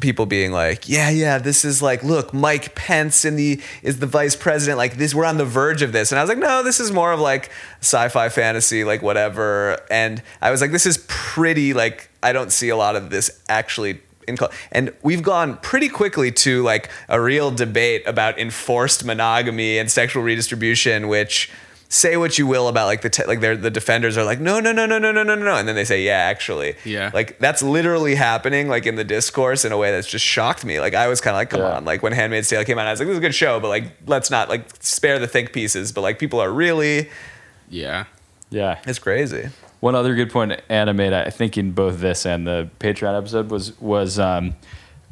people 0.00 0.26
being 0.26 0.52
like, 0.52 0.88
yeah, 0.88 1.08
yeah, 1.08 1.38
this 1.38 1.64
is 1.64 1.80
like, 1.80 2.02
look, 2.02 2.34
Mike 2.34 2.74
Pence 2.74 3.24
in 3.24 3.36
the 3.36 3.60
is 3.82 4.00
the 4.00 4.06
vice 4.06 4.36
president. 4.36 4.76
Like 4.76 4.96
this, 4.96 5.14
we're 5.14 5.24
on 5.24 5.38
the 5.38 5.44
verge 5.44 5.82
of 5.82 5.92
this, 5.92 6.12
and 6.12 6.18
I 6.18 6.22
was 6.22 6.28
like, 6.28 6.38
no, 6.38 6.62
this 6.62 6.80
is 6.80 6.92
more 6.92 7.12
of 7.12 7.20
like 7.20 7.50
sci-fi 7.80 8.28
fantasy, 8.28 8.84
like 8.84 9.02
whatever. 9.02 9.78
And 9.90 10.22
I 10.42 10.50
was 10.50 10.60
like, 10.60 10.72
this 10.72 10.86
is 10.86 11.04
pretty 11.08 11.72
like 11.72 12.10
I 12.22 12.32
don't 12.32 12.52
see 12.52 12.68
a 12.68 12.76
lot 12.76 12.96
of 12.96 13.10
this 13.10 13.42
actually. 13.48 14.00
In, 14.26 14.36
cul- 14.36 14.50
and 14.72 14.92
we've 15.02 15.22
gone 15.22 15.56
pretty 15.58 15.88
quickly 15.88 16.32
to 16.32 16.62
like 16.62 16.88
a 17.08 17.20
real 17.20 17.50
debate 17.50 18.02
about 18.06 18.38
enforced 18.38 19.04
monogamy 19.04 19.78
and 19.78 19.90
sexual 19.90 20.22
redistribution, 20.22 21.08
which 21.08 21.50
say 21.90 22.16
what 22.16 22.38
you 22.38 22.46
will 22.46 22.66
about 22.66 22.86
like 22.86 23.02
the 23.02 23.10
te- 23.10 23.24
like 23.26 23.40
they're 23.40 23.56
the 23.56 23.70
defenders 23.70 24.16
are 24.18 24.24
like 24.24 24.40
no 24.40 24.58
no 24.58 24.72
no 24.72 24.84
no 24.84 24.98
no 24.98 25.12
no 25.12 25.22
no 25.22 25.34
no 25.36 25.54
and 25.54 25.68
then 25.68 25.76
they 25.76 25.84
say 25.84 26.02
yeah 26.02 26.12
actually 26.16 26.74
Yeah. 26.84 27.10
like 27.14 27.38
that's 27.38 27.62
literally 27.62 28.16
happening 28.16 28.66
like 28.68 28.84
in 28.86 28.96
the 28.96 29.04
discourse 29.04 29.64
in 29.64 29.70
a 29.70 29.76
way 29.76 29.92
that's 29.92 30.08
just 30.08 30.24
shocked 30.24 30.64
me 30.64 30.80
like 30.80 30.94
i 30.94 31.06
was 31.06 31.20
kind 31.20 31.36
of 31.36 31.38
like 31.38 31.50
come 31.50 31.60
Yeah. 31.60 31.76
on 31.76 31.84
like 31.84 32.02
when 32.02 32.12
handmaid's 32.12 32.48
tale 32.48 32.64
came 32.64 32.78
out 32.80 32.86
i 32.88 32.90
was 32.90 32.98
like 32.98 33.06
this 33.06 33.12
is 33.12 33.18
a 33.18 33.20
good 33.20 33.34
show 33.34 33.60
but 33.60 33.68
like 33.68 33.84
let's 34.08 34.28
not 34.28 34.48
like 34.48 34.64
spare 34.80 35.20
the 35.20 35.28
think 35.28 35.52
pieces 35.52 35.92
but 35.92 36.00
like 36.00 36.18
people 36.18 36.40
are 36.40 36.50
really 36.50 37.10
Yeah. 37.70 38.06
yeah, 38.50 38.80
it's 38.86 38.98
crazy 38.98 39.50
One 39.84 39.94
other 39.94 40.14
good 40.14 40.30
point 40.30 40.58
Anna 40.70 40.94
made, 40.94 41.12
I 41.12 41.28
think, 41.28 41.58
in 41.58 41.72
both 41.72 42.00
this 42.00 42.24
and 42.24 42.46
the 42.46 42.70
Patreon 42.80 43.18
episode 43.18 43.50
was 43.50 43.78
was 43.82 44.18
um, 44.18 44.56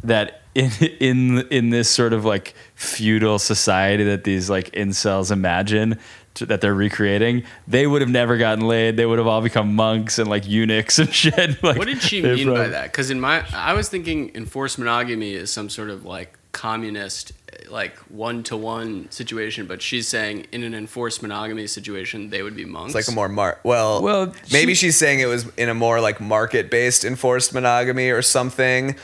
that 0.03 0.41
in 0.55 0.71
in 0.99 1.39
in 1.51 1.69
this 1.69 1.91
sort 1.91 2.15
of 2.15 2.25
like 2.25 2.55
feudal 2.75 3.39
society 3.39 4.03
that 4.05 4.25
these 4.25 4.49
like 4.49 4.71
incels 4.73 5.31
imagine 5.31 5.99
to, 6.37 6.47
that 6.47 6.63
they're 6.63 6.73
recreating, 6.73 7.43
they 7.69 7.87
would 7.87 8.01
have 8.01 8.11
never 8.11 8.39
gotten 8.39 8.67
laid. 8.67 8.97
They 8.97 9.05
would 9.05 9.19
have 9.19 9.27
all 9.27 9.43
become 9.43 9.77
monks 9.77 10.19
and 10.19 10.31
like 10.31 10.49
eunuchs 10.49 10.99
and 10.99 11.13
shit. 11.13 11.63
Like 11.63 11.77
What 11.77 11.87
did 11.87 12.01
she 12.01 12.23
mean 12.23 12.49
by 12.49 12.69
that? 12.69 12.93
Because 12.93 13.11
in 13.11 13.21
my, 13.21 13.45
I 13.53 13.75
was 13.75 13.91
thinking 13.91 14.31
enforced 14.35 14.79
monogamy 14.79 15.35
is 15.35 15.53
some 15.53 15.69
sort 15.69 15.91
of 15.91 16.07
like 16.07 16.39
communist, 16.53 17.33
like 17.71 17.97
one 18.11 18.43
to 18.45 18.57
one 18.57 19.11
situation, 19.11 19.67
but 19.67 19.81
she's 19.83 20.09
saying 20.09 20.47
in 20.53 20.63
an 20.63 20.75
enforced 20.75 21.23
monogamy 21.23 21.67
situation 21.67 22.31
they 22.31 22.43
would 22.43 22.57
be 22.57 22.65
monks. 22.65 22.95
it's 22.95 23.07
like 23.09 23.13
a 23.13 23.15
more 23.17 23.29
mar 23.29 23.59
well 23.65 24.03
Well, 24.03 24.35
maybe 24.53 24.75
she- 24.75 24.87
she's 24.87 24.97
saying 24.97 25.21
it 25.21 25.27
was 25.27 25.47
in 25.57 25.69
a 25.69 25.75
more 25.75 26.01
like 26.01 26.21
market 26.21 26.71
based 26.71 27.05
enforced 27.05 27.53
monogamy 27.55 28.11
or 28.11 28.23
something 28.23 28.97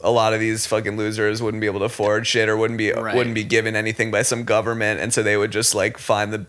a 0.00 0.10
lot 0.10 0.34
of 0.34 0.40
these 0.40 0.66
fucking 0.66 0.96
losers 0.96 1.40
wouldn't 1.40 1.60
be 1.62 1.66
able 1.66 1.78
to 1.80 1.86
afford 1.86 2.26
shit 2.26 2.48
or 2.48 2.56
wouldn't 2.56 2.78
be 2.78 2.92
Right. 2.92 3.14
wouldn't 3.14 3.34
be 3.34 3.44
given 3.44 3.74
anything 3.76 4.10
by 4.10 4.22
some 4.22 4.44
government 4.44 5.00
and 5.00 5.12
so 5.14 5.22
they 5.22 5.36
would 5.36 5.50
just 5.52 5.74
like 5.74 5.96
find 5.98 6.32
the 6.32 6.44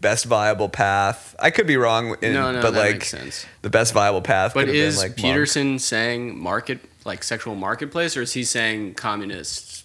best 0.00 0.26
viable 0.26 0.68
path. 0.68 1.34
I 1.38 1.50
could 1.50 1.66
be 1.66 1.76
wrong, 1.76 2.16
in, 2.20 2.34
No, 2.34 2.52
no, 2.52 2.60
but 2.60 2.72
that 2.72 2.78
like 2.78 2.92
makes 2.96 3.08
sense. 3.08 3.46
the 3.62 3.70
best 3.70 3.94
viable 3.94 4.20
path. 4.22 4.52
But 4.54 4.60
could 4.66 4.68
have 4.68 4.74
been, 4.74 4.84
is 4.84 4.98
like, 4.98 5.10
Monk. 5.12 5.18
Peterson 5.20 5.78
saying 5.78 6.38
market 6.38 6.80
like 7.04 7.22
sexual 7.24 7.54
marketplace, 7.54 8.16
or 8.16 8.22
is 8.22 8.32
he 8.34 8.44
saying 8.44 8.94
communists? 8.94 9.75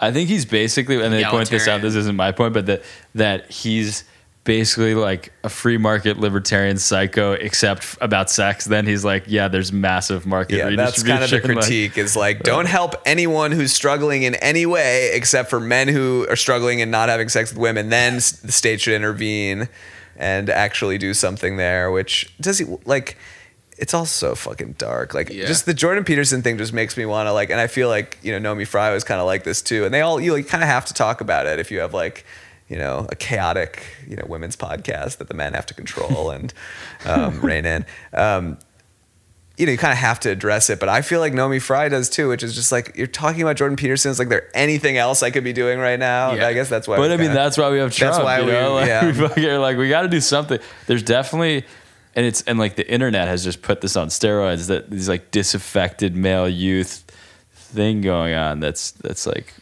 I 0.00 0.12
think 0.12 0.28
he's 0.28 0.44
basically, 0.44 1.02
and 1.02 1.12
they 1.12 1.24
point 1.24 1.50
this 1.50 1.68
out. 1.68 1.80
This 1.82 1.94
isn't 1.94 2.16
my 2.16 2.32
point, 2.32 2.52
but 2.54 2.66
that 2.66 2.82
that 3.14 3.50
he's 3.50 4.04
basically 4.42 4.94
like 4.94 5.32
a 5.42 5.48
free 5.48 5.78
market 5.78 6.18
libertarian 6.18 6.76
psycho, 6.76 7.32
except 7.32 7.80
f- 7.82 7.98
about 8.02 8.28
sex. 8.28 8.66
Then 8.66 8.86
he's 8.86 9.02
like, 9.04 9.24
yeah, 9.26 9.48
there's 9.48 9.72
massive 9.72 10.26
market. 10.26 10.56
Yeah, 10.58 10.70
that's 10.76 11.02
kind 11.02 11.24
of 11.24 11.30
the 11.30 11.36
redistribution, 11.36 11.54
like- 11.56 11.64
critique. 11.64 11.96
is 11.98 12.14
like, 12.16 12.42
don't 12.42 12.66
help 12.66 12.94
anyone 13.06 13.52
who's 13.52 13.72
struggling 13.72 14.24
in 14.24 14.34
any 14.36 14.66
way, 14.66 15.10
except 15.14 15.48
for 15.48 15.60
men 15.60 15.88
who 15.88 16.26
are 16.28 16.36
struggling 16.36 16.82
and 16.82 16.90
not 16.90 17.08
having 17.08 17.30
sex 17.30 17.52
with 17.52 17.58
women. 17.58 17.88
Then 17.88 18.16
the 18.16 18.52
state 18.52 18.82
should 18.82 18.94
intervene 18.94 19.68
and 20.16 20.50
actually 20.50 20.98
do 20.98 21.14
something 21.14 21.56
there. 21.56 21.90
Which 21.90 22.34
does 22.40 22.58
he 22.58 22.66
like? 22.84 23.16
It's 23.76 23.92
all 23.94 24.06
so 24.06 24.34
fucking 24.34 24.76
dark. 24.78 25.14
Like 25.14 25.30
Yeah. 25.30 25.46
just 25.46 25.66
the 25.66 25.74
Jordan 25.74 26.04
Peterson 26.04 26.42
thing 26.42 26.58
just 26.58 26.72
makes 26.72 26.96
me 26.96 27.04
want 27.06 27.26
to 27.26 27.32
like, 27.32 27.50
and 27.50 27.60
I 27.60 27.66
feel 27.66 27.88
like 27.88 28.18
you 28.22 28.32
know 28.32 28.38
Naomi 28.38 28.64
Fry 28.64 28.92
was 28.92 29.02
kind 29.04 29.20
of 29.20 29.26
like 29.26 29.44
this 29.44 29.60
too. 29.62 29.84
And 29.84 29.92
they 29.92 30.00
all 30.00 30.20
you 30.20 30.32
like, 30.32 30.46
kind 30.48 30.62
of 30.62 30.68
have 30.68 30.84
to 30.86 30.94
talk 30.94 31.20
about 31.20 31.46
it 31.46 31.58
if 31.58 31.70
you 31.70 31.80
have 31.80 31.92
like 31.94 32.24
you 32.68 32.78
know 32.78 33.06
a 33.10 33.16
chaotic 33.16 33.82
you 34.08 34.16
know 34.16 34.24
women's 34.28 34.56
podcast 34.56 35.18
that 35.18 35.28
the 35.28 35.34
men 35.34 35.54
have 35.54 35.66
to 35.66 35.74
control 35.74 36.30
and 36.36 36.54
um, 37.04 37.40
rein 37.40 37.66
in. 37.66 37.84
Um, 38.12 38.58
you 39.56 39.66
know, 39.66 39.72
you 39.72 39.78
kind 39.78 39.92
of 39.92 39.98
have 39.98 40.18
to 40.18 40.30
address 40.30 40.68
it, 40.68 40.80
but 40.80 40.88
I 40.88 41.00
feel 41.00 41.20
like 41.20 41.32
Naomi 41.32 41.60
Fry 41.60 41.88
does 41.88 42.08
too, 42.10 42.28
which 42.28 42.42
is 42.42 42.56
just 42.56 42.72
like 42.72 42.96
you're 42.96 43.06
talking 43.06 43.40
about 43.40 43.54
Jordan 43.56 43.76
Peterson. 43.76 44.10
Is 44.10 44.18
like 44.18 44.28
there 44.28 44.48
anything 44.52 44.96
else 44.98 45.22
I 45.22 45.30
could 45.30 45.44
be 45.44 45.52
doing 45.52 45.78
right 45.78 45.98
now? 45.98 46.32
Yeah. 46.32 46.48
I 46.48 46.54
guess 46.54 46.68
that's 46.68 46.88
why. 46.88 46.96
But 46.96 47.12
I 47.12 47.16
mean, 47.16 47.26
kinda- 47.28 47.34
that's 47.34 47.56
why 47.56 47.70
we 47.70 47.78
have 47.78 47.94
Trump. 47.94 48.14
That's 48.14 48.24
why 48.24 48.40
you 48.40 48.46
we- 48.46 48.50
know? 48.52 48.74
like, 48.80 48.88
yeah. 48.88 49.06
we 49.06 49.12
fucking 49.12 49.56
like 49.60 49.76
we 49.76 49.88
got 49.88 50.02
to 50.02 50.08
do 50.08 50.20
something. 50.20 50.58
There's 50.88 51.04
definitely, 51.04 51.64
and 52.16 52.24
it's 52.26 52.42
and 52.42 52.58
like 52.58 52.76
the 52.76 52.90
internet 52.90 53.28
has 53.28 53.44
just 53.44 53.62
put 53.62 53.80
this 53.80 53.96
on 53.96 54.08
steroids. 54.08 54.68
That 54.68 54.90
these 54.90 55.08
like 55.08 55.30
disaffected 55.30 56.14
male 56.16 56.48
youth 56.48 57.04
thing 57.52 58.00
going 58.00 58.34
on. 58.34 58.60
That's 58.60 58.92
that's 58.92 59.26
like 59.26 59.52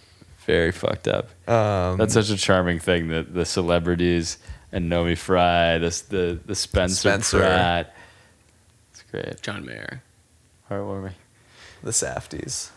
very 0.46 0.72
fucked 0.72 1.06
up. 1.08 1.28
Um, 1.48 1.98
That's 1.98 2.14
such 2.14 2.28
a 2.30 2.36
charming 2.36 2.78
thing 2.80 3.08
that 3.08 3.32
the 3.32 3.44
celebrities 3.44 4.38
and 4.72 4.88
Naomi 4.88 5.14
Fry, 5.14 5.78
this 5.78 6.02
the 6.02 6.38
the 6.44 6.54
Spencer, 6.54 6.94
Spencer. 6.96 7.38
Pratt. 7.38 7.94
It's 8.90 9.02
great, 9.10 9.40
John 9.42 9.64
Mayer. 9.64 10.02
heartwarming. 10.70 11.12
the 11.82 11.90
Safdies. 11.92 12.70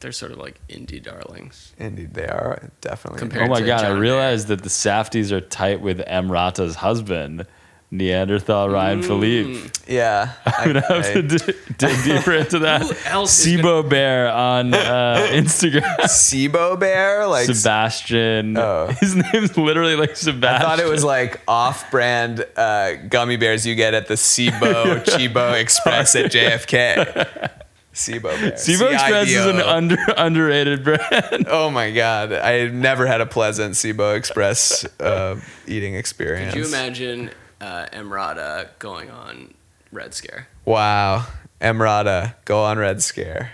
They're 0.00 0.12
sort 0.12 0.30
of 0.30 0.38
like 0.38 0.60
indie 0.68 1.02
darlings. 1.02 1.72
Indeed, 1.78 2.14
they 2.14 2.26
are 2.28 2.70
definitely. 2.80 3.18
Compared- 3.18 3.46
Oh 3.48 3.50
my 3.50 3.60
to 3.60 3.66
god! 3.66 3.80
I 3.84 3.88
John 3.88 3.98
realized 3.98 4.46
that 4.48 4.62
the 4.62 4.68
Safdies 4.68 5.32
are 5.32 5.40
tight 5.40 5.80
with 5.80 5.98
Emrata's 6.06 6.76
husband, 6.76 7.46
Neanderthal 7.90 8.68
Ryan 8.68 9.02
Philippe. 9.02 9.70
Yeah, 9.86 10.32
I'm 10.46 10.66
gonna 10.74 10.80
have 10.86 11.04
to 11.12 11.18
I- 11.18 11.22
d- 11.22 11.52
dig 11.78 12.04
deeper 12.04 12.32
into 12.34 12.58
that. 12.58 12.82
Who 12.82 12.92
else 13.08 13.46
is 13.46 13.56
Sibo 13.62 13.88
Bear 13.88 14.30
on 14.30 14.74
uh, 14.74 15.26
Instagram. 15.30 15.96
Sibo 16.02 16.78
Bear, 16.78 17.26
like 17.26 17.46
Sebastian. 17.46 18.58
Oh. 18.58 18.88
His 19.00 19.16
name's 19.16 19.56
literally 19.56 19.96
like 19.96 20.16
Sebastian. 20.16 20.44
I 20.44 20.58
Sebastian. 20.58 20.68
thought 20.68 20.80
it 20.80 20.90
was 20.90 21.02
like 21.04 21.40
off-brand 21.48 22.44
uh, 22.56 22.92
gummy 23.08 23.36
bears 23.36 23.66
you 23.66 23.74
get 23.74 23.94
at 23.94 24.06
the 24.06 24.14
Sibo 24.14 25.02
Chibo 25.04 25.58
Express 25.58 26.14
at 26.14 26.30
JFK. 26.30 27.50
Sibo 27.94 28.22
Bear. 28.38 28.56
Cibo 28.58 28.88
Express 28.88 29.28
is 29.30 29.46
an 29.46 29.56
C-I-B-O. 29.56 29.66
under 29.76 29.96
underrated 30.18 30.84
brand. 30.84 31.46
Oh 31.48 31.70
my 31.70 31.90
god, 31.90 32.34
I 32.34 32.68
never 32.68 33.06
had 33.06 33.22
a 33.22 33.26
pleasant 33.26 33.76
Cibo 33.76 34.14
Express 34.14 34.84
uh, 35.00 35.40
eating 35.66 35.94
experience. 35.94 36.52
Could 36.52 36.60
you 36.64 36.68
imagine 36.68 37.30
uh, 37.60 37.86
Emrata 37.92 38.68
going 38.78 39.10
on 39.10 39.54
Red 39.92 40.14
Scare? 40.14 40.48
Wow, 40.64 41.26
Emrata, 41.60 42.34
go 42.44 42.62
on 42.64 42.78
Red 42.78 43.02
Scare 43.02 43.52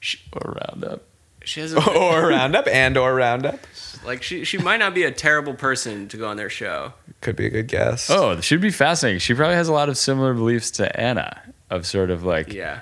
She, 0.00 0.18
or 0.32 0.56
Roundup. 0.68 1.02
She 1.44 1.60
has 1.60 1.72
a, 1.72 1.90
or 1.98 2.28
Roundup 2.28 2.66
and 2.68 2.96
or 2.96 3.14
Roundup 3.14 3.60
like 4.04 4.22
she 4.22 4.44
she 4.44 4.56
might 4.56 4.78
not 4.78 4.94
be 4.94 5.02
a 5.04 5.10
terrible 5.10 5.52
person 5.54 6.06
to 6.08 6.16
go 6.16 6.28
on 6.28 6.36
their 6.36 6.48
show. 6.50 6.92
could 7.20 7.36
be 7.36 7.46
a 7.46 7.50
good 7.50 7.66
guess. 7.68 8.08
Oh, 8.10 8.30
it 8.32 8.44
should 8.44 8.60
be 8.60 8.70
fascinating. 8.70 9.18
She 9.20 9.34
probably 9.34 9.56
has 9.56 9.68
a 9.68 9.72
lot 9.72 9.88
of 9.88 9.98
similar 9.98 10.32
beliefs 10.34 10.70
to 10.72 10.98
Anna 11.00 11.42
of 11.70 11.86
sort 11.86 12.10
of 12.10 12.22
like 12.24 12.52
Yeah. 12.52 12.80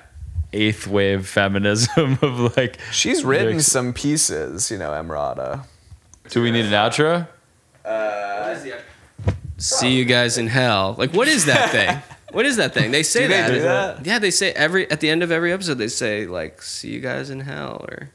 eighth 0.53 0.87
wave 0.87 1.27
feminism 1.27 2.17
of 2.21 2.55
like. 2.57 2.79
she's 2.91 3.23
written 3.25 3.47
Lyrics. 3.47 3.65
some 3.67 3.93
pieces, 3.93 4.69
you 4.71 4.77
know, 4.77 4.91
Emrata. 4.91 5.65
Do 6.29 6.41
we 6.43 6.51
need 6.51 6.65
an 6.65 6.71
outro? 6.73 7.27
See 9.59 9.91
you 9.95 10.05
guys 10.05 10.37
in 10.37 10.47
hell. 10.47 10.95
Like 10.97 11.13
what 11.13 11.27
is 11.27 11.45
that 11.45 11.69
thing? 11.71 12.01
What 12.31 12.45
is 12.45 12.57
that 12.57 12.75
thing? 12.75 12.91
They 12.91 13.01
say 13.01 13.21
Do 13.21 13.27
they 13.29 13.33
that. 13.41 13.47
do 13.51 13.59
that? 13.61 14.05
Yeah, 14.05 14.19
they 14.19 14.29
say 14.29 14.51
every 14.51 14.89
at 14.91 14.99
the 14.99 15.09
end 15.09 15.23
of 15.23 15.31
every 15.31 15.51
episode 15.51 15.79
they 15.79 15.87
say 15.87 16.27
like 16.27 16.61
"See 16.61 16.91
you 16.91 16.99
guys 16.99 17.31
in 17.31 17.39
hell" 17.39 17.83
or 17.89 18.11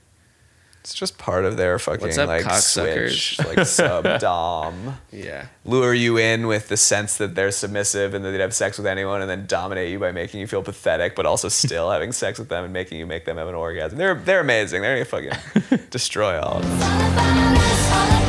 It's 0.83 0.95
just 0.95 1.19
part 1.19 1.45
of 1.45 1.57
their 1.57 1.81
fucking 1.81 2.17
up, 2.17 2.29
like 2.29 2.45
cocksuckers? 2.45 3.35
switch, 3.35 3.47
like 3.57 3.67
sub 3.67 4.21
dom. 4.21 4.99
yeah. 5.11 5.47
Lure 5.65 5.93
you 5.95 6.17
in 6.17 6.47
with 6.47 6.69
the 6.69 6.77
sense 6.77 7.17
that 7.17 7.35
they're 7.35 7.51
submissive 7.51 8.15
and 8.15 8.25
that 8.25 8.31
they'd 8.31 8.39
have 8.41 8.55
sex 8.55 8.79
with 8.79 8.87
anyone, 8.87 9.21
and 9.21 9.29
then 9.29 9.47
dominate 9.49 9.91
you 9.91 9.99
by 9.99 10.13
making 10.13 10.39
you 10.39 10.47
feel 10.47 10.63
pathetic, 10.63 11.17
but 11.17 11.27
also 11.27 11.49
still 11.49 11.91
having 11.97 12.13
sex 12.13 12.39
with 12.39 12.49
them 12.49 12.63
and 12.63 12.73
making 12.73 12.99
you 13.01 13.07
make 13.07 13.25
them 13.25 13.37
have 13.37 13.49
an 13.49 13.57
orgasm. 13.57 13.99
They're 13.99 14.15
they're 14.15 14.39
amazing. 14.39 14.81
They're 14.83 15.05
gonna 15.05 15.33
fucking 15.33 15.87
destroy 15.91 16.39
all. 16.41 16.59
of 16.59 16.65
it. 16.65 18.24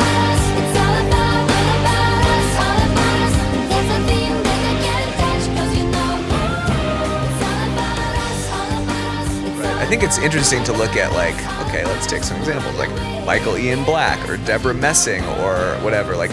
I 9.86 9.88
think 9.88 10.02
it's 10.02 10.18
interesting 10.18 10.64
to 10.64 10.74
look 10.74 10.96
at 10.96 11.12
like, 11.12 11.36
okay, 11.68 11.86
let's 11.86 12.08
take 12.08 12.24
some 12.24 12.38
examples 12.40 12.76
like 12.76 12.90
Michael 13.24 13.56
Ian 13.56 13.84
Black 13.84 14.28
or 14.28 14.38
Debra 14.38 14.74
Messing 14.74 15.24
or 15.24 15.56
whatever. 15.84 16.16
Like, 16.16 16.32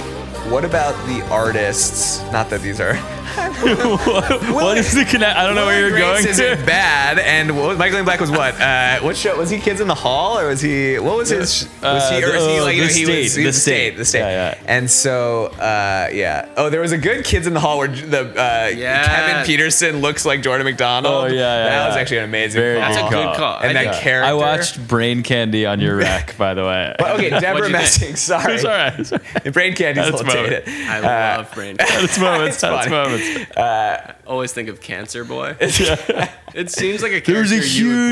what 0.51 0.65
about 0.65 0.95
the 1.07 1.21
artists? 1.29 2.23
Not 2.33 2.49
that 2.49 2.63
these 2.63 2.81
are. 2.81 2.95
What 3.33 4.79
is 4.79 4.95
the 4.95 5.05
connect? 5.05 5.37
I 5.37 5.47
don't 5.47 5.55
know 5.55 5.67
where 5.67 5.79
you're 5.81 5.89
and 5.89 5.99
going 5.99 6.23
Grace 6.23 6.37
to. 6.39 6.53
isn't 6.53 6.67
bad. 6.67 7.19
And 7.19 7.57
what, 7.57 7.79
Michael 7.79 7.97
Ian 7.97 8.05
Black 8.05 8.21
was 8.21 8.31
what? 8.31 8.61
Uh, 8.61 9.01
what 9.01 9.17
show 9.17 9.37
was 9.39 9.51
he? 9.51 9.59
Kids 9.59 9.81
in 9.81 9.89
the 9.89 9.95
Hall 9.95 10.39
or 10.39 10.49
was 10.49 10.61
he? 10.61 10.99
What 10.99 11.17
was 11.17 11.29
his? 11.31 11.69
Was 11.83 12.09
he? 12.11 12.17
Uh, 12.23 12.29
Or 12.29 12.33
was 12.33 12.47
he 12.47 12.57
the- 12.57 12.63
like? 12.63 12.77
oh, 12.77 12.81
the 12.81 12.87
he 12.87 13.05
state, 13.05 13.23
was 13.23 13.35
he 13.35 13.43
the 13.43 13.47
was 13.49 13.63
state. 13.63 13.97
The 13.97 14.05
state. 14.05 14.19
Yeah, 14.21 14.31
yeah. 14.55 14.59
And 14.67 14.91
so, 14.91 15.47
uh, 15.47 16.09
yeah. 16.13 16.49
Oh, 16.57 16.71
there 16.71 16.81
was 16.81 16.93
a 16.93 16.99
good 16.99 17.25
Kids 17.25 17.47
in 17.47 17.55
the 17.55 17.61
Hall 17.61 17.79
where 17.79 17.89
the 17.89 18.21
uh, 18.31 18.69
Yeah. 18.75 19.05
Kevin 19.07 19.47
Peterson 19.47 20.01
looks 20.01 20.25
like 20.25 20.43
Jordan 20.43 20.65
McDonald. 20.67 21.15
Oh, 21.15 21.27
yeah, 21.27 21.35
yeah, 21.35 21.65
That 21.71 21.89
was 21.89 21.97
actually 21.97 22.19
an 22.19 22.25
amazing. 22.25 22.61
Very 22.61 22.81
call. 22.81 22.89
That's 22.95 23.07
a 23.07 23.11
good 23.11 23.23
good 23.27 23.37
call. 23.37 23.59
And 23.61 23.79
I 23.79 23.85
that 23.85 23.91
think- 23.95 24.03
character. 24.03 24.29
I 24.29 24.33
watched 24.35 24.89
Brain 24.89 25.23
Candy 25.23 25.67
on 25.67 25.81
your 25.81 25.97
rec, 26.03 26.37
by 26.37 26.55
the 26.55 26.65
way. 26.65 26.95
But 26.99 27.13
okay, 27.21 27.31
Debra 27.31 27.69
Messing. 27.71 28.07
think? 28.09 28.17
Sorry, 28.23 28.55
it's 28.55 28.65
all 28.65 28.71
right. 28.73 28.99
It's 28.99 29.13
all 29.13 29.19
right. 29.35 29.53
Brain 29.53 29.75
Candy's 29.75 30.05
That's 30.11 30.21
all 30.21 30.25
moment. 30.27 30.65
dated. 30.67 30.87
I 30.89 31.37
love 31.37 31.53
brain. 31.55 31.77
That's 31.79 32.19
moments. 32.19 32.57
It's 32.57 32.61
That's 32.63 32.89
funny. 32.89 33.22
Moments. 33.57 34.13
Always 34.27 34.53
think 34.53 34.69
of 34.69 34.81
Cancer 34.81 35.25
Boy. 35.25 35.57
it 35.61 36.71
seems 36.71 37.03
like 37.03 37.13
a 37.13 37.21
character 37.21 37.33
There 37.33 37.41
was 37.43 37.53
a 37.53 37.57
you 37.57 37.63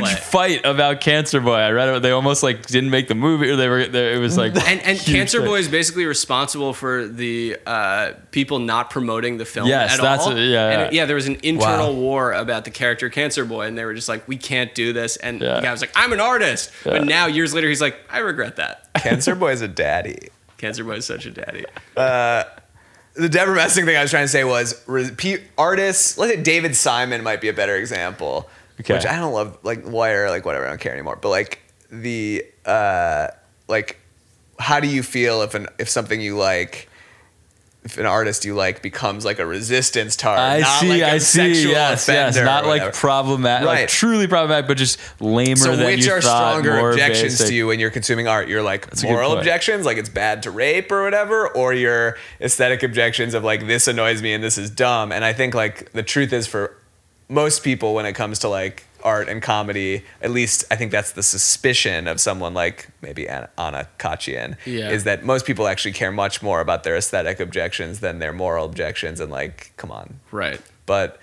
huge 0.00 0.08
fight 0.14 0.64
about 0.64 1.00
Cancer 1.00 1.40
Boy. 1.40 1.54
I 1.54 1.70
read 1.70 1.88
it. 1.88 2.02
They 2.02 2.10
almost 2.10 2.42
like 2.42 2.66
didn't 2.66 2.90
make 2.90 3.08
the 3.08 3.14
movie, 3.14 3.50
or 3.50 3.56
they 3.56 3.68
were. 3.68 3.86
They, 3.86 4.14
it 4.14 4.18
was 4.18 4.36
like 4.36 4.54
And, 4.68 4.80
and 4.82 4.98
Cancer 4.98 5.40
fight. 5.40 5.46
Boy 5.46 5.58
is 5.58 5.68
basically 5.68 6.04
responsible 6.04 6.74
for 6.74 7.06
the 7.06 7.56
uh, 7.66 8.12
people 8.30 8.58
not 8.58 8.90
promoting 8.90 9.38
the 9.38 9.44
film 9.44 9.68
Yes, 9.68 9.94
at 9.94 10.00
that's 10.02 10.24
all. 10.26 10.36
it, 10.36 10.48
yeah, 10.48 10.68
And, 10.68 10.92
yeah. 10.92 11.02
yeah. 11.02 11.06
There 11.06 11.16
was 11.16 11.26
an 11.26 11.36
internal 11.42 11.94
Wow. 11.94 12.00
war 12.00 12.32
about 12.32 12.64
the 12.64 12.70
character 12.70 13.08
Cancer 13.08 13.44
Boy, 13.44 13.66
and 13.66 13.76
they 13.78 13.84
were 13.84 13.94
just 13.94 14.08
like, 14.08 14.26
"We 14.28 14.36
can't 14.36 14.74
do 14.74 14.92
this." 14.92 15.16
And 15.16 15.40
Yeah. 15.40 15.56
the 15.56 15.62
guy 15.62 15.72
was 15.72 15.80
like, 15.80 15.92
"I'm 15.96 16.12
an 16.12 16.20
artist," 16.20 16.70
Yeah. 16.84 16.92
but 16.92 17.04
now 17.04 17.26
years 17.26 17.54
later, 17.54 17.68
he's 17.68 17.80
like, 17.80 17.96
"I 18.10 18.18
regret 18.18 18.56
that." 18.56 18.88
Cancer 18.94 19.34
Boy 19.34 19.52
is 19.52 19.62
a 19.62 19.68
daddy. 19.68 20.28
Cancer 20.58 20.84
Boy 20.84 20.96
is 20.96 21.06
such 21.06 21.24
a 21.26 21.30
daddy. 21.30 21.64
The 23.20 23.28
Debra 23.28 23.54
Messing 23.54 23.84
thing 23.84 23.96
I 23.96 24.02
was 24.02 24.10
trying 24.10 24.24
to 24.24 24.28
say 24.28 24.44
was 24.44 24.82
repeat 24.86 25.42
artists. 25.58 26.16
Let's 26.18 26.32
say 26.34 26.42
David 26.42 26.74
Simon 26.74 27.22
might 27.22 27.40
be 27.40 27.48
a 27.48 27.52
better 27.52 27.76
example, 27.76 28.48
Okay. 28.80 28.94
which 28.94 29.06
I 29.06 29.16
don't 29.16 29.32
love. 29.32 29.58
Like 29.62 29.86
Wire, 29.86 30.30
like 30.30 30.44
whatever, 30.44 30.66
I 30.66 30.70
don't 30.70 30.80
care 30.80 30.92
anymore. 30.92 31.16
But 31.20 31.28
like 31.28 31.58
the 31.90 32.44
uh, 32.64 33.28
like, 33.68 33.98
how 34.58 34.80
do 34.80 34.88
you 34.88 35.02
feel 35.02 35.42
if 35.42 35.54
an 35.54 35.68
if 35.78 35.88
something 35.88 36.20
you 36.20 36.36
like? 36.36 36.88
If 37.82 37.96
an 37.96 38.04
artist 38.04 38.44
you 38.44 38.54
like 38.54 38.82
becomes 38.82 39.24
like 39.24 39.38
a 39.38 39.46
resistance 39.46 40.14
target, 40.14 40.42
I 40.42 40.60
not 40.60 40.80
see. 40.80 40.88
like 40.90 41.00
a 41.00 41.10
I 41.12 41.18
see. 41.18 41.54
sexual 41.54 41.72
Yes, 41.72 42.06
yes. 42.08 42.36
Not 42.36 42.66
like 42.66 42.92
problematic, 42.92 43.66
like 43.66 43.78
Right. 43.78 43.88
truly 43.88 44.26
problematic, 44.26 44.68
but 44.68 44.76
just 44.76 44.98
lamer 45.18 45.56
So 45.56 45.76
than 45.76 45.86
which 45.86 46.04
you 46.04 46.12
are 46.12 46.20
thought. 46.20 46.58
stronger 46.60 46.90
objections 46.90 47.34
basic. 47.38 47.46
to 47.46 47.54
you 47.54 47.68
when 47.68 47.80
you're 47.80 47.90
consuming 47.90 48.28
art? 48.28 48.48
You're 48.48 48.60
like 48.62 48.90
good 48.90 49.02
moral 49.04 49.32
objections, 49.38 49.86
like 49.86 49.96
it's 49.96 50.10
bad 50.10 50.42
to 50.42 50.50
rape 50.50 50.92
or 50.92 51.02
whatever, 51.04 51.48
or 51.48 51.72
your 51.72 52.18
aesthetic 52.42 52.82
objections 52.82 53.32
of 53.32 53.44
like 53.44 53.66
this 53.66 53.88
annoys 53.88 54.20
me 54.20 54.34
and 54.34 54.44
this 54.44 54.58
is 54.58 54.68
dumb. 54.68 55.10
And 55.10 55.24
I 55.24 55.32
think 55.32 55.54
like 55.54 55.90
the 55.92 56.02
truth 56.02 56.34
is 56.34 56.46
for 56.46 56.76
most 57.30 57.64
people 57.64 57.94
when 57.94 58.04
it 58.04 58.12
comes 58.12 58.40
to 58.40 58.48
like 58.50 58.84
art 59.04 59.28
and 59.28 59.42
comedy. 59.42 60.04
At 60.22 60.30
least 60.30 60.64
I 60.70 60.76
think 60.76 60.92
that's 60.92 61.12
the 61.12 61.22
suspicion 61.22 62.06
of 62.06 62.20
someone 62.20 62.54
like 62.54 62.88
maybe 63.02 63.28
Anna, 63.28 63.50
Anna 63.58 63.88
Khachiyan. 63.98 64.56
Yeah. 64.66 64.90
Is 64.90 65.04
that 65.04 65.24
most 65.24 65.46
people 65.46 65.66
actually 65.66 65.92
care 65.92 66.12
much 66.12 66.42
more 66.42 66.60
about 66.60 66.84
their 66.84 66.96
aesthetic 66.96 67.40
objections 67.40 68.00
than 68.00 68.18
their 68.18 68.32
moral 68.32 68.64
objections, 68.64 69.20
and 69.20 69.30
like, 69.30 69.72
come 69.76 69.90
on. 69.90 70.20
Right. 70.30 70.60
But 70.86 71.20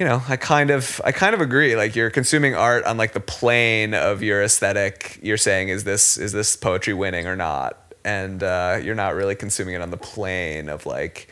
you 0.00 0.06
know, 0.06 0.22
I 0.28 0.36
kind 0.36 0.70
of 0.70 1.00
I 1.04 1.12
kind 1.12 1.34
of 1.34 1.42
agree. 1.42 1.76
Like 1.76 1.94
you're 1.94 2.08
consuming 2.08 2.54
art 2.54 2.84
on 2.84 2.96
like 2.96 3.12
the 3.12 3.20
plane 3.20 3.92
of 3.92 4.22
your 4.22 4.42
aesthetic. 4.42 5.20
You're 5.22 5.36
saying 5.36 5.68
is 5.68 5.84
this 5.84 6.16
is 6.16 6.32
this 6.32 6.56
poetry 6.56 6.94
winning 6.94 7.26
or 7.26 7.36
not? 7.36 7.76
And 8.02 8.42
uh, 8.42 8.80
you're 8.82 8.94
not 8.94 9.14
really 9.14 9.34
consuming 9.34 9.74
it 9.74 9.82
on 9.82 9.90
the 9.90 9.98
plane 9.98 10.70
of 10.70 10.86
like, 10.86 11.28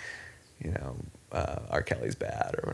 you 0.63 0.71
know, 0.71 0.97
uh, 1.33 1.61
R. 1.71 1.83
Kelly's 1.83 2.15
bad 2.15 2.57
or 2.59 2.67